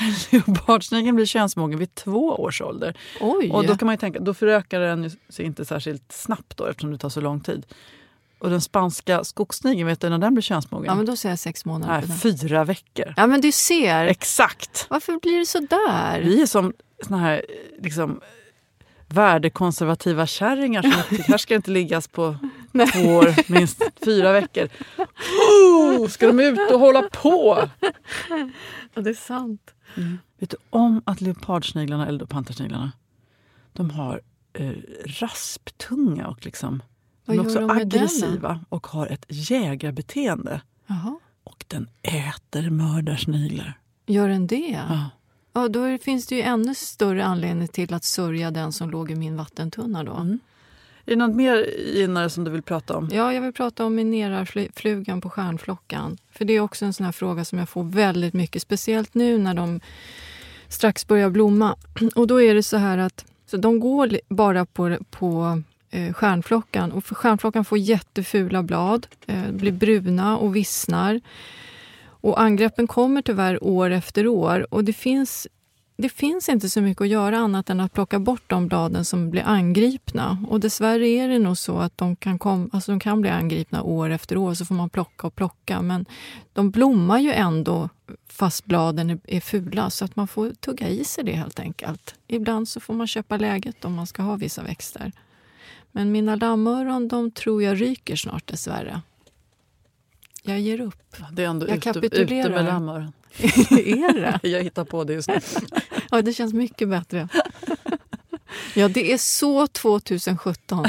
Leopardsnigeln 0.30 1.16
blir 1.16 1.26
könsmogen 1.26 1.78
vid 1.78 1.94
två 1.94 2.28
års 2.28 2.60
ålder. 2.60 2.96
Oj! 3.20 3.50
Och 3.50 3.66
då 3.66 3.76
kan 3.76 3.86
man 3.86 3.98
tänka, 3.98 4.20
då 4.20 4.34
förökar 4.34 4.80
den 4.80 5.10
sig 5.28 5.44
inte 5.44 5.64
särskilt 5.64 6.12
snabbt 6.12 6.56
då, 6.56 6.66
eftersom 6.66 6.90
det 6.90 6.98
tar 6.98 7.08
så 7.08 7.20
lång 7.20 7.40
tid. 7.40 7.66
Och 8.38 8.50
den 8.50 8.60
spanska 8.60 9.24
skogssnigeln, 9.24 9.86
vet 9.86 10.00
du 10.00 10.08
när 10.08 10.18
den 10.18 10.34
blir 10.34 10.42
könsmogen? 10.42 10.86
ja, 10.86 10.94
men 10.94 11.06
då 11.06 11.16
säger 11.16 11.32
jag 11.32 11.38
sex 11.38 11.64
månader. 11.64 12.04
Nej, 12.08 12.18
fyra 12.18 12.64
veckor. 12.64 13.14
Ja, 13.16 13.26
men 13.26 13.40
du 13.40 13.52
ser. 13.52 14.06
Exakt! 14.06 14.86
Varför 14.90 15.18
blir 15.22 15.38
det 15.38 15.46
så 15.46 15.60
där? 15.60 16.20
Vi 16.20 16.42
är 16.42 16.46
som 16.46 16.72
såna 17.02 17.18
här 17.18 17.44
liksom, 17.78 18.20
värdekonservativa 19.08 20.26
kärringar 20.26 20.82
som 20.82 20.92
tycker 21.16 21.30
här 21.30 21.38
ska 21.38 21.54
inte 21.54 21.70
liggas 21.70 22.08
på 22.08 22.36
två 22.92 23.00
år, 23.00 23.52
minst 23.52 23.82
fyra 24.04 24.32
veckor. 24.32 24.68
Oh, 24.98 26.08
ska 26.08 26.26
de 26.26 26.40
ut 26.40 26.72
och 26.72 26.80
hålla 26.80 27.02
på? 27.02 27.68
Ja, 28.94 29.02
det 29.02 29.10
är 29.10 29.14
sant. 29.14 29.74
Vet 30.38 30.50
du 30.50 30.56
om 30.70 31.02
att 31.04 31.20
leopardsniglarna, 31.20 32.06
eller 32.06 32.26
pantersniglarna, 32.26 32.92
de 33.72 33.90
har 33.90 34.20
eh, 34.52 34.72
rasptunga 35.20 36.26
och 36.26 36.44
liksom, 36.44 36.78
de 36.78 36.84
Vad 37.24 37.36
är 37.36 37.38
gör 37.38 37.46
också 37.46 37.60
de 37.60 37.66
med 37.66 37.88
den 37.88 38.00
aggressiva 38.00 38.60
och 38.68 38.86
har 38.86 39.06
ett 39.06 39.24
jägarbeteende. 39.28 40.60
Jaha. 40.86 41.18
Och 41.44 41.64
den 41.68 41.88
äter 42.02 42.70
mördarsniglar. 42.70 43.78
Gör 44.06 44.28
den 44.28 44.46
det? 44.46 44.84
Ja. 44.88 45.10
Ja, 45.52 45.68
då 45.68 45.98
finns 45.98 46.26
det 46.26 46.34
ju 46.34 46.42
ännu 46.42 46.74
större 46.74 47.24
anledning 47.24 47.68
till 47.68 47.94
att 47.94 48.04
sörja 48.04 48.50
den 48.50 48.72
som 48.72 48.90
låg 48.90 49.10
i 49.10 49.14
min 49.14 49.36
vattentunna 49.36 50.04
då. 50.04 50.12
Mm. 50.14 50.38
Är 51.10 51.16
det 51.16 51.26
något 51.26 51.36
mer 51.36 51.66
inare 51.96 52.30
som 52.30 52.44
du 52.44 52.50
vill 52.50 52.62
prata 52.62 52.96
om? 52.96 53.08
Ja, 53.12 53.32
jag 53.32 53.40
vill 53.40 53.52
prata 53.52 53.84
om 53.84 53.94
minerarflugan 53.94 55.20
på 55.20 55.30
stjärnflockan. 55.30 56.18
För 56.32 56.44
det 56.44 56.52
är 56.52 56.60
också 56.60 56.84
en 56.84 56.92
sån 56.92 57.04
här 57.06 57.12
fråga 57.12 57.44
som 57.44 57.58
jag 57.58 57.68
får 57.68 57.84
väldigt 57.84 58.34
mycket, 58.34 58.62
speciellt 58.62 59.14
nu 59.14 59.38
när 59.38 59.54
de 59.54 59.80
strax 60.68 61.06
börjar 61.06 61.30
blomma. 61.30 61.76
Och 62.14 62.26
då 62.26 62.42
är 62.42 62.54
det 62.54 62.62
så 62.62 62.76
här 62.76 62.98
att 62.98 63.24
så 63.46 63.56
de 63.56 63.80
går 63.80 64.18
bara 64.28 64.66
på, 64.66 64.96
på 65.10 65.62
eh, 65.90 66.12
stjärnflockan 66.12 66.92
och 66.92 67.04
för 67.04 67.14
stjärnflockan 67.14 67.64
får 67.64 67.78
jättefula 67.78 68.62
blad, 68.62 69.06
eh, 69.26 69.50
blir 69.50 69.72
bruna 69.72 70.38
och 70.38 70.56
vissnar. 70.56 71.20
Och 72.04 72.40
angreppen 72.40 72.86
kommer 72.86 73.22
tyvärr 73.22 73.64
år 73.64 73.90
efter 73.90 74.26
år 74.26 74.74
och 74.74 74.84
det 74.84 74.92
finns 74.92 75.48
det 76.00 76.08
finns 76.08 76.48
inte 76.48 76.70
så 76.70 76.80
mycket 76.80 77.00
att 77.02 77.08
göra 77.08 77.38
annat 77.38 77.70
än 77.70 77.80
att 77.80 77.92
plocka 77.92 78.18
bort 78.18 78.42
de 78.46 78.68
bladen 78.68 79.04
som 79.04 79.30
blir 79.30 79.42
angripna. 79.42 80.44
Och 80.48 80.60
dessvärre 80.60 81.08
är 81.08 81.28
det 81.28 81.38
nog 81.38 81.58
så 81.58 81.78
att 81.78 81.98
de 81.98 82.16
kan, 82.16 82.38
kom, 82.38 82.70
alltså 82.72 82.92
de 82.92 83.00
kan 83.00 83.20
bli 83.20 83.30
angripna 83.30 83.82
år 83.82 84.10
efter 84.10 84.36
år, 84.36 84.54
så 84.54 84.64
får 84.64 84.74
man 84.74 84.90
plocka 84.90 85.26
och 85.26 85.34
plocka. 85.34 85.82
Men 85.82 86.06
de 86.52 86.70
blommar 86.70 87.18
ju 87.18 87.32
ändå 87.32 87.88
fast 88.28 88.64
bladen 88.64 89.10
är, 89.10 89.18
är 89.24 89.40
fula, 89.40 89.90
så 89.90 90.04
att 90.04 90.16
man 90.16 90.28
får 90.28 90.50
tugga 90.50 90.88
i 90.88 91.04
sig 91.04 91.24
det 91.24 91.32
helt 91.32 91.60
enkelt. 91.60 92.14
Ibland 92.26 92.68
så 92.68 92.80
får 92.80 92.94
man 92.94 93.06
köpa 93.06 93.36
läget 93.36 93.84
om 93.84 93.94
man 93.94 94.06
ska 94.06 94.22
ha 94.22 94.36
vissa 94.36 94.62
växter. 94.62 95.12
Men 95.92 96.12
mina 96.12 96.36
lammöron, 96.36 97.08
de 97.08 97.30
tror 97.30 97.62
jag 97.62 97.80
ryker 97.80 98.16
snart 98.16 98.46
dessvärre. 98.46 99.00
Jag 100.42 100.60
ger 100.60 100.80
upp. 100.80 101.16
Det 101.32 101.44
är 101.44 101.48
ändå 101.48 101.68
Jag 101.68 101.76
ute, 101.76 101.92
kapitulerar. 101.92 102.62
ute 102.62 102.78
med. 102.78 103.12
är 103.70 104.12
det? 104.12 104.40
Jag 104.48 104.62
hittar 104.62 104.84
på 104.84 105.04
det 105.04 105.12
just 105.12 105.28
nu. 105.28 105.40
Ja, 106.10 106.22
det 106.22 106.32
känns 106.32 106.52
mycket 106.54 106.88
bättre. 106.88 107.28
Ja, 108.74 108.88
det 108.88 109.12
är 109.12 109.18
så 109.18 109.66
2017. 109.66 110.84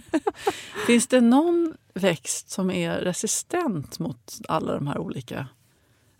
Finns 0.86 1.06
det 1.06 1.20
någon 1.20 1.74
växt 1.94 2.50
som 2.50 2.70
är 2.70 2.92
resistent 2.94 3.98
mot 3.98 4.32
alla 4.48 4.74
de 4.74 4.86
här 4.86 4.98
olika? 4.98 5.46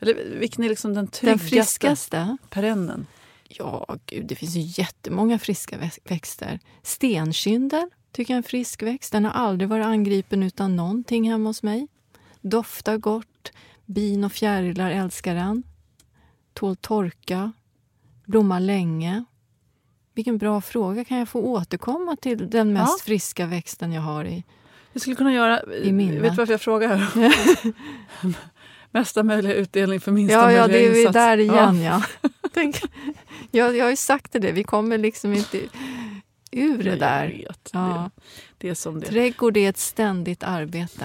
Eller 0.01 0.15
vilken 0.39 0.65
är 0.65 0.69
liksom 0.69 0.95
den 0.95 1.05
Den 1.05 1.11
tryggaste 1.11 1.49
friskaste? 1.49 2.37
perennen? 2.51 3.07
Ja, 3.49 3.97
gud, 4.07 4.27
det 4.27 4.35
finns 4.35 4.55
ju 4.57 4.83
jättemånga 4.83 5.39
friska 5.39 5.79
vä- 5.79 5.99
växter. 6.05 6.61
Stenkyndel 6.83 7.89
tycker 8.13 8.35
jag 8.35 8.37
är 8.37 8.39
en 8.39 8.43
frisk 8.43 8.83
växt. 8.83 9.13
Den 9.13 9.25
har 9.25 9.33
aldrig 9.33 9.69
varit 9.69 9.87
angripen 9.87 10.43
utan 10.43 10.77
någonting 10.77 11.31
hemma 11.31 11.49
hos 11.49 11.63
mig. 11.63 11.87
Doftar 12.41 12.97
gott. 12.99 13.27
Bin 13.87 14.25
och 14.25 14.33
fjärilar 14.33 14.91
älskar 14.91 15.35
den. 15.35 15.63
Tål 16.55 16.77
torka. 16.77 17.53
Blommar 18.25 18.61
länge. 18.61 19.25
Vilken 20.15 20.39
bra 20.39 20.61
fråga. 20.61 21.05
Kan 21.05 21.19
jag 21.19 21.29
få 21.29 21.41
återkomma 21.41 22.17
till 22.17 22.51
den 22.51 22.73
mest 22.73 22.99
Ja. 23.01 23.05
friska 23.05 23.47
växten 23.47 23.93
jag 23.93 24.03
har 24.03 24.25
i? 24.25 24.45
Jag 24.93 25.01
skulle 25.03 25.17
kunna 25.17 25.33
göra... 25.33 25.61
I 25.83 25.93
minne. 25.93 26.21
Vet 26.21 26.31
du 26.33 26.37
varför 26.37 26.53
jag 26.53 26.61
frågar? 26.61 26.97
här? 26.97 27.33
Mesta 28.91 29.23
möjliga 29.23 29.55
utdelning 29.55 30.01
för 30.01 30.13
minsta 30.13 30.35
Ja, 30.35 30.53
ja, 30.53 30.61
möjliga 30.67 30.79
det 30.83 30.87
är 30.87 30.93
vi 30.93 31.01
insats. 31.01 31.15
där 31.15 31.39
igen. 31.39 31.81
Ja. 31.83 32.03
Tänk, 32.55 32.77
jag, 33.51 33.77
jag 33.77 33.85
har 33.85 33.91
ju 33.91 33.97
sagt 33.97 34.33
det, 34.33 34.53
vi 34.53 34.65
kommer 34.65 34.99
liksom 34.99 35.33
inte 35.33 35.61
ur 36.51 36.79
det 36.83 36.91
Nej, 36.91 36.99
där. 36.99 37.27
Vet. 37.29 37.71
Ja. 37.73 38.11
Det, 38.17 38.23
det 38.59 38.69
är 38.69 38.75
som 38.75 39.01
det. 39.01 39.07
Trädgård 39.07 39.57
är 39.57 39.69
ett 39.71 39.79
ständigt 39.79 40.43
arbete. 40.43 41.05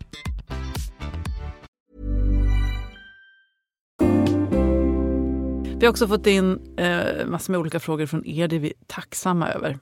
Vi 5.81 5.85
har 5.85 5.91
också 5.91 6.07
fått 6.07 6.27
in 6.27 6.75
eh, 6.77 7.25
massor 7.25 7.53
med 7.53 7.59
olika 7.59 7.79
frågor 7.79 8.05
från 8.05 8.25
er. 8.25 8.47
Det 8.47 8.55
är 8.55 8.59
vi 8.59 8.73
tacksamma 8.87 9.49
över. 9.49 9.79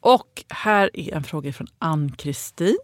Och 0.00 0.44
här 0.48 0.90
är 0.94 1.14
en 1.14 1.24
fråga 1.24 1.52
från 1.52 1.66
Ann-Kristin. 1.78 2.78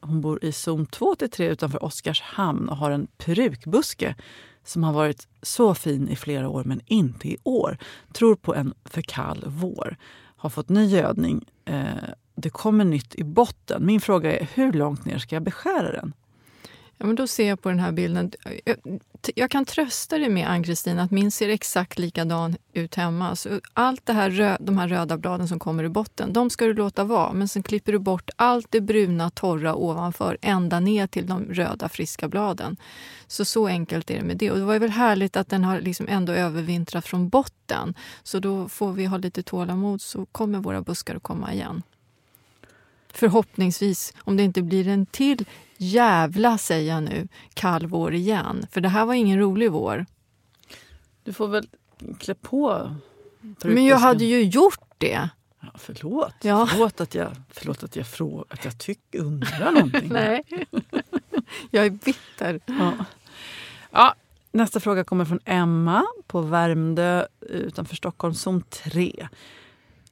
Hon 0.00 0.20
bor 0.20 0.44
i 0.44 0.52
zon 0.52 0.86
2-3 0.86 1.48
utanför 1.48 1.84
Oskarshamn 1.84 2.68
och 2.68 2.76
har 2.76 2.90
en 2.90 3.06
perukbuske 3.16 4.14
som 4.64 4.84
har 4.84 4.92
varit 4.92 5.28
så 5.42 5.74
fin 5.74 6.08
i 6.08 6.16
flera 6.16 6.48
år 6.48 6.64
men 6.64 6.80
inte 6.86 7.28
i 7.28 7.36
år. 7.42 7.78
Tror 8.12 8.36
på 8.36 8.54
en 8.54 8.74
för 8.84 9.02
kall 9.02 9.44
vår. 9.46 9.96
Har 10.36 10.50
fått 10.50 10.68
ny 10.68 10.86
gödning. 10.86 11.44
Eh, 11.64 11.84
det 12.34 12.50
kommer 12.50 12.84
nytt 12.84 13.14
i 13.14 13.24
botten. 13.24 13.86
Min 13.86 14.00
fråga 14.00 14.38
är 14.38 14.48
hur 14.54 14.72
långt 14.72 15.04
ner 15.04 15.18
ska 15.18 15.36
jag 15.36 15.42
beskära 15.42 15.92
den? 15.92 16.12
Ja, 16.98 17.06
men 17.06 17.16
då 17.16 17.26
ser 17.26 17.48
jag 17.48 17.62
på 17.62 17.68
den 17.68 17.78
här 17.78 17.92
bilden. 17.92 18.32
Jag, 18.64 18.76
jag 19.34 19.50
kan 19.50 19.64
trösta 19.64 20.18
dig 20.18 20.28
med, 20.28 20.48
Ann-Kristin, 20.48 20.98
att 20.98 21.10
min 21.10 21.30
ser 21.30 21.48
exakt 21.48 21.98
likadan 21.98 22.56
ut 22.72 22.94
hemma. 22.94 23.36
Så 23.36 23.60
allt 23.72 24.06
det 24.06 24.12
här 24.12 24.30
rö, 24.30 24.56
de 24.60 24.78
här 24.78 24.88
röda 24.88 25.16
bladen 25.16 25.48
som 25.48 25.58
kommer 25.58 25.84
i 25.84 25.88
botten, 25.88 26.32
de 26.32 26.50
ska 26.50 26.64
du 26.64 26.74
låta 26.74 27.04
vara. 27.04 27.32
Men 27.32 27.48
sen 27.48 27.62
klipper 27.62 27.92
du 27.92 27.98
bort 27.98 28.30
allt 28.36 28.66
det 28.70 28.80
bruna, 28.80 29.30
torra 29.30 29.74
ovanför, 29.74 30.38
ända 30.40 30.80
ner 30.80 31.06
till 31.06 31.26
de 31.26 31.44
röda, 31.44 31.88
friska 31.88 32.28
bladen. 32.28 32.76
Så 33.26 33.44
så 33.44 33.66
enkelt 33.66 34.10
är 34.10 34.18
det 34.18 34.24
med 34.24 34.36
det. 34.36 34.50
Och 34.50 34.58
det 34.58 34.64
var 34.64 34.78
väl 34.78 34.90
härligt 34.90 35.36
att 35.36 35.48
den 35.48 35.64
har 35.64 35.80
liksom 35.80 36.06
ändå 36.08 36.32
övervintrat 36.32 37.06
från 37.06 37.28
botten. 37.28 37.94
Så 38.22 38.38
då 38.38 38.68
får 38.68 38.92
vi 38.92 39.04
ha 39.04 39.16
lite 39.16 39.42
tålamod 39.42 40.00
så 40.00 40.26
kommer 40.26 40.58
våra 40.58 40.82
buskar 40.82 41.16
att 41.16 41.22
komma 41.22 41.52
igen. 41.52 41.82
Förhoppningsvis, 43.14 44.14
om 44.18 44.36
det 44.36 44.42
inte 44.42 44.62
blir 44.62 44.88
en 44.88 45.06
till 45.06 45.44
jävla, 45.76 46.58
säger 46.58 46.94
jag 46.94 47.02
nu, 47.02 47.28
kall 47.54 47.86
vår 47.86 48.14
igen. 48.14 48.66
För 48.70 48.80
det 48.80 48.88
här 48.88 49.04
var 49.04 49.14
ingen 49.14 49.38
rolig 49.38 49.72
vår. 49.72 50.06
Du 51.24 51.32
får 51.32 51.48
väl 51.48 51.68
klä 52.18 52.34
på 52.34 52.94
Men 53.62 53.84
jag 53.84 53.96
hade 53.96 54.24
ju 54.24 54.42
gjort 54.42 54.94
det. 54.98 55.28
Ja, 55.60 55.68
förlåt. 55.74 56.34
Ja. 56.42 56.66
Förlåt 56.70 57.00
att 57.00 57.14
jag, 57.14 57.30
förlåt 57.50 57.82
att 57.82 57.96
jag, 57.96 58.06
frå, 58.06 58.44
att 58.48 58.64
jag 58.64 58.78
tyck, 58.78 59.14
undrar 59.14 59.70
någonting. 59.72 60.08
Nej, 60.12 60.44
jag 61.70 61.86
är 61.86 61.90
bitter. 61.90 62.60
Ja. 62.66 62.92
Ja, 63.90 64.14
nästa 64.52 64.80
fråga 64.80 65.04
kommer 65.04 65.24
från 65.24 65.40
Emma 65.44 66.04
på 66.26 66.40
Värmdö 66.40 67.26
utanför 67.40 67.96
Stockholm, 67.96 68.34
zon 68.34 68.62
3. 68.62 69.28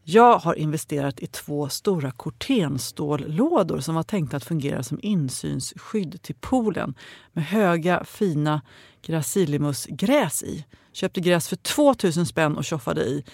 Jag 0.04 0.38
har 0.38 0.54
investerat 0.54 1.20
i 1.20 1.26
två 1.26 1.68
stora 1.68 2.10
kortenstållådor 2.10 3.78
som 3.78 3.94
var 3.94 4.02
tänkta 4.02 4.36
att 4.36 4.44
fungera 4.44 4.82
som 4.82 4.98
insynsskydd 5.02 6.22
till 6.22 6.34
poolen 6.34 6.94
med 7.32 7.44
höga 7.44 8.04
fina 8.04 8.62
gracilimusgräs 9.02 10.42
i. 10.42 10.64
Köpte 10.92 11.20
gräs 11.20 11.48
för 11.48 11.56
2000 11.56 12.26
spänn 12.26 12.56
och 12.56 12.64
tjoffade 12.64 13.02
i. 13.02 13.24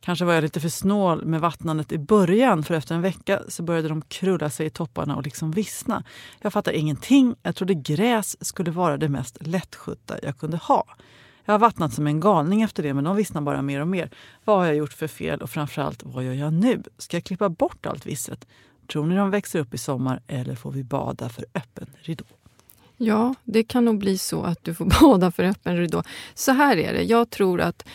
Kanske 0.00 0.24
var 0.24 0.34
jag 0.34 0.42
lite 0.42 0.60
för 0.60 0.68
snål 0.68 1.24
med 1.24 1.40
vattnandet 1.40 1.92
i 1.92 1.98
början 1.98 2.64
för 2.64 2.74
efter 2.74 2.94
en 2.94 3.02
vecka 3.02 3.42
så 3.48 3.62
började 3.62 3.88
de 3.88 4.02
krulla 4.02 4.50
sig 4.50 4.66
i 4.66 4.70
topparna 4.70 5.16
och 5.16 5.22
liksom 5.22 5.50
vissna. 5.50 6.04
Jag 6.40 6.52
fattar 6.52 6.72
ingenting. 6.72 7.34
Jag 7.42 7.56
trodde 7.56 7.74
gräs 7.74 8.46
skulle 8.46 8.70
vara 8.70 8.96
det 8.96 9.08
mest 9.08 9.38
lättskötta 9.40 10.18
jag 10.22 10.38
kunde 10.38 10.56
ha. 10.56 10.84
Jag 11.48 11.54
har 11.54 11.58
vattnat 11.58 11.92
som 11.92 12.06
en 12.06 12.20
galning 12.20 12.62
efter 12.62 12.82
det 12.82 12.94
men 12.94 13.04
de 13.04 13.16
vissnar 13.16 13.40
bara 13.40 13.62
mer 13.62 13.80
och 13.80 13.88
mer. 13.88 14.10
Vad 14.44 14.58
har 14.58 14.66
jag 14.66 14.76
gjort 14.76 14.92
för 14.92 15.06
fel 15.06 15.42
och 15.42 15.50
framförallt 15.50 16.02
vad 16.02 16.24
gör 16.24 16.32
jag 16.32 16.52
nu? 16.52 16.82
Ska 16.98 17.16
jag 17.16 17.24
klippa 17.24 17.48
bort 17.48 17.86
allt 17.86 18.06
visset? 18.06 18.46
Tror 18.92 19.06
ni 19.06 19.16
de 19.16 19.30
växer 19.30 19.58
upp 19.58 19.74
i 19.74 19.78
sommar 19.78 20.20
eller 20.26 20.54
får 20.54 20.72
vi 20.72 20.84
bada 20.84 21.28
för 21.28 21.44
öppen 21.54 21.86
ridå? 22.02 22.24
Ja, 22.96 23.34
det 23.44 23.62
kan 23.62 23.84
nog 23.84 23.98
bli 23.98 24.18
så 24.18 24.42
att 24.42 24.64
du 24.64 24.74
får 24.74 24.84
bada 25.00 25.30
för 25.30 25.42
öppen 25.42 25.76
ridå. 25.76 26.02
Så 26.34 26.52
här 26.52 26.76
är 26.76 26.92
det, 26.92 27.02
jag 27.02 27.30
tror 27.30 27.60
att 27.60 27.88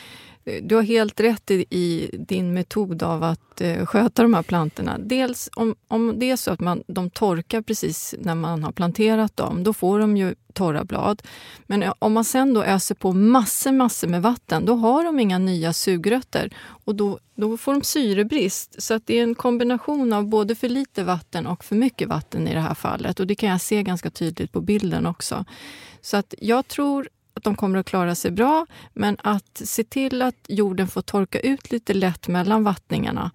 du 0.61 0.75
har 0.75 0.81
helt 0.81 1.19
rätt 1.19 1.51
i, 1.51 1.65
i 1.69 2.09
din 2.13 2.53
metod 2.53 3.03
av 3.03 3.23
att 3.23 3.61
eh, 3.61 3.85
sköta 3.85 4.21
de 4.21 4.33
här 4.33 4.43
plantorna. 4.43 4.97
Dels 4.97 5.49
om, 5.55 5.75
om 5.87 6.19
det 6.19 6.31
är 6.31 6.35
så 6.35 6.51
att 6.51 6.59
man, 6.59 6.83
de 6.87 7.09
torkar 7.09 7.61
precis 7.61 8.15
när 8.19 8.35
man 8.35 8.63
har 8.63 8.71
planterat 8.71 9.37
dem, 9.37 9.63
då 9.63 9.73
får 9.73 9.99
de 9.99 10.17
ju 10.17 10.35
torra 10.53 10.83
blad. 10.83 11.21
Men 11.67 11.83
eh, 11.83 11.93
om 11.99 12.13
man 12.13 12.23
sen 12.23 12.53
då 12.53 12.63
öser 12.63 12.95
på 12.95 13.13
massor, 13.13 13.71
massor 13.71 14.07
med 14.07 14.21
vatten, 14.21 14.65
då 14.65 14.75
har 14.75 15.03
de 15.03 15.19
inga 15.19 15.37
nya 15.37 15.73
sugrötter 15.73 16.53
och 16.85 16.95
då, 16.95 17.19
då 17.35 17.57
får 17.57 17.73
de 17.73 17.83
syrebrist. 17.83 18.81
Så 18.81 18.93
att 18.93 19.07
det 19.07 19.19
är 19.19 19.23
en 19.23 19.35
kombination 19.35 20.13
av 20.13 20.27
både 20.27 20.55
för 20.55 20.69
lite 20.69 21.03
vatten 21.03 21.47
och 21.47 21.63
för 21.63 21.75
mycket 21.75 22.07
vatten 22.07 22.47
i 22.47 22.53
det 22.53 22.59
här 22.59 22.75
fallet. 22.75 23.19
Och 23.19 23.27
det 23.27 23.35
kan 23.35 23.49
jag 23.49 23.61
se 23.61 23.83
ganska 23.83 24.09
tydligt 24.09 24.51
på 24.51 24.61
bilden 24.61 25.05
också. 25.05 25.45
Så 26.01 26.17
att 26.17 26.33
jag 26.39 26.67
tror 26.67 27.09
att 27.33 27.43
de 27.43 27.55
kommer 27.55 27.79
att 27.79 27.85
klara 27.85 28.15
sig 28.15 28.31
bra, 28.31 28.65
men 28.93 29.17
att 29.23 29.61
se 29.63 29.83
till 29.83 30.21
att 30.21 30.45
jorden 30.47 30.87
får 30.87 31.01
torka 31.01 31.39
ut 31.39 31.71
lite 31.71 31.93
lätt 31.93 32.27
mellan 32.27 32.63
vattningarna 32.63 33.31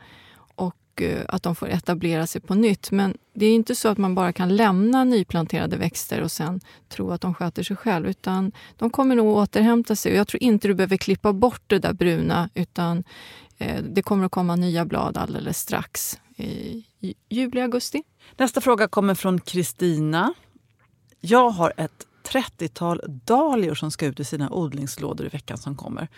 och 0.98 1.02
eh, 1.02 1.24
att 1.28 1.42
de 1.42 1.54
får 1.54 1.68
etablera 1.68 2.26
sig 2.26 2.40
på 2.40 2.54
nytt. 2.54 2.90
Men 2.90 3.18
det 3.34 3.46
är 3.46 3.54
inte 3.54 3.74
så 3.74 3.88
att 3.88 3.98
man 3.98 4.14
bara 4.14 4.32
kan 4.32 4.56
lämna 4.56 5.04
nyplanterade 5.04 5.76
växter 5.76 6.20
och 6.20 6.32
sen 6.32 6.60
tro 6.88 7.10
att 7.10 7.20
de 7.20 7.34
sköter 7.34 7.62
sig 7.62 7.76
själv, 7.76 8.06
utan 8.08 8.52
de 8.76 8.90
kommer 8.90 9.16
nog 9.16 9.36
återhämta 9.36 9.96
sig. 9.96 10.12
Och 10.12 10.18
jag 10.18 10.28
tror 10.28 10.42
inte 10.42 10.68
du 10.68 10.74
behöver 10.74 10.96
klippa 10.96 11.32
bort 11.32 11.62
det 11.66 11.78
där 11.78 11.92
bruna, 11.92 12.50
utan 12.54 13.04
eh, 13.58 13.82
det 13.82 14.02
kommer 14.02 14.24
att 14.24 14.32
komma 14.32 14.56
nya 14.56 14.84
blad 14.84 15.16
alldeles 15.16 15.58
strax 15.58 16.20
i 16.36 16.84
juli, 17.28 17.60
augusti. 17.60 18.02
Nästa 18.36 18.60
fråga 18.60 18.88
kommer 18.88 19.14
från 19.14 19.40
Kristina. 19.40 20.34
Jag 21.20 21.50
har 21.50 21.72
ett 21.76 22.07
30-tal 22.32 23.00
dahlior 23.24 23.74
som 23.74 23.90
ska 23.90 24.06
ut 24.06 24.20
i 24.20 24.24
sina 24.24 24.50
odlingslådor 24.50 25.26
i 25.26 25.28
veckan 25.28 25.58
som 25.58 25.76
kommer. 25.76 26.08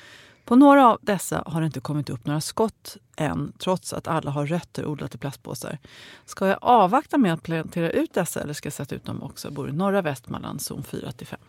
På 0.44 0.56
några 0.56 0.88
av 0.88 0.98
dessa 1.02 1.42
har 1.46 1.60
det 1.60 1.66
inte 1.66 1.80
kommit 1.80 2.10
upp 2.10 2.26
några 2.26 2.40
skott 2.40 2.96
än 3.16 3.52
trots 3.58 3.92
att 3.92 4.08
alla 4.08 4.30
har 4.30 4.46
rötter 4.46 4.86
odlat 4.86 5.14
i 5.14 5.18
plastpåsar. 5.18 5.78
Ska 6.24 6.46
jag 6.46 6.58
avvakta 6.60 7.18
med 7.18 7.34
att 7.34 7.42
plantera 7.42 7.90
ut 7.90 8.14
dessa 8.14 8.42
eller 8.42 8.52
ska 8.52 8.66
jag 8.66 8.72
sätta 8.72 8.94
ut 8.94 9.04
dem 9.04 9.22
också? 9.22 9.48
Jag 9.48 9.54
bor 9.54 9.68
i 9.68 9.72
norra 9.72 10.02
Västmanland, 10.02 10.62
zon 10.62 10.82
4 10.82 11.12
till 11.12 11.26
5. 11.26 11.40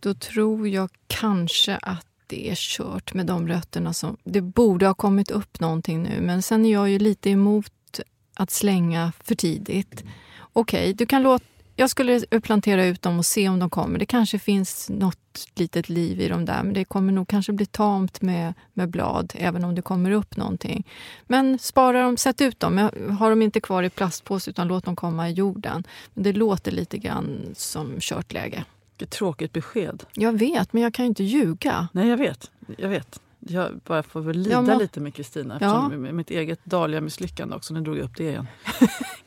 Då 0.00 0.14
tror 0.14 0.68
jag 0.68 0.90
kanske 1.06 1.76
att 1.76 2.06
det 2.26 2.50
är 2.50 2.54
kört 2.56 3.14
med 3.14 3.26
de 3.26 3.48
rötterna. 3.48 3.92
Som, 3.92 4.16
det 4.24 4.40
borde 4.40 4.86
ha 4.86 4.94
kommit 4.94 5.30
upp 5.30 5.60
någonting 5.60 6.02
nu, 6.02 6.20
men 6.20 6.42
sen 6.42 6.66
är 6.66 6.72
jag 6.72 6.90
ju 6.90 6.98
lite 6.98 7.30
emot 7.30 8.00
att 8.34 8.50
slänga 8.50 9.12
för 9.20 9.34
tidigt. 9.34 10.04
Okej, 10.52 10.80
okay, 10.80 10.92
du 10.92 11.06
kan 11.06 11.22
låta 11.22 11.44
jag 11.78 11.90
skulle 11.90 12.20
plantera 12.42 12.84
ut 12.84 13.02
dem 13.02 13.18
och 13.18 13.26
se 13.26 13.48
om 13.48 13.58
de 13.58 13.70
kommer. 13.70 13.98
Det 13.98 14.06
kanske 14.06 14.38
finns 14.38 14.88
något 14.88 15.48
litet 15.54 15.88
liv 15.88 16.20
i 16.20 16.28
dem 16.28 16.44
där, 16.44 16.62
men 16.62 16.74
det 16.74 16.84
kommer 16.84 17.12
nog 17.12 17.28
kanske 17.28 17.52
bli 17.52 17.66
tamt 17.66 18.22
med, 18.22 18.54
med 18.72 18.88
blad, 18.90 19.32
även 19.36 19.64
om 19.64 19.74
det 19.74 19.82
kommer 19.82 20.10
upp 20.10 20.36
någonting. 20.36 20.86
Men 21.26 21.58
spara 21.58 22.02
dem, 22.02 22.16
sätt 22.16 22.40
ut 22.40 22.60
dem. 22.60 22.90
Har 23.18 23.30
dem 23.30 23.42
inte 23.42 23.60
kvar 23.60 23.82
i 23.82 23.90
plastpåse, 23.90 24.50
utan 24.50 24.68
låt 24.68 24.84
dem 24.84 24.96
komma 24.96 25.28
i 25.28 25.32
jorden. 25.32 25.84
Men 26.14 26.24
det 26.24 26.32
låter 26.32 26.72
lite 26.72 26.98
grann 26.98 27.54
som 27.56 28.00
kört 28.00 28.32
läge. 28.32 28.64
Vilket 28.98 29.10
tråkigt 29.10 29.52
besked. 29.52 30.04
Jag 30.12 30.38
vet, 30.38 30.72
men 30.72 30.82
jag 30.82 30.94
kan 30.94 31.04
ju 31.04 31.08
inte 31.08 31.24
ljuga. 31.24 31.88
Nej, 31.92 32.08
jag 32.08 32.16
vet. 32.16 32.50
Jag 32.78 32.88
vet. 32.88 33.20
Jag 33.50 33.80
bara 33.84 34.02
får 34.02 34.20
väl 34.20 34.38
lida 34.38 34.62
må... 34.62 34.78
lite 34.78 35.00
med 35.00 35.14
Kristina 35.14 35.58
ja. 35.60 35.88
mitt 35.88 36.30
eget 36.30 36.64
Dahlia-misslyckande 36.64 37.56
också. 37.56 37.74
Nu 37.74 37.80
drog 37.80 37.96
jag 37.96 38.04
upp 38.04 38.16
det 38.16 38.24
igen. 38.24 38.46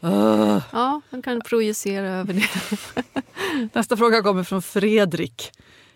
uh. 0.03 0.61
Ja, 0.71 1.01
man 1.09 1.21
kan 1.21 1.41
projicera 1.41 2.09
över 2.09 2.33
det. 2.33 2.49
Nästa 3.73 3.97
fråga 3.97 4.21
kommer 4.21 4.43
från 4.43 4.61
Fredrik 4.61 5.51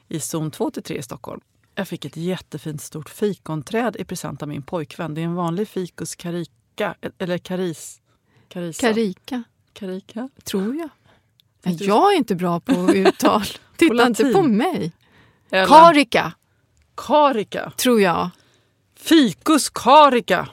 i 0.08 0.20
zon 0.20 0.52
2-3 0.52 0.92
i 0.92 1.02
Stockholm. 1.02 1.42
Jag 1.76 1.88
fick 1.88 2.06
ett 2.06 2.18
jättefint 2.18 2.82
stort 2.82 3.10
fikonträd 3.10 3.96
i 4.00 4.06
present 4.06 4.42
av 4.42 4.48
min 4.48 4.62
pojkvän. 4.62 5.14
Det 5.14 5.22
är 5.22 5.26
en 5.26 5.36
vanlig 5.36 5.68
ficus 5.68 6.16
carika, 6.16 6.96
eller 7.18 7.38
karis... 7.38 8.02
Karisa. 8.48 8.88
Karika. 8.88 9.44
Karika? 9.74 10.30
Tror 10.44 10.76
jag. 10.76 10.90
Men 11.64 11.78
jag 11.78 12.14
är 12.14 12.18
inte 12.18 12.36
bra 12.36 12.60
på 12.60 12.94
uttal. 12.94 13.44
Titta 13.78 14.08
inte 14.08 14.34
på 14.34 14.42
mig. 14.44 14.92
Eller? 15.50 15.68
Karika. 15.68 16.34
Karika. 16.96 17.72
Tror 17.78 18.02
jag. 18.02 18.30
Ficus 19.00 19.70
karika. 19.70 20.50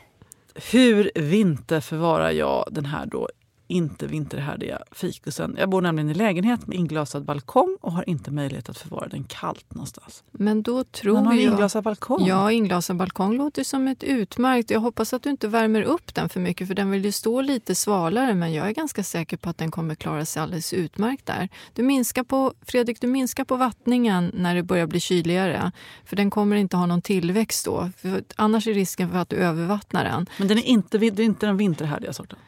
Hur 0.55 1.11
vinterförvarar 1.15 2.31
jag 2.31 2.69
den 2.71 2.85
här 2.85 3.07
då 3.07 3.29
inte 3.73 4.07
vinterhärdiga 4.07 4.79
fikusen. 4.93 5.57
Jag 5.59 5.71
bor 5.71 5.81
nämligen 5.81 6.11
i 6.11 6.15
lägenhet 6.15 6.67
med 6.67 6.79
inglasad 6.79 7.25
balkong 7.25 7.77
och 7.81 7.93
har 7.93 8.09
inte 8.09 8.31
möjlighet 8.31 8.69
att 8.69 8.79
förvara 8.79 9.09
den 9.09 9.25
kallt 9.25 9.75
någonstans. 9.75 10.25
Men 10.33 10.63
då 10.63 10.85
tror 10.85 11.15
Man 11.15 11.27
har 11.27 11.35
jag... 11.35 11.43
inglasad 11.43 11.85
balkong. 11.85 12.27
Ja, 12.27 12.53
inglasad 12.53 12.97
balkong 12.97 13.37
låter 13.37 13.65
som 13.65 13.89
ett 13.89 14.03
utmärkt. 14.03 14.71
Jag 14.71 14.81
hoppas 14.81 15.13
att 15.13 15.23
du 15.23 15.31
inte 15.31 15.49
värmer 15.49 15.83
upp 15.83 16.15
den 16.15 16.29
för 16.29 16.41
mycket 16.41 16.69
för 16.69 16.75
den 16.75 16.91
vill 16.91 17.05
ju 17.05 17.13
stå 17.13 17.41
lite 17.41 17.75
svalare 17.75 18.35
men 18.35 18.53
jag 18.53 18.69
är 18.69 18.73
ganska 18.73 19.03
säker 19.03 19.37
på 19.37 19.51
att 19.51 19.59
den 19.59 19.71
kommer 19.71 19.95
klara 19.95 20.25
sig 20.25 20.43
alldeles 20.43 20.73
utmärkt 20.73 21.27
där. 21.27 21.49
Du 21.75 21.83
minskar 21.83 22.25
på, 22.25 22.53
Fredrik, 22.63 23.01
du 23.01 23.07
minskar 23.07 23.45
på 23.45 23.57
vattningen 23.57 24.31
när 24.35 24.55
det 24.55 24.63
börjar 24.63 24.87
bli 24.87 25.01
kyligare 25.01 25.73
för 26.05 26.17
den 26.17 26.31
kommer 26.31 26.57
inte 26.57 26.77
ha 26.77 26.87
någon 26.87 27.03
tillväxt 27.03 27.65
då. 27.65 27.91
För 27.97 28.25
annars 28.37 28.67
är 28.67 28.75
risken 28.75 29.11
för 29.11 29.19
att 29.19 29.29
du 29.29 29.37
övervattnar 29.37 30.05
den. 30.05 30.27
Men 30.39 30.49
den 30.49 30.59
är 30.59 30.63
inte, 30.63 30.99
det 30.99 31.07
är 31.07 31.21
inte 31.21 31.47
den 31.47 31.57
vinterhärdiga 31.57 32.13
sorten. 32.13 32.39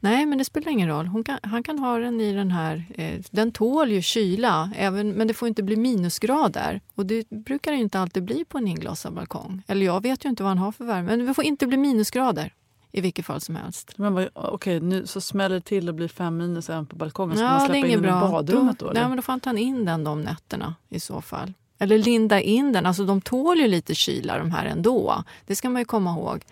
Nej, 0.00 0.26
men 0.26 0.38
det 0.38 0.44
spelar 0.44 0.72
ingen 0.72 0.88
roll. 0.88 1.24
Kan, 1.24 1.38
han 1.42 1.62
kan 1.62 1.78
ha 1.78 1.98
den 1.98 2.20
i 2.20 2.32
den 2.32 2.50
här... 2.50 2.84
Eh, 2.94 3.20
den 3.30 3.52
tål 3.52 3.90
ju 3.92 4.02
kyla, 4.02 4.70
även, 4.76 5.12
men 5.12 5.28
det 5.28 5.34
får 5.34 5.48
inte 5.48 5.62
bli 5.62 5.76
minusgrader. 5.76 6.80
Och 6.94 7.06
det 7.06 7.30
brukar 7.30 7.72
det 7.72 7.78
inte 7.78 8.00
alltid 8.00 8.22
bli 8.24 8.44
på 8.44 8.58
en 8.58 8.68
inglasad 8.68 9.12
balkong. 9.14 9.62
Eller 9.66 9.86
jag 9.86 10.02
vet 10.02 10.24
ju 10.24 10.28
inte 10.28 10.42
vad 10.42 10.50
han 10.50 10.58
har 10.58 10.72
för 10.72 10.84
värme, 10.84 11.16
men 11.16 11.26
det 11.26 11.34
får 11.34 11.44
inte 11.44 11.66
bli 11.66 11.76
minusgrader 11.76 12.54
i 12.92 13.00
vilket 13.00 13.26
fall 13.26 13.40
som 13.40 13.56
helst. 13.56 13.92
Men 13.98 14.28
Okej, 14.34 14.80
nu 14.80 15.06
så 15.06 15.20
smäller 15.20 15.54
det 15.54 15.60
till 15.60 15.88
och 15.88 15.94
blir 15.94 16.08
fem 16.08 16.36
minus 16.36 16.70
även 16.70 16.86
på 16.86 16.96
balkongen. 16.96 17.36
Ska 17.36 17.44
Ja, 17.46 17.50
man 17.50 17.60
släppa 17.60 17.76
in 17.76 17.82
den 17.82 17.92
i 17.92 18.02
bra. 18.02 18.20
badrummet 18.30 18.78
då? 18.78 18.86
då, 18.86 18.92
nej, 18.92 19.08
men 19.08 19.16
då 19.16 19.22
får 19.22 19.32
han 19.32 19.40
ta 19.40 19.56
in 19.58 19.84
den 19.84 20.04
de 20.04 20.22
nätterna 20.22 20.74
i 20.88 21.00
så 21.00 21.20
fall. 21.20 21.52
Eller 21.82 21.98
linda 21.98 22.40
in 22.40 22.72
den. 22.72 22.86
Alltså 22.86 23.04
de 23.04 23.20
tål 23.20 23.58
ju 23.58 23.68
lite 23.68 23.94
kyla 23.94 24.38
de 24.38 24.50
här 24.50 24.66
ändå. 24.66 25.24
Det 25.46 25.56
ska 25.56 25.68
man 25.70 25.80
ju 25.80 25.84
komma 25.86 26.10
ihåg. 26.10 26.44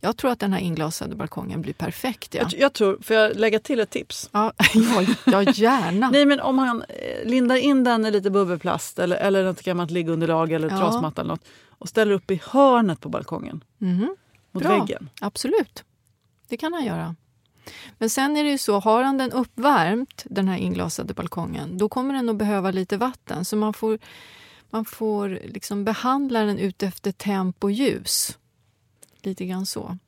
Jag 0.00 0.16
tror 0.16 0.30
att 0.30 0.40
den 0.40 0.52
här 0.52 0.60
inglasade 0.60 1.16
balkongen 1.16 1.62
blir 1.62 1.72
perfekt. 1.72 2.34
Ja, 2.34 2.40
jag, 2.42 2.60
jag 2.60 2.72
tror, 2.72 2.98
får 3.02 3.16
jag 3.16 3.36
lägga 3.36 3.58
till 3.58 3.80
ett 3.80 3.90
tips? 3.90 4.28
ja, 4.32 4.52
ja, 4.74 5.02
ja 5.26 5.42
gärna. 5.42 6.10
Nej, 6.10 6.26
men 6.26 6.40
om 6.40 6.58
han 6.58 6.82
eh, 6.88 7.28
lindar 7.28 7.56
in 7.56 7.84
den 7.84 8.06
i 8.06 8.10
lite 8.10 8.30
bubbelplast 8.30 8.98
eller, 8.98 9.16
eller 9.16 9.44
något 9.44 9.62
gammalt 9.62 9.90
liggunderlag 9.90 10.52
eller 10.52 10.70
Ja. 10.70 10.78
trasmatta 10.78 11.20
eller 11.22 11.28
något 11.34 11.44
och 11.68 11.88
ställer 11.88 12.12
upp 12.12 12.30
i 12.30 12.40
hörnet 12.46 13.00
på 13.00 13.08
balkongen 13.08 13.64
Mhm. 13.78 14.16
mot 14.52 14.62
Bra. 14.62 14.78
väggen. 14.78 15.08
Absolut, 15.20 15.84
det 16.48 16.56
kan 16.56 16.72
han 16.72 16.84
göra. 16.84 17.14
Men 17.98 18.10
sen 18.10 18.36
är 18.36 18.44
det 18.44 18.50
ju 18.50 18.58
så, 18.58 18.80
har 18.80 19.02
han 19.02 19.18
den 19.18 19.32
uppvärmt, 19.32 20.22
den 20.24 20.48
här 20.48 20.56
inglasade 20.58 21.14
balkongen, 21.14 21.78
då 21.78 21.88
kommer 21.88 22.14
den 22.14 22.28
att 22.28 22.36
behöva 22.36 22.70
lite 22.70 22.96
vatten. 22.96 23.44
Så 23.44 23.56
man 23.56 23.72
får, 23.74 23.98
man 24.74 24.84
får 24.84 25.28
liksom 25.44 25.84
behandla 25.84 26.40
den 26.44 26.58
ut 26.58 26.82
efter 26.82 27.12
temp 27.12 27.64
och 27.64 27.72
ljus. 27.72 28.38
Lite 29.22 29.46
grann 29.46 29.66
så. 29.66 29.98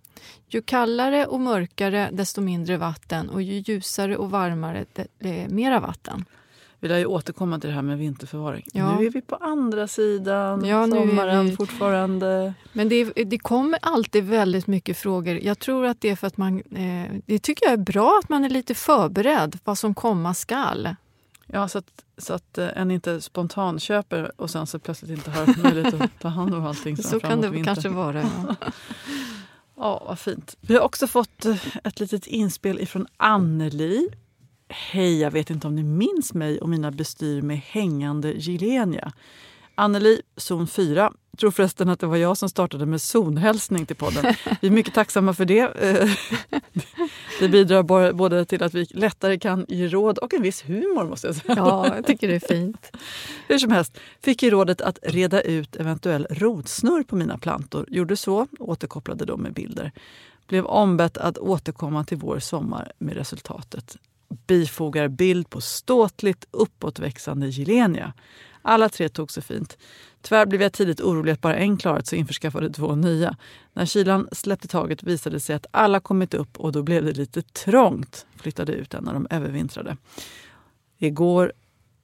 Ju 0.48 0.62
kallare 0.62 1.26
och 1.26 1.40
mörkare, 1.40 2.10
desto 2.12 2.40
mindre 2.40 2.76
vatten. 2.76 3.28
Och 3.30 3.42
ju 3.42 3.54
ljusare 3.66 4.16
och 4.16 4.30
varmare, 4.30 4.84
är 5.18 5.48
mera 5.48 5.80
vatten. 5.80 6.24
Vi 6.80 6.88
lär 6.88 6.98
ju 6.98 7.06
återkomma 7.06 7.58
till 7.60 7.68
det 7.70 7.74
här 7.74 7.82
med 7.82 7.98
vinterförvaring. 7.98 8.66
Ja. 8.72 8.98
Nu 8.98 9.06
är 9.06 9.10
vi 9.10 9.20
på 9.22 9.36
andra 9.36 9.88
sidan, 9.88 10.64
Ja, 10.64 10.86
sommaren 10.88 11.46
vi- 11.50 11.56
fortfarande. 11.56 12.54
Men 12.72 12.88
det, 12.88 13.04
det 13.04 13.38
kommer 13.38 13.78
alltid 13.82 14.24
väldigt 14.24 14.66
mycket 14.66 14.98
frågor. 14.98 15.38
Jag 15.42 15.58
tror 15.58 15.86
att 15.86 16.00
det 16.00 16.08
är 16.10 16.16
för 16.16 16.26
att 16.26 16.36
man... 16.36 16.60
Eh, 16.60 17.12
det 17.26 17.38
tycker 17.38 17.64
jag 17.66 17.72
är 17.72 17.76
bra 17.84 18.20
att 18.22 18.28
man 18.28 18.44
är 18.44 18.50
lite 18.50 18.74
förberedd 18.74 19.58
vad 19.64 19.78
som 19.78 19.94
komma 19.94 20.34
skall. 20.34 20.94
Ja, 21.46 21.68
så 21.68 21.78
att, 21.78 22.04
så 22.18 22.34
att 22.34 22.58
eh, 22.58 22.68
en 22.74 22.90
inte 22.90 23.20
spontan 23.20 23.80
köper 23.80 24.40
och 24.40 24.50
sen 24.50 24.66
så 24.66 24.78
plötsligt 24.78 25.10
inte 25.10 25.30
har 25.30 25.62
möjlighet 25.62 25.94
att 25.94 26.20
ta 26.20 26.28
hand 26.28 26.54
om 26.54 26.66
allting. 26.66 26.96
Så 26.96 27.20
kan 27.20 27.40
det 27.40 27.48
vintern. 27.50 27.74
kanske 27.74 27.88
vara. 27.88 28.22
Ja. 28.22 28.54
Ja, 29.78 30.02
vad 30.06 30.18
fint. 30.18 30.56
Vi 30.60 30.74
har 30.74 30.80
också 30.80 31.06
fått 31.06 31.44
eh, 31.44 31.66
ett 31.84 32.00
litet 32.00 32.26
inspel 32.26 32.80
ifrån 32.80 33.06
Anneli. 33.16 34.08
Hej, 34.68 35.20
jag 35.20 35.30
vet 35.30 35.50
inte 35.50 35.66
om 35.66 35.76
ni 35.76 35.82
minns 35.82 36.34
mig 36.34 36.60
och 36.60 36.68
mina 36.68 36.90
bestyr 36.90 37.42
med 37.42 37.58
hängande 37.58 38.32
gilenia. 38.32 39.12
Anneli, 39.78 40.22
zon 40.36 40.66
4. 40.66 41.12
tror 41.38 41.50
förresten 41.50 41.88
att 41.88 42.00
det 42.00 42.06
var 42.06 42.16
jag 42.16 42.36
som 42.36 42.48
startade 42.48 42.86
med 42.86 43.02
zonhälsning 43.02 43.86
till 43.86 43.96
podden. 43.96 44.34
Vi 44.60 44.68
är 44.68 44.72
mycket 44.72 44.94
tacksamma 44.94 45.34
för 45.34 45.44
det. 45.44 45.60
Eh, 45.60 46.10
Det 47.40 47.48
bidrar 47.48 48.12
både 48.12 48.44
till 48.44 48.62
att 48.62 48.74
vi 48.74 48.86
lättare 48.90 49.38
kan 49.38 49.66
ge 49.68 49.88
råd 49.88 50.18
och 50.18 50.34
en 50.34 50.42
viss 50.42 50.62
humor 50.62 51.04
måste 51.04 51.26
jag 51.26 51.36
säga. 51.36 51.54
ja, 51.56 51.94
jag 51.96 52.06
tycker 52.06 52.28
det 52.28 52.34
är 52.34 52.48
fint. 52.56 52.96
Hur 53.48 53.58
som 53.58 53.72
helst 53.72 53.98
fick 54.22 54.42
jag 54.42 54.52
rådet 54.52 54.80
att 54.80 54.98
reda 55.02 55.40
ut 55.40 55.76
eventuell 55.76 56.26
rotsnurr 56.30 57.02
på 57.02 57.16
mina 57.16 57.38
plantor. 57.38 57.84
Gjorde 57.88 58.16
så, 58.16 58.46
återkopplade 58.58 59.24
då 59.24 59.36
med 59.36 59.52
bilder. 59.52 59.92
Blev 60.46 60.66
ombett 60.66 61.18
att 61.18 61.38
återkomma 61.38 62.04
till 62.04 62.18
vår 62.18 62.38
sommar 62.38 62.92
med 62.98 63.16
resultatet. 63.16 63.96
Bifogar 64.46 65.08
bild 65.08 65.50
på 65.50 65.60
ståtligt 65.60 66.46
uppåtväxande 66.50 67.48
gilenia. 67.48 68.12
Alla 68.66 68.88
tre 68.88 69.08
tog 69.08 69.30
sig 69.30 69.42
fint. 69.42 69.78
Tyvärr 70.22 70.46
blev 70.46 70.62
jag 70.62 70.72
tidigt 70.72 71.00
orolig 71.00 71.32
att 71.32 71.40
bara 71.40 71.56
en 71.56 71.76
klarat 71.76 72.06
så 72.06 72.16
införskaffade 72.16 72.70
två 72.70 72.94
nya. 72.94 73.36
När 73.72 73.86
kylan 73.86 74.28
släppte 74.32 74.68
taget 74.68 75.02
visade 75.02 75.36
det 75.36 75.40
sig 75.40 75.56
att 75.56 75.66
alla 75.70 76.00
kommit 76.00 76.34
upp 76.34 76.60
och 76.60 76.72
då 76.72 76.82
blev 76.82 77.04
det 77.04 77.12
lite 77.12 77.42
trångt. 77.42 78.26
Flyttade 78.36 78.72
ut 78.72 78.94
en 78.94 79.04
när 79.04 79.12
de 79.14 79.26
övervintrade. 79.30 79.96
Igår 80.98 81.52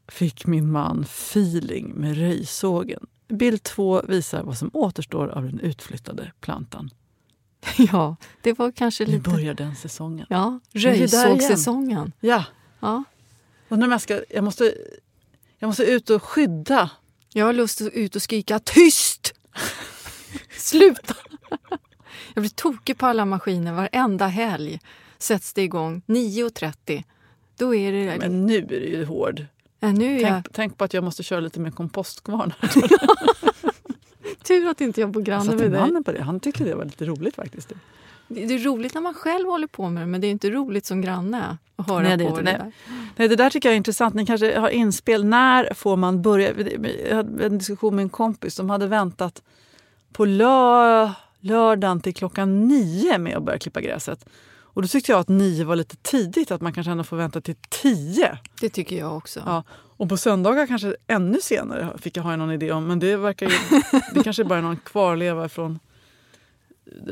fick 0.08 0.46
min 0.46 0.70
man 0.72 1.02
feeling 1.02 1.92
med 1.94 2.16
röjsågen. 2.18 3.06
Bild 3.28 3.62
två 3.62 4.02
visar 4.02 4.42
vad 4.42 4.58
som 4.58 4.70
återstår 4.72 5.28
av 5.28 5.42
den 5.42 5.60
utflyttade 5.60 6.32
plantan. 6.40 6.90
Ja, 7.92 8.16
det 8.42 8.58
var 8.58 8.72
kanske 8.72 9.04
Nu 9.04 9.10
lite... 9.12 9.30
börjar 9.30 9.54
den 9.54 9.76
säsongen. 9.76 10.26
Ja, 10.30 10.60
röjsågssäsongen. 10.72 12.12
Ja, 12.20 12.44
Ja. 12.80 13.04
undrar 13.68 13.86
om 13.86 13.92
jag 13.92 14.00
ska... 14.00 14.20
Jag 14.30 14.44
måste, 14.44 14.74
jag 15.62 15.68
måste 15.68 15.82
ut 15.82 16.10
och 16.10 16.22
skydda. 16.22 16.90
Jag 17.32 17.46
har 17.46 17.52
lust 17.52 17.80
att 17.80 17.92
ut 17.92 18.16
och 18.16 18.22
skrika 18.22 18.58
tyst! 18.58 19.34
Sluta! 20.58 21.14
Jag 22.34 22.42
blir 22.42 22.48
tokig 22.48 22.98
på 22.98 23.06
alla 23.06 23.24
maskiner. 23.24 23.72
Varenda 23.72 24.26
helg 24.26 24.80
sätts 25.18 25.52
det 25.52 25.62
igång. 25.62 26.02
9.30. 26.06 27.04
Då 27.56 27.74
är 27.74 27.92
det... 27.92 28.18
Men 28.18 28.46
nu 28.46 28.56
är 28.56 28.66
det 28.66 28.76
ju 28.76 29.04
hård. 29.04 29.46
ja, 29.80 29.92
nu 29.92 30.16
är 30.16 30.20
jag... 30.20 30.30
Tänk, 30.30 30.52
tänk 30.52 30.78
på 30.78 30.84
att 30.84 30.94
jag 30.94 31.04
måste 31.04 31.22
köra 31.22 31.40
lite 31.40 31.60
mer 31.60 31.70
kompostkvarnar. 31.70 32.56
Tur 34.42 34.68
att 34.68 34.80
inte 34.80 35.00
jag 35.00 35.10
bor 35.10 35.20
Jag 35.20 35.26
granne 35.26 35.44
satte 35.44 35.56
med 35.56 35.70
dig. 35.70 35.80
mannen 35.80 36.04
på 36.04 36.12
det. 36.12 36.22
Han 36.22 36.40
tyckte 36.40 36.64
det 36.64 36.74
var 36.74 36.84
lite 36.84 37.04
roligt 37.04 37.34
faktiskt. 37.34 37.72
Det 38.34 38.54
är 38.54 38.58
roligt 38.58 38.94
när 38.94 39.00
man 39.00 39.14
själv 39.14 39.48
håller 39.48 39.66
på 39.66 39.88
med 39.90 40.02
det, 40.02 40.06
men 40.06 40.20
det 40.20 40.26
är 40.26 40.30
inte 40.30 40.50
roligt 40.50 40.86
som 40.86 41.00
granne 41.00 41.58
att 41.76 41.86
höra 41.86 42.02
Nej, 42.02 42.16
det 42.16 42.24
på 42.24 42.30
inte 42.30 42.42
det 42.42 42.50
det. 42.50 42.58
där. 42.58 42.72
Nej, 43.16 43.28
det 43.28 43.36
där 43.36 43.50
tycker 43.50 43.68
jag 43.68 43.72
är 43.74 43.76
intressant. 43.76 44.14
Ni 44.14 44.26
kanske 44.26 44.58
har 44.58 44.68
inspel. 44.68 45.24
När 45.24 45.74
får 45.74 45.96
man 45.96 46.22
börja? 46.22 46.52
Jag 47.08 47.16
hade 47.16 47.46
en 47.46 47.58
diskussion 47.58 47.96
med 47.96 48.02
en 48.02 48.08
kompis 48.08 48.54
som 48.54 48.70
hade 48.70 48.86
väntat 48.86 49.42
på 50.12 50.24
lö, 50.24 51.10
lördagen 51.40 52.00
till 52.00 52.14
klockan 52.14 52.68
nio 52.68 53.18
med 53.18 53.36
att 53.36 53.42
börja 53.42 53.58
klippa 53.58 53.80
gräset. 53.80 54.26
Och 54.74 54.82
då 54.82 54.88
tyckte 54.88 55.12
jag 55.12 55.20
att 55.20 55.28
nio 55.28 55.64
var 55.64 55.76
lite 55.76 55.96
tidigt, 55.96 56.50
att 56.50 56.60
man 56.60 56.72
kanske 56.72 56.90
ändå 56.90 57.04
får 57.04 57.16
vänta 57.16 57.40
till 57.40 57.56
tio. 57.68 58.38
Det 58.60 58.68
tycker 58.68 58.98
jag 58.98 59.16
också. 59.16 59.42
Ja. 59.46 59.64
Och 59.96 60.08
på 60.08 60.16
söndagar 60.16 60.66
kanske 60.66 60.96
ännu 61.06 61.38
senare 61.42 61.98
fick 61.98 62.16
jag 62.16 62.22
ha 62.22 62.36
någon 62.36 62.52
idé 62.52 62.72
om. 62.72 62.86
Men 62.86 62.98
det 62.98 63.16
verkar 63.16 63.46
ju, 63.46 63.52
det 64.14 64.22
kanske 64.24 64.44
bara 64.44 64.58
är 64.58 64.62
någon 64.62 64.76
kvarleva 64.76 65.48
från 65.48 65.78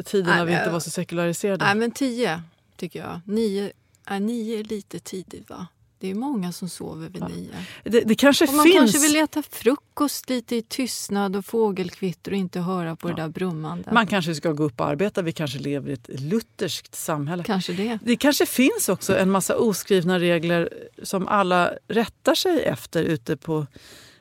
tiden 0.05 0.37
när 0.37 0.45
vi 0.45 0.53
inte 0.53 0.71
var 0.71 0.81
så 0.81 0.91
sekulariserade. 0.91 1.65
Nej, 1.65 1.75
men 1.75 1.91
tio 1.91 2.43
tycker 2.77 2.99
jag. 2.99 3.21
Nio, 3.25 3.73
nej, 4.11 4.21
nio 4.21 4.61
är 4.61 4.65
lite 4.65 4.99
tidigt, 4.99 5.51
va? 5.51 5.67
Det 6.01 6.11
är 6.11 6.15
många 6.15 6.53
som 6.53 6.69
sover 6.69 7.09
vid 7.09 7.23
nio. 7.23 7.51
det, 7.85 8.01
det 8.01 8.15
kanske 8.15 8.47
Och 8.47 8.55
man 8.55 8.65
finns... 8.65 8.77
kanske 8.77 8.99
vill 8.99 9.17
äta 9.17 9.43
frukost 9.43 10.29
lite 10.31 10.57
i 10.57 10.63
tystnad 10.63 11.37
och 11.37 11.45
fågelkvitter 11.45 12.31
och 12.31 12.37
inte 12.37 12.61
höra 12.61 12.97
på 12.97 13.09
det 13.09 13.15
där 13.15 13.29
brummandet. 13.29 13.93
Man 13.93 14.07
kanske 14.07 14.35
ska 14.35 14.53
gå 14.53 14.65
upp 14.65 14.81
och 14.81 14.87
arbeta. 14.87 15.23
Vi 15.23 15.33
kanske 15.33 15.59
lever 15.59 15.91
i 15.91 15.93
ett 15.93 16.21
lutherskt 16.21 16.95
samhälle. 16.95 17.45
Kanske 17.45 17.73
det. 17.73 17.99
Det 18.03 18.17
kanske 18.17 18.47
finns 18.47 18.89
också 18.89 19.19
en 19.19 19.31
massa 19.31 19.57
oskrivna 19.57 20.19
regler 20.19 20.69
som 21.03 21.29
alla 21.29 21.73
rättar 21.89 22.35
sig 22.35 22.63
efter 22.63 23.03
ute 23.03 23.37
på 23.37 23.67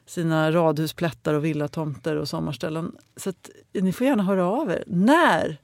sina 0.10 0.51
radhusplättar 0.51 1.34
och 1.34 1.45
villatomter 1.45 2.16
och 2.16 2.30
sommarställen. 2.30 2.91
Så 3.16 3.30
att, 3.30 3.49
ni 3.74 3.93
får 3.93 4.07
gärna 4.07 4.24
höra 4.24 4.45
av 4.45 4.72
er. 4.72 4.84
När? 4.88 5.57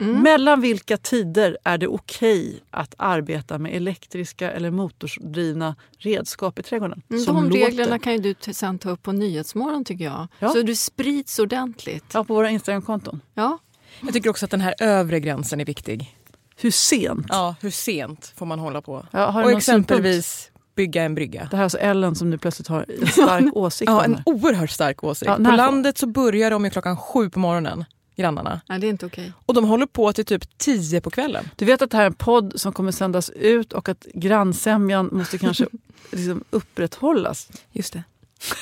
Mm. 0.00 0.22
Mellan 0.22 0.60
vilka 0.60 0.96
tider 0.96 1.58
är 1.64 1.78
det 1.78 1.86
okej 1.86 2.62
att 2.70 2.94
arbeta 2.98 3.58
med 3.58 3.76
elektriska 3.76 4.50
eller 4.50 4.70
motordrivna 4.70 5.76
redskap 5.98 6.58
i 6.58 6.62
trädgården? 6.62 7.02
Mm, 7.10 7.22
som 7.22 7.34
De 7.34 7.44
låter? 7.44 7.66
reglerna 7.66 7.98
kan 7.98 8.12
ju 8.12 8.18
du 8.18 8.52
sen 8.52 8.78
ta 8.78 8.90
upp 8.90 9.02
på 9.02 9.12
Nyhetsmorgon 9.12 9.84
tycker 9.84 10.04
jag. 10.04 10.28
Ja. 10.38 10.48
Så 10.48 10.62
du 10.62 10.76
sprids 10.76 11.38
ordentligt. 11.38 12.04
Ja, 12.14 12.24
på 12.24 12.34
våra 12.34 12.50
Instagramkonton. 12.50 13.20
Ja. 13.34 13.58
Jag 14.00 14.12
tycker 14.12 14.30
också 14.30 14.44
att 14.44 14.50
den 14.50 14.60
här 14.60 14.74
övre 14.80 15.20
gränsen 15.20 15.60
är 15.60 15.64
viktig. 15.64 16.18
Hur 16.56 16.70
sent? 16.70 17.26
Ja, 17.28 17.54
hur 17.60 17.70
sent 17.70 18.32
får 18.36 18.46
man 18.46 18.58
hålla 18.58 18.80
på? 18.82 19.06
Ja, 19.10 19.26
har 19.30 19.42
du 19.42 19.52
Och 19.52 19.58
exempelvis 19.58 20.51
bygga 20.74 21.02
en 21.02 21.14
brygga. 21.14 21.48
Det 21.50 21.56
här 21.56 21.62
är 21.62 21.64
alltså 21.64 21.78
Ellen 21.78 22.14
som 22.14 22.30
nu 22.30 22.38
plötsligt 22.38 22.68
har 22.68 22.86
en 23.00 23.06
stark 23.12 23.56
åsikt 23.56 23.90
Ja, 23.90 24.04
en 24.04 24.22
oerhört 24.26 24.70
stark 24.70 25.04
åsikt. 25.04 25.26
Ja, 25.28 25.36
på 25.36 25.56
landet 25.56 25.98
så 25.98 26.06
börjar 26.06 26.50
de 26.50 26.64
ju 26.64 26.70
klockan 26.70 26.96
sju 26.96 27.30
på 27.30 27.38
morgonen. 27.38 27.84
grannarna. 28.16 28.60
Nej, 28.68 28.78
det 28.78 28.86
är 28.86 28.88
inte 28.88 29.06
okej. 29.06 29.32
Och 29.46 29.54
de 29.54 29.64
håller 29.64 29.86
på 29.86 30.12
till 30.12 30.24
typ 30.24 30.58
tio 30.58 31.00
på 31.00 31.10
kvällen. 31.10 31.50
Du 31.56 31.64
vet 31.64 31.82
att 31.82 31.90
det 31.90 31.96
här 31.96 32.04
är 32.04 32.06
en 32.06 32.14
podd 32.14 32.52
som 32.56 32.72
kommer 32.72 32.92
sändas 32.92 33.30
ut 33.30 33.72
och 33.72 33.88
att 33.88 34.06
grannsämjan 34.14 35.08
måste 35.12 35.38
kanske 35.38 35.66
liksom 36.10 36.44
upprätthållas. 36.50 37.48
Just 37.72 37.92
det. 37.92 38.02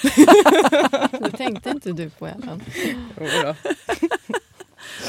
Det 1.21 1.31
tänkte 1.37 1.71
inte 1.71 1.93
du 1.93 2.11
på 2.11 2.27
Ellen. 2.27 2.63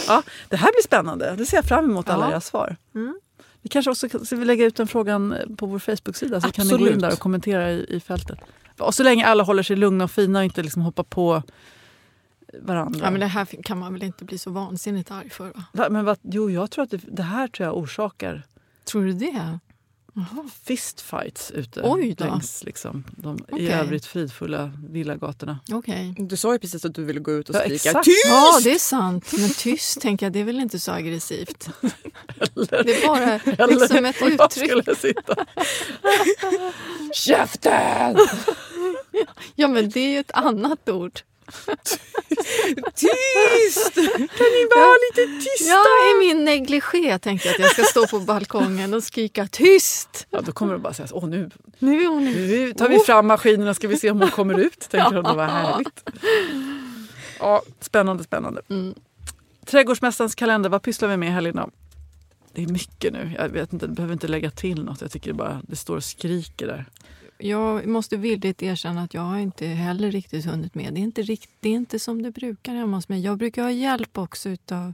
Ja, 0.07 0.23
det 0.49 0.55
här 0.57 0.71
blir 0.71 0.83
spännande. 0.83 1.35
Det 1.37 1.45
ser 1.45 1.57
jag 1.57 1.65
fram 1.65 1.85
emot 1.85 2.09
alla 2.09 2.25
Ja. 2.25 2.31
era 2.31 2.41
svar. 2.41 2.75
Mm. 2.95 3.19
Vi 3.61 3.69
kanske 3.69 3.91
också 3.91 4.25
ska 4.25 4.35
vi 4.35 4.45
lägga 4.45 4.65
ut 4.65 4.75
den 4.75 4.87
frågan 4.87 5.35
på 5.57 5.65
vår 5.65 5.79
Facebook-sida 5.79 6.41
så 6.41 6.51
kan 6.51 6.67
ni 6.67 6.71
gå 6.71 6.77
in 6.77 6.83
Absolut. 6.83 7.01
där 7.01 7.13
och 7.13 7.19
kommentera 7.19 7.71
i, 7.71 7.85
i 7.89 7.99
fältet. 7.99 8.39
Och 8.77 8.95
så 8.95 9.03
länge 9.03 9.25
alla 9.25 9.43
håller 9.43 9.63
sig 9.63 9.75
lugna 9.75 10.03
och 10.03 10.11
fina 10.11 10.39
och 10.39 10.45
inte 10.45 10.63
liksom 10.63 10.81
hoppar 10.81 11.03
på 11.03 11.43
varandra. 12.59 12.99
Ja, 13.03 13.11
men 13.11 13.19
det 13.19 13.25
här 13.27 13.45
kan 13.63 13.79
man 13.79 13.93
väl 13.93 14.03
inte 14.03 14.25
bli 14.25 14.37
så 14.37 14.51
vansinnigt 14.51 15.11
arg 15.11 15.29
för? 15.29 15.45
Va? 15.45 15.63
Va, 15.73 15.89
men 15.89 16.05
vad, 16.05 16.17
jo, 16.21 16.49
jag 16.49 16.71
tror 16.71 16.83
att 16.83 16.91
det, 16.91 17.01
det 17.07 17.23
här 17.23 17.47
tror 17.47 17.67
jag 17.67 17.77
orsakar 17.77 18.43
Tror 18.83 19.05
du 19.05 19.13
det? 19.13 19.59
Jaha. 20.13 20.49
fistfights 20.63 21.51
ute 21.51 21.81
Oj 21.83 22.15
då. 22.17 22.25
längs 22.25 22.63
liksom, 22.63 23.03
de 23.17 23.37
i 23.37 23.41
Okej. 23.51 23.67
övrigt 23.71 24.05
fridfulla 24.05 24.71
villagatorna. 24.89 25.59
Okej. 25.71 26.15
Du 26.17 26.37
sa 26.37 26.53
ju 26.53 26.59
precis 26.59 26.85
att 26.85 26.95
du 26.95 27.03
ville 27.05 27.19
gå 27.19 27.31
ut 27.31 27.49
och 27.49 27.55
Ja, 27.55 27.59
skrika 27.59 27.75
exakt. 27.89 28.05
tyst! 28.05 28.25
Ja, 28.27 28.59
det 28.63 28.71
är 28.73 28.79
sant. 28.79 29.31
Men 29.37 29.49
tyst 29.49 30.01
tänker 30.01 30.25
jag, 30.25 30.33
det 30.33 30.39
är 30.39 30.43
väl 30.43 30.59
inte 30.59 30.79
så 30.79 30.91
aggressivt? 30.91 31.69
Det 32.53 32.73
är 33.03 33.07
bara 33.07 33.65
liksom 33.67 34.05
ett 34.05 34.21
uttryck. 34.21 34.69
skulle 34.69 34.95
sitta... 34.95 35.35
Käften! 37.13 38.17
Ja, 39.55 39.67
men 39.67 39.89
det 39.89 39.99
är 39.99 40.09
ju 40.09 40.19
ett 40.19 40.31
annat 40.31 40.89
ord. 40.89 41.19
Tyst! 42.95 43.95
Kan 44.37 44.49
ni 44.51 44.67
vara 44.75 44.95
lite 45.09 45.43
tysta? 45.43 45.69
Ja, 45.69 45.85
i 46.11 46.19
min 46.19 46.45
negligé 46.45 47.19
tänkte 47.19 47.47
jag 47.47 47.53
att 47.55 47.59
jag 47.59 47.71
ska 47.71 47.83
stå 47.83 48.07
på 48.07 48.19
balkongen 48.19 48.93
och 48.93 49.03
skrika 49.03 49.47
tyst. 49.47 50.27
Ja, 50.29 50.41
då 50.41 50.51
kommer 50.51 50.73
de 50.73 50.81
bara 50.81 50.93
säga 50.93 51.07
åh 51.11 51.27
nu, 51.27 51.49
Nu 51.79 52.03
är 52.03 52.07
hon... 52.07 52.25
nu 52.25 52.73
tar 52.73 52.89
vi 52.89 52.99
fram 52.99 53.27
maskinerna 53.27 53.73
ska 53.73 53.87
vi 53.87 53.97
se 53.97 54.11
om 54.11 54.21
hon 54.21 54.31
kommer 54.31 54.59
ut. 54.59 54.79
Tänker 54.89 55.15
de, 55.15 55.23
det 55.23 55.33
var 55.33 55.45
härligt. 55.45 56.09
Ja, 57.39 57.61
spännande, 57.79 58.23
spännande. 58.23 58.61
Mm. 58.69 58.95
Trädgårdsmästarens 59.65 60.35
kalender, 60.35 60.69
vad 60.69 60.81
pysslar 60.83 61.09
vi 61.09 61.17
med 61.17 61.29
i 61.29 61.31
helgen 61.31 61.55
då? 61.55 61.69
Det 62.53 62.63
är 62.63 62.67
mycket 62.67 63.13
nu. 63.13 63.31
Jag 63.37 63.49
vet 63.49 63.73
inte, 63.73 63.87
behöver 63.87 64.13
inte 64.13 64.27
lägga 64.27 64.51
till 64.51 64.83
något. 64.83 65.01
Jag 65.01 65.11
tycker 65.11 65.33
bara 65.33 65.61
det 65.67 65.75
står 65.75 65.95
och 65.95 66.03
skriker 66.03 66.67
där. 66.67 66.85
Jag 67.41 67.87
måste 67.87 68.17
villigt 68.17 68.63
erkänna 68.63 69.03
att 69.03 69.13
jag 69.13 69.21
har 69.21 69.37
inte 69.37 69.67
heller 69.67 70.11
riktigt 70.11 70.45
hunnit 70.45 70.75
med. 70.75 70.93
Det 70.93 70.99
är 70.99 71.03
inte, 71.03 71.21
rikt, 71.21 71.49
det 71.59 71.69
är 71.69 71.73
inte 71.73 71.99
som 71.99 72.21
det 72.21 72.31
brukar 72.31 72.75
hemma 72.75 72.97
hos 72.97 73.09
mig. 73.09 73.21
Jag 73.21 73.37
brukar 73.37 73.63
ha 73.63 73.71
hjälp 73.71 74.17
också 74.17 74.49
av 74.71 74.93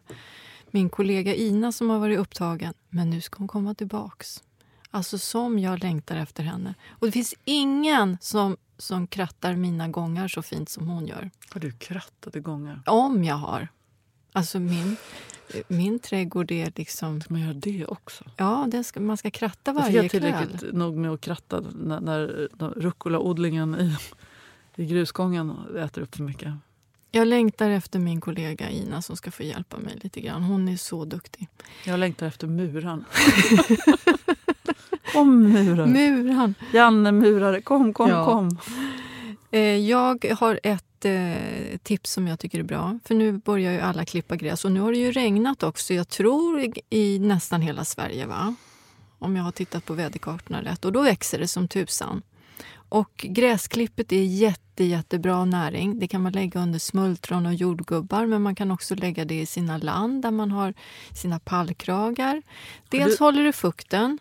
min 0.71 0.89
kollega 0.89 1.35
Ina 1.35 1.71
som 1.71 1.89
har 1.89 1.99
varit 1.99 2.19
upptagen. 2.19 2.73
Men 2.89 3.09
nu 3.09 3.21
ska 3.21 3.37
hon 3.37 3.47
komma 3.47 3.73
tillbaks. 3.73 4.43
Alltså 4.91 5.17
som 5.17 5.59
jag 5.59 5.83
längtar 5.83 6.15
efter 6.15 6.43
henne. 6.43 6.73
Och 6.89 7.05
det 7.07 7.11
finns 7.11 7.35
ingen 7.45 8.17
som, 8.21 8.57
som 8.77 9.07
krattar 9.07 9.55
mina 9.55 9.87
gångar 9.87 10.27
så 10.27 10.41
fint 10.41 10.69
som 10.69 10.87
hon 10.87 11.07
gör. 11.07 11.31
Har 11.49 11.61
du 11.61 11.71
krattade 11.71 12.39
gånger? 12.39 12.81
Om 12.85 13.23
jag 13.23 13.35
har. 13.35 13.67
Alltså 14.37 14.59
min, 14.59 14.95
min 15.67 15.99
trädgård 15.99 16.51
är 16.51 16.71
liksom... 16.75 17.21
Ska 17.21 17.33
man 17.33 17.41
göra 17.41 17.53
det 17.53 17.85
också? 17.85 18.23
Ja, 18.37 18.83
ska, 18.83 18.99
man 18.99 19.17
ska 19.17 19.31
kratta 19.31 19.73
varje 19.73 19.95
jag 19.95 20.05
är 20.05 20.09
tillräckligt 20.09 20.59
kväll. 20.59 20.73
nog 20.73 20.97
med 20.97 21.11
att 21.11 21.21
kratta 21.21 21.63
när, 21.75 21.99
när 21.99 22.27
rucola-odlingen 22.75 23.75
i, 23.75 23.95
i 24.81 24.85
grusgången 24.85 25.53
äter 25.77 26.01
upp 26.01 26.15
för 26.15 26.23
mycket. 26.23 26.53
Jag 27.11 27.27
längtar 27.27 27.69
efter 27.69 27.99
min 27.99 28.21
kollega 28.21 28.69
Ina 28.69 29.01
som 29.01 29.17
ska 29.17 29.31
få 29.31 29.43
hjälpa 29.43 29.77
mig 29.77 29.99
lite 30.03 30.21
grann. 30.21 30.43
Hon 30.43 30.67
är 30.67 30.77
så 30.77 31.05
duktig. 31.05 31.47
Jag 31.85 31.99
längtar 31.99 32.25
efter 32.27 32.47
muran. 32.47 33.05
kom 35.13 35.43
murare! 35.43 35.87
Muran! 35.87 36.53
Janne 36.73 37.11
murare, 37.11 37.61
kom, 37.61 37.93
kom, 37.93 38.09
Ja. 38.09 38.25
kom. 38.25 38.57
Eh, 39.51 39.61
jag 39.61 40.25
har 40.39 40.59
ett 40.63 40.86
eh, 41.05 41.77
tips 41.83 42.11
som 42.11 42.27
jag 42.27 42.39
tycker 42.39 42.59
är 42.59 42.63
bra. 42.63 42.99
För 43.05 43.15
nu 43.15 43.31
börjar 43.31 43.71
ju 43.71 43.79
alla 43.79 44.05
klippa 44.05 44.35
gräs 44.35 44.65
och 44.65 44.71
nu 44.71 44.79
har 44.79 44.91
det 44.91 44.97
ju 44.97 45.11
regnat 45.11 45.63
också. 45.63 45.93
Jag 45.93 46.07
tror 46.07 46.59
i, 46.59 46.73
i 46.89 47.19
nästan 47.19 47.61
hela 47.61 47.85
Sverige. 47.85 48.25
va? 48.25 48.55
Om 49.19 49.35
jag 49.35 49.43
har 49.43 49.51
tittat 49.51 49.85
på 49.85 49.93
väderkartorna 49.93 50.63
rätt. 50.63 50.85
Och 50.85 50.91
då 50.91 51.01
växer 51.01 51.39
det 51.39 51.47
som 51.47 51.67
tusan. 51.67 52.21
Och 52.89 53.11
gräsklippet 53.29 54.11
är 54.11 54.23
jätte, 54.23 54.83
jättebra 54.83 55.45
näring. 55.45 55.99
Det 55.99 56.07
kan 56.07 56.21
man 56.21 56.31
lägga 56.31 56.59
under 56.61 56.79
smultron 56.79 57.45
och 57.45 57.53
jordgubbar 57.53 58.25
men 58.25 58.41
man 58.41 58.55
kan 58.55 58.71
också 58.71 58.95
lägga 58.95 59.25
det 59.25 59.39
i 59.41 59.45
sina 59.45 59.77
land 59.77 60.21
där 60.21 60.31
man 60.31 60.51
har 60.51 60.73
sina 61.13 61.39
pallkragar. 61.39 62.41
Dels 62.89 63.17
du- 63.17 63.23
håller 63.23 63.43
det 63.43 63.53
fukten 63.53 64.19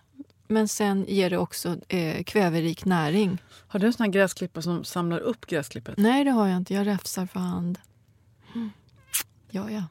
men 0.48 0.68
sen 0.68 1.04
ger 1.08 1.30
det 1.30 1.38
också 1.38 1.76
eh, 1.88 2.22
kväverik 2.24 2.84
näring. 2.84 3.38
Har 3.68 3.80
du 3.80 3.86
en 3.86 3.92
sån 3.92 4.04
här 4.04 4.12
gräsklippare 4.12 4.62
som 4.62 4.84
samlar 4.84 5.18
upp 5.18 5.46
gräsklippet? 5.46 5.94
Nej, 5.98 6.24
det 6.24 6.30
har 6.30 6.48
jag 6.48 6.56
inte. 6.56 6.74
Jag 6.74 6.86
räfsar 6.86 7.26
för 7.26 7.40
hand. 7.40 7.78
Mm. 8.54 8.70
Ja, 9.50 9.70
ja. 9.70 9.82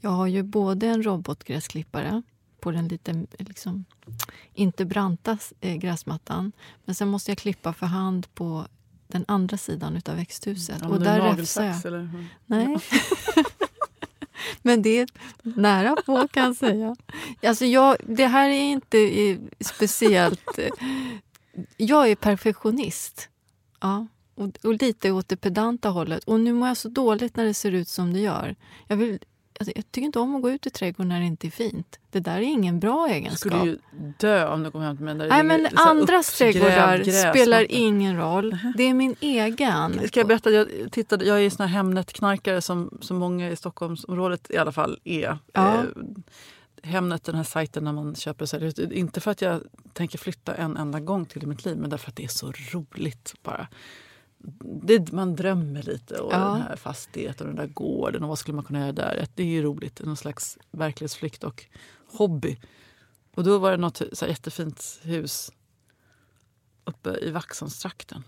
Jag 0.00 0.10
har 0.10 0.26
ju 0.26 0.42
både 0.42 0.86
en 0.86 1.02
robotgräsklippare 1.02 2.22
på 2.60 2.70
den 2.70 2.88
lite, 2.88 3.26
liksom, 3.38 3.84
inte 4.54 4.84
branta 4.84 5.38
eh, 5.60 5.76
gräsmattan. 5.76 6.52
Men 6.84 6.94
sen 6.94 7.08
måste 7.08 7.30
jag 7.30 7.38
klippa 7.38 7.72
för 7.72 7.86
hand 7.86 8.34
på 8.34 8.66
den 9.06 9.24
andra 9.28 9.56
sidan 9.56 9.96
utav 9.96 10.16
växthuset. 10.16 10.78
och 10.80 10.84
Använder 10.84 11.20
du 11.20 11.22
där 11.28 11.36
räfsar 11.36 11.64
jag. 11.64 11.86
eller? 11.86 12.26
Nej. 12.46 12.76
Men 14.68 14.82
det 14.82 14.98
är 14.98 15.08
nära 15.42 15.96
på 16.06 16.28
kan 16.28 16.44
jag 16.44 16.56
säga. 16.56 16.96
Alltså 17.42 17.64
jag, 17.64 17.96
det 18.06 18.26
här 18.26 18.48
är 18.48 18.62
inte 18.62 18.98
eh, 18.98 19.38
speciellt... 19.60 20.58
Eh, 20.58 20.68
jag 21.76 22.10
är 22.10 22.14
perfektionist. 22.14 23.28
Ja, 23.80 24.06
och, 24.34 24.48
och 24.64 24.74
lite 24.74 25.10
åt 25.10 25.28
det 25.28 25.36
pedanta 25.36 25.88
hållet. 25.88 26.24
Och 26.24 26.40
nu 26.40 26.52
mår 26.52 26.68
jag 26.68 26.76
så 26.76 26.88
dåligt 26.88 27.36
när 27.36 27.44
det 27.44 27.54
ser 27.54 27.72
ut 27.72 27.88
som 27.88 28.12
det 28.12 28.20
gör. 28.20 28.56
Jag, 28.86 28.96
vill, 28.96 29.18
alltså, 29.58 29.72
jag 29.76 29.92
tycker 29.92 30.06
inte 30.06 30.18
om 30.18 30.36
att 30.36 30.42
gå 30.42 30.50
ut 30.50 30.66
i 30.66 30.70
trädgården 30.70 31.08
när 31.08 31.20
det 31.20 31.26
inte 31.26 31.46
är 31.46 31.50
fint. 31.50 31.98
Det 32.10 32.20
där 32.20 32.36
är 32.36 32.42
ingen 32.42 32.80
bra 32.80 33.08
Jag 33.08 33.16
egenskap. 33.16 33.38
skulle 33.52 33.70
ju 33.70 33.78
dö 34.18 34.48
om 34.48 34.62
du 34.62 34.70
kom 34.70 34.80
hem 34.80 34.96
till 34.96 35.04
mig 35.04 35.14
där 35.14 35.28
Nej, 35.28 35.42
men 35.42 35.66
andras 35.74 36.38
trädgårdar 36.38 37.30
spelar 37.32 37.66
ingen 37.68 38.16
roll. 38.16 38.58
Det 38.76 38.82
är 38.82 38.94
min 38.94 39.16
egen. 39.20 40.08
Ska 40.08 40.20
jag 40.20 40.26
berätta? 40.26 40.50
Jag, 40.50 40.68
tittade, 40.92 41.24
jag 41.24 41.44
är 41.44 41.50
sån 41.50 41.66
här 41.66 41.74
Hemnet-knarkare 41.82 42.60
som, 42.60 42.98
som 43.00 43.16
många 43.16 43.50
i 43.50 43.56
Stockholmsområdet 43.56 44.50
i 44.50 44.56
alla 44.56 44.72
fall 44.72 44.98
är. 45.04 45.38
Ja. 45.52 45.74
Eh, 45.74 45.82
Hemnet, 46.82 47.24
den 47.24 47.34
här 47.34 47.42
sajten 47.44 47.84
där 47.84 47.92
man 47.92 48.14
köper 48.14 48.42
och 48.42 48.48
säljer. 48.48 48.92
Inte 48.92 49.20
för 49.20 49.30
att 49.30 49.42
jag 49.42 49.62
tänker 49.92 50.18
flytta 50.18 50.54
en 50.54 50.76
enda 50.76 51.00
gång 51.00 51.26
till 51.26 51.42
i 51.42 51.46
mitt 51.46 51.64
liv 51.64 51.76
men 51.76 51.90
därför 51.90 52.10
att 52.10 52.16
det 52.16 52.24
är 52.24 52.28
så 52.28 52.52
roligt 52.72 53.34
bara. 53.42 53.68
Det, 54.82 55.12
man 55.12 55.36
drömmer 55.36 55.82
lite 55.82 56.18
och 56.20 56.32
Ja. 56.32 56.38
den 56.38 56.62
här 56.62 56.76
fastigheten 56.76 57.46
och 57.46 57.54
den 57.54 57.66
där 57.66 57.74
gården 57.74 58.22
och 58.22 58.28
vad 58.28 58.38
skulle 58.38 58.54
man 58.54 58.64
kunna 58.64 58.80
göra 58.80 58.92
där. 58.92 59.26
Det 59.34 59.42
är 59.42 59.46
ju 59.46 59.62
roligt, 59.62 60.00
någon 60.04 60.16
slags 60.16 60.58
verklighetsflykt 60.70 61.44
och 61.44 61.64
hobby. 62.06 62.58
Och 63.34 63.44
då 63.44 63.58
var 63.58 63.70
det 63.70 63.76
något 63.76 64.02
så 64.12 64.24
här 64.24 64.28
jättefint 64.28 65.00
hus 65.02 65.52
uppe 66.84 67.18
i 67.22 67.30
Vaxholmstrakten. 67.30 68.22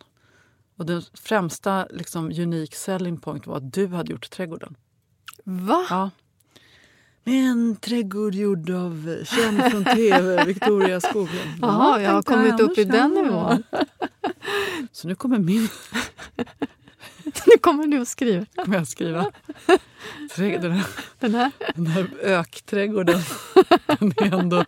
Och 0.76 0.86
den 0.86 1.02
främsta 1.14 1.86
liksom, 1.90 2.24
unique 2.24 2.76
selling 2.76 3.16
point 3.20 3.46
var 3.46 3.56
att 3.56 3.72
du 3.72 3.86
hade 3.86 4.12
gjort 4.12 4.30
trädgården. 4.30 4.76
Va? 5.44 5.86
Ja. 5.90 6.10
En 7.30 7.76
trädgård 7.76 8.34
gjord 8.34 8.70
av 8.70 9.24
känd 9.24 9.62
från 9.70 9.84
tv, 9.84 10.44
Victoria 10.46 11.00
Skoglund. 11.00 11.50
Jaha, 11.62 12.00
jag 12.02 12.10
har 12.10 12.22
kommit 12.22 12.60
upp 12.60 12.78
i 12.78 12.84
den 12.84 13.10
nivån. 13.10 13.62
Så 14.92 15.08
nu 15.08 15.14
kommer 15.14 15.38
min 15.38 15.68
Nu 17.46 17.58
kommer 17.60 17.86
du 17.86 18.00
att 18.00 18.08
skriva 18.08 18.46
kommer 18.56 18.76
jag 18.76 18.88
skriva. 18.88 19.30
Trädgård- 20.36 20.60
Den 20.60 20.72
här, 20.72 20.86
den 21.20 21.34
här. 21.34 21.50
den 21.74 21.86
här 21.86 22.06
ökträdgården 22.22 23.20
den 23.98 24.12
är 24.16 24.38
ändå 24.38 24.64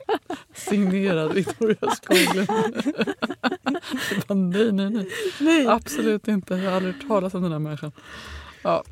signerad 0.54 1.34
Victoria 1.34 1.90
Skoglund. 1.90 2.48
Bara, 4.28 4.34
nej, 4.34 4.72
nej, 4.72 5.08
nej, 5.40 5.66
Absolut 5.66 6.28
inte. 6.28 6.54
Jag 6.54 6.70
har 6.70 6.76
aldrig 6.76 6.94
hört 6.94 7.08
talas 7.08 7.34
om 7.34 7.42
den 7.42 7.52
här 7.52 7.58
människan. 7.58 7.92
Ja, 8.62 8.84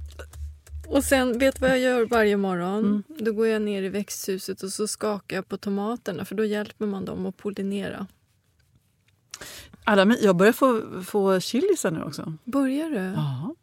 Och 0.91 1.05
sen, 1.05 1.39
vet 1.39 1.55
du 1.55 1.61
vad 1.61 1.71
jag 1.71 1.79
gör 1.79 2.07
varje 2.07 2.37
morgon? 2.37 2.79
Mm. 2.85 3.03
Då 3.09 3.33
går 3.33 3.47
jag 3.47 3.63
ner 3.63 3.83
i 3.83 3.89
växthuset 3.89 4.63
och 4.63 4.73
så 4.73 4.87
skakar 4.89 5.37
jag 5.37 5.49
på 5.49 5.57
tomaterna 5.57 6.25
för 6.25 6.35
då 6.35 6.45
hjälper 6.45 6.87
man 6.87 7.05
dem 7.05 7.27
att 7.27 7.37
pollinera. 7.37 8.07
alla, 9.85 10.17
jag 10.21 10.37
börjar 10.37 10.53
få, 10.53 10.83
få 11.03 11.41
chilisar 11.41 11.91
nu 11.91 12.03
också. 12.03 12.35
Börjar 12.45 12.91
du? 12.91 12.97
Ja, 12.97 13.55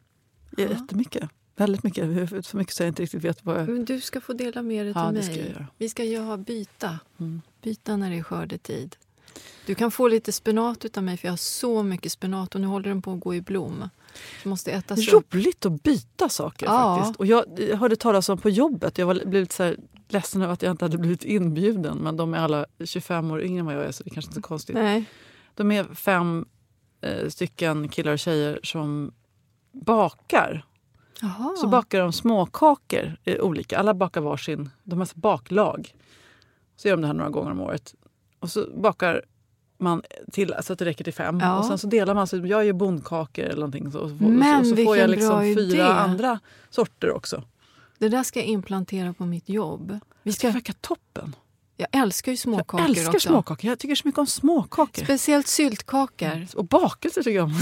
jättemycket. 0.57 1.29
Väldigt 1.55 1.83
mycket. 1.83 2.45
Så 2.45 2.57
mycket 2.57 2.73
så 2.73 2.83
jag 2.83 2.87
inte 2.87 3.01
riktigt 3.03 3.23
vet 3.23 3.45
vad 3.45 3.59
jag... 3.61 3.69
Men 3.69 3.85
du 3.85 4.01
ska 4.01 4.21
få 4.21 4.33
dela 4.33 4.61
med 4.61 4.85
dig 4.85 4.93
till 4.93 5.01
Ja, 5.01 5.11
mig. 5.11 5.23
ska. 5.53 5.65
Vi 5.77 5.89
ska 5.89 6.03
ju 6.03 6.19
ha 6.19 6.37
byta. 6.37 6.99
Mm. 7.19 7.41
Byta 7.61 7.97
när 7.97 8.09
det 8.09 8.17
är 8.17 8.23
skördetid. 8.23 8.95
Du 9.65 9.75
kan 9.75 9.91
få 9.91 10.07
lite 10.07 10.31
spenat 10.31 10.85
utav 10.85 11.03
mig 11.03 11.17
för 11.17 11.27
jag 11.27 11.31
har 11.31 11.37
så 11.37 11.83
mycket 11.83 12.11
spenat 12.11 12.55
och 12.55 12.61
nu 12.61 12.67
håller 12.67 12.89
den 12.89 13.01
på 13.01 13.13
att 13.13 13.19
gå 13.19 13.35
i 13.35 13.41
blom. 13.41 13.89
Det 14.43 14.49
måste 14.49 14.71
ätas 14.71 15.07
upp. 15.07 15.33
Roligt 15.33 15.65
att 15.65 15.83
byta 15.83 16.29
saker 16.29 16.65
Ja. 16.65 16.95
faktiskt. 16.97 17.19
Och 17.19 17.25
jag, 17.25 17.45
jag 17.57 17.77
hörde 17.77 17.95
talas 17.95 18.29
om 18.29 18.37
på 18.37 18.49
jobbet, 18.49 18.97
jag 18.97 19.05
var 19.05 19.13
blev 19.13 19.41
lite 19.41 19.55
så 19.55 19.63
här 19.63 19.77
ledsen 20.07 20.41
över 20.41 20.53
att 20.53 20.61
jag 20.61 20.71
inte 20.71 20.85
hade 20.85 20.97
blivit 20.97 21.23
inbjuden. 21.23 21.97
Men 21.97 22.17
de 22.17 22.33
är 22.33 22.37
alla 22.37 22.65
25 22.85 23.31
år 23.31 23.41
yngre 23.41 23.59
än 23.59 23.65
vad 23.65 23.75
jag 23.75 23.85
är 23.85 23.91
så 23.91 24.03
det 24.03 24.09
är 24.11 24.13
kanske 24.13 24.29
inte 24.29 24.39
är 24.39 24.41
så 24.41 24.47
konstigt. 24.47 24.75
Nej. 24.75 25.05
De 25.55 25.71
är 25.71 25.83
fem 25.83 26.45
eh, 27.01 27.29
stycken 27.29 27.89
killar 27.89 28.11
och 28.11 28.19
tjejer 28.19 28.59
som 28.63 29.11
bakar. 29.71 30.65
Jaha. 31.21 31.55
Så 31.55 31.67
bakar 31.67 31.99
de 31.99 32.13
småkakor 32.13 33.17
eh, 33.23 33.39
olika. 33.39 33.77
Alla 33.77 33.93
bakar 33.93 34.21
varsin. 34.21 34.69
De 34.83 34.99
har 34.99 35.09
baklag. 35.15 35.95
Så 36.75 36.87
gör 36.87 36.95
de 36.95 37.01
det 37.01 37.07
här 37.07 37.13
några 37.13 37.29
gånger 37.29 37.51
om 37.51 37.61
året. 37.61 37.95
Och 38.47 38.51
så 38.51 38.67
bakar 38.81 39.21
man 39.79 40.01
till 40.31 40.53
så 40.63 40.73
att 40.73 40.79
det 40.79 40.85
räcker 40.85 41.03
till 41.03 41.13
fem. 41.13 41.39
Ja. 41.39 41.57
Och 41.59 41.65
sen 41.65 41.77
så 41.77 41.87
delar 41.87 42.13
man. 42.13 42.27
Så 42.27 42.37
jag 42.37 42.65
gör 42.65 42.73
bondkakor 42.73 43.43
eller 43.45 43.55
någonting. 43.55 43.91
Så, 43.91 44.09
så, 44.09 44.15
Men 44.23 44.59
och 44.59 44.67
så 44.67 44.75
får 44.75 44.97
jag 44.97 45.09
liksom 45.09 45.41
fyra 45.41 45.61
idé. 45.61 45.81
andra 45.81 46.39
sorter 46.69 47.11
också. 47.11 47.43
Det 47.97 48.09
där 48.09 48.23
ska 48.23 48.39
jag 48.39 48.47
implantera 48.47 49.13
på 49.13 49.25
mitt 49.25 49.49
jobb. 49.49 49.99
Vi 50.23 50.31
Det 50.31 50.37
ska, 50.37 50.51
verkar 50.51 50.73
toppen. 50.81 51.35
jag 51.77 51.87
älskar 51.91 52.31
ju 52.31 52.37
småkakor 52.37 52.79
jag 52.79 52.89
älskar 52.89 53.09
också. 53.15 53.27
småkakor. 53.29 53.69
Jag 53.69 53.79
tycker 53.79 53.95
så 53.95 54.07
mycket 54.07 54.19
om 54.19 54.27
småkakor. 54.27 55.03
Speciellt 55.03 55.47
syltkakor. 55.47 56.47
Och 56.55 56.65
bakelser 56.65 57.23
tycker 57.23 57.35
jag 57.37 57.45
om. 57.45 57.61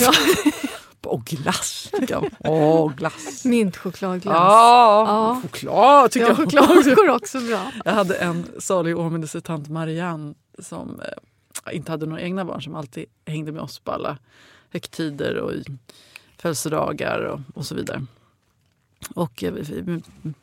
och 1.05 1.25
glass 1.25 1.89
tycker 1.99 2.13
jag 2.13 2.23
om. 2.23 2.29
Åh, 2.39 2.93
glass. 2.95 3.45
Mintchokladglass. 3.45 4.35
Ja, 4.35 5.05
Ja. 5.07 5.41
choklad 5.41 6.11
tycker 6.11 6.25
Ja, 6.25 6.29
jag 6.31 6.39
om. 6.39 6.45
chokladkakor 6.45 7.09
också 7.09 7.39
bra. 7.39 7.71
Jag 7.85 7.91
hade 7.91 8.15
en 8.15 8.45
salig 8.59 8.97
åminnelse 8.99 9.41
tant 9.41 9.69
Marianne 9.69 10.33
som 10.59 10.99
eh, 10.99 11.75
inte 11.75 11.91
hade 11.91 12.05
några 12.05 12.21
egna 12.21 12.45
barn 12.45 12.61
som 12.61 12.75
alltid 12.75 13.05
hängde 13.25 13.51
med 13.51 13.61
oss 13.61 13.79
på 13.79 13.91
alla 13.91 14.17
högtider 14.69 15.35
och 15.35 15.51
födelsedagar 16.37 17.19
och, 17.19 17.39
och 17.53 17.65
så 17.65 17.75
vidare. 17.75 18.05
Och 19.15 19.43
eh, 19.43 19.53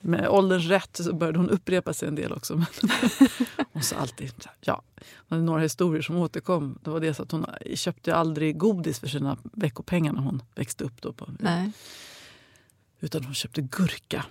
med, 0.00 0.28
ålderns 0.28 0.66
rätt 0.66 0.96
så 0.96 1.12
började 1.12 1.38
hon 1.38 1.50
upprepa 1.50 1.92
sig 1.92 2.08
en 2.08 2.14
del 2.14 2.32
också. 2.32 2.54
Hon 3.72 3.82
sa 3.82 3.96
alltid, 3.96 4.32
ja, 4.60 4.82
det 4.96 5.04
var 5.28 5.38
några 5.38 5.60
historier 5.60 6.02
som 6.02 6.16
återkom. 6.16 6.78
Det 6.82 6.90
var 6.90 7.00
det 7.00 7.14
så 7.14 7.22
att 7.22 7.32
hon 7.32 7.46
köpte 7.74 8.14
aldrig 8.14 8.58
godis 8.58 9.00
för 9.00 9.08
sina 9.08 9.38
veckopengar 9.42 10.12
när 10.12 10.20
hon 10.20 10.42
växte 10.54 10.84
upp. 10.84 11.02
Då 11.02 11.12
på, 11.12 11.28
Nej. 11.38 11.72
Utan 13.00 13.24
hon 13.24 13.34
köpte 13.34 13.60
gurka 13.60 14.24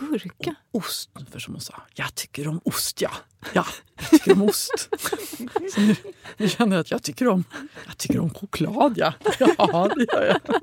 Gurka. 0.00 0.54
och 0.72 0.80
ost. 0.80 1.10
För 1.30 1.38
som 1.38 1.54
hon 1.54 1.60
sa, 1.60 1.82
jag 1.94 2.14
tycker 2.14 2.48
om 2.48 2.60
ost 2.64 3.00
ja. 3.00 3.10
Ja, 3.52 3.66
jag 4.00 4.10
tycker 4.10 4.32
om 4.32 4.42
ost. 4.42 4.88
Så 5.74 5.80
nu, 5.80 5.96
nu 6.36 6.48
känner 6.48 6.76
jag 6.76 6.80
att 6.80 6.90
jag 6.90 7.02
tycker 7.02 7.28
om, 7.28 7.44
jag 7.86 7.98
tycker 7.98 8.20
om 8.20 8.30
choklad 8.30 8.92
ja. 8.96 9.14
Ja, 9.58 9.90
det 9.96 10.06
gör 10.12 10.24
jag. 10.26 10.60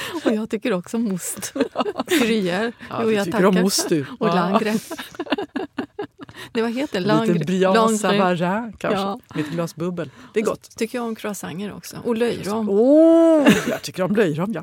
Och 0.24 0.32
jag 0.32 0.50
tycker 0.50 0.72
också 0.72 0.96
om 0.96 1.12
ost. 1.12 1.52
Gruyère. 2.06 2.72
Ja, 2.90 3.00
Jo, 3.02 3.10
jag 3.10 3.24
tycker 3.24 3.44
om 3.46 3.54
tackar. 3.54 3.66
ost 3.66 3.88
du. 3.88 4.06
Och 4.18 4.26
langre. 4.34 4.74
Det 6.52 6.62
vad 6.62 6.72
heter 6.72 7.00
Lite 7.00 7.14
langre? 7.14 7.44
Brian 7.44 7.74
Langre. 7.74 7.98
Savarin 7.98 8.72
kanske, 8.78 9.00
Ja. 9.00 9.20
med 9.34 9.44
ett 9.44 9.50
glas 9.50 9.76
bubbel. 9.76 10.10
Det 10.34 10.40
är 10.40 10.44
gott. 10.44 10.76
Tycker 10.76 10.98
jag 10.98 11.06
om 11.06 11.14
croissanter 11.16 11.72
också. 11.76 11.96
Och 12.04 12.16
löjrom. 12.16 12.70
Åh, 12.70 13.48
jag 13.68 13.82
tycker 13.82 14.02
om 14.02 14.16
löjrom 14.16 14.52
ja. 14.52 14.62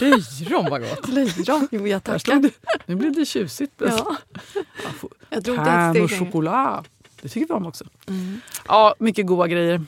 Löjrom 0.00 0.66
vad 0.70 0.80
gott. 0.80 1.08
Löjrom. 1.08 1.68
Jo, 1.70 1.86
jag 1.86 2.04
tackar. 2.04 2.34
det. 2.34 2.50
Nu 2.86 2.94
blir 2.94 3.10
det 3.10 3.24
tjusigt. 3.24 3.72
Ja. 3.76 4.16
Jag 5.30 5.42
drog 5.42 5.56
det 5.56 5.62
ett 5.70 5.90
steg 5.90 6.04
och 6.04 6.10
choklad. 6.10 6.88
Det 7.22 7.28
tycker 7.28 7.48
vi 7.48 7.54
om 7.54 7.66
också. 7.66 7.84
Mm. 8.08 8.40
Ja, 8.68 8.94
mycket 8.98 9.26
goda 9.26 9.46
grejer. 9.46 9.82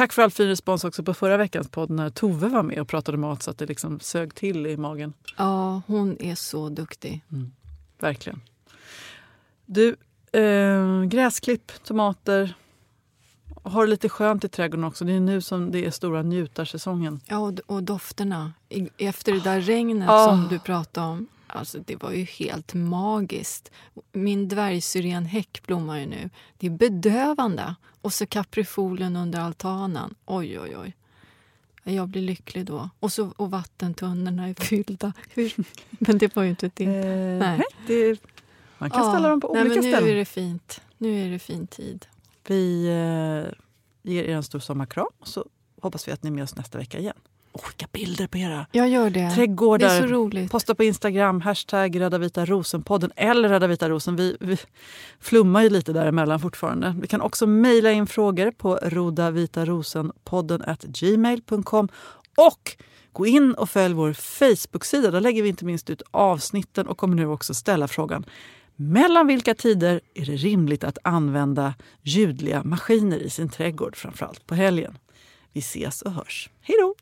Tack 0.00 0.12
för 0.12 0.22
all 0.22 0.30
fin 0.30 0.48
respons 0.48 0.84
också 0.84 1.02
på 1.02 1.14
förra 1.14 1.36
veckans 1.36 1.68
podd 1.68 1.90
när 1.90 2.10
Tove 2.10 2.48
var 2.48 2.62
med 2.62 2.78
och 2.78 2.88
pratade 2.88 3.18
mat 3.18 3.42
så 3.42 3.50
att 3.50 3.58
det 3.58 3.66
liksom 3.66 4.00
sög 4.00 4.34
till 4.34 4.66
i 4.66 4.76
magen. 4.76 5.12
Ja, 5.36 5.82
hon 5.86 6.16
är 6.20 6.34
så 6.34 6.68
duktig. 6.68 7.24
Verkligen. 7.98 8.40
Du, 9.66 9.96
eh, 10.32 11.02
gräsklipp, 11.04 11.72
tomater. 11.84 12.54
Har 13.62 13.84
det 13.84 13.90
lite 13.90 14.08
skönt 14.08 14.44
i 14.44 14.48
trädgården 14.48 14.84
också. 14.84 15.04
Det 15.04 15.12
är 15.12 15.20
nu 15.20 15.40
som 15.40 15.70
det 15.70 15.86
är 15.86 15.90
stora 15.90 16.22
njutarsäsongen. 16.22 17.20
Ja, 17.26 17.38
och, 17.38 17.60
och 17.66 17.82
dofterna. 17.82 18.52
Efter 18.98 19.32
det 19.32 19.40
där 19.40 19.60
regnet 19.60 20.10
Ah. 20.10 20.26
som 20.28 20.48
du 20.48 20.58
pratade 20.58 21.06
om. 21.06 21.26
Alltså, 21.46 21.78
det 21.86 22.02
var 22.02 22.12
ju 22.12 22.24
helt 22.24 22.74
magiskt. 22.74 23.70
Min 24.12 24.48
dvärgsyrenhäck 24.48 25.62
blommar 25.66 25.98
ju 25.98 26.06
nu. 26.06 26.30
Det 26.58 26.66
är 26.66 26.70
bedövande. 26.70 27.74
Och 28.02 28.12
så 28.12 28.26
kaprifolen 28.26 29.16
under 29.16 29.40
altanen. 29.40 30.14
Oj, 30.26 30.60
oj, 30.60 30.76
oj. 30.76 30.96
Jag 31.84 32.08
blir 32.08 32.22
lycklig 32.22 32.64
då. 32.64 32.90
Och, 33.00 33.12
så, 33.12 33.32
och 33.36 33.50
vattentunnorna 33.50 34.48
är 34.48 34.54
fyllda. 34.54 35.12
Men 35.90 36.18
det 36.18 36.36
var 36.36 36.42
ju 36.42 36.50
inte 36.50 36.70
det. 36.74 36.86
Nej. 37.38 37.62
det 37.86 38.20
man 38.78 38.90
kan 38.90 39.12
ställa 39.12 39.28
dem 39.28 39.40
på 39.40 39.52
Nej, 39.54 39.62
olika 39.62 39.74
men 39.74 39.84
nu 39.84 39.92
ställen. 39.92 40.10
är 40.10 40.14
det 40.14 40.24
fint. 40.24 40.80
Nu 40.98 41.26
är 41.26 41.30
det 41.30 41.38
fin 41.38 41.66
tid. 41.66 42.06
Vi 42.46 42.86
eh, 42.86 43.52
ger 44.12 44.24
er 44.24 44.36
en 44.36 44.42
stor 44.42 44.58
sommarkram 44.58 45.06
och 45.18 45.28
så 45.28 45.46
hoppas 45.80 46.08
vi 46.08 46.12
att 46.12 46.22
ni 46.22 46.30
är 46.30 46.34
med 46.34 46.44
oss 46.44 46.56
nästa 46.56 46.78
vecka 46.78 46.98
igen. 46.98 47.16
Och 47.52 47.64
skicka 47.64 47.86
bilder 47.92 48.26
på 48.26 48.38
era 48.38 48.66
Jag 48.72 48.88
gör 48.88 49.10
det. 49.10 49.30
trädgårdar. 49.30 49.88
Det 49.88 49.94
är 49.94 50.00
så 50.00 50.06
roligt. 50.06 50.50
Posta 50.50 50.74
på 50.74 50.84
Instagram, 50.84 51.40
hashtag 51.40 52.00
Rädda 52.00 52.18
Vita 52.18 52.44
Rosen-podden 52.44 53.10
eller 53.16 53.48
Rädda 53.48 53.66
Vita 53.66 53.88
Rosen. 53.88 54.16
Vi, 54.16 54.36
vi 54.40 54.56
flummar 55.20 55.62
ju 55.62 55.70
lite 55.70 55.92
däremellan 55.92 56.40
fortfarande. 56.40 56.94
Vi 57.00 57.06
kan 57.06 57.20
också 57.20 57.46
mejla 57.46 57.92
in 57.92 58.06
frågor 58.06 58.50
på 58.50 58.78
rodavitarosenpodden 58.82 60.62
gmail.com 60.82 61.88
och 62.36 62.76
gå 63.12 63.26
in 63.26 63.54
och 63.54 63.70
följ 63.70 63.94
vår 63.94 64.12
Facebook-sida. 64.12 65.10
Där 65.10 65.20
lägger 65.20 65.42
vi 65.42 65.48
inte 65.48 65.64
minst 65.64 65.90
ut 65.90 66.02
avsnitten 66.10 66.86
och 66.86 66.98
kommer 66.98 67.16
nu 67.16 67.26
också 67.26 67.54
ställa 67.54 67.88
frågan 67.88 68.24
mellan 68.80 69.26
vilka 69.26 69.54
tider 69.54 70.00
är 70.14 70.26
det 70.26 70.36
rimligt 70.36 70.84
att 70.84 70.98
använda 71.04 71.74
ljudliga 72.02 72.62
maskiner 72.64 73.18
i 73.18 73.30
sin 73.30 73.48
trädgård, 73.48 73.96
framförallt 73.96 74.46
på 74.46 74.54
helgen? 74.54 74.98
Vi 75.52 75.60
ses 75.60 76.02
och 76.02 76.12
hörs. 76.12 76.50
Hej 76.60 76.76
då! 76.80 76.94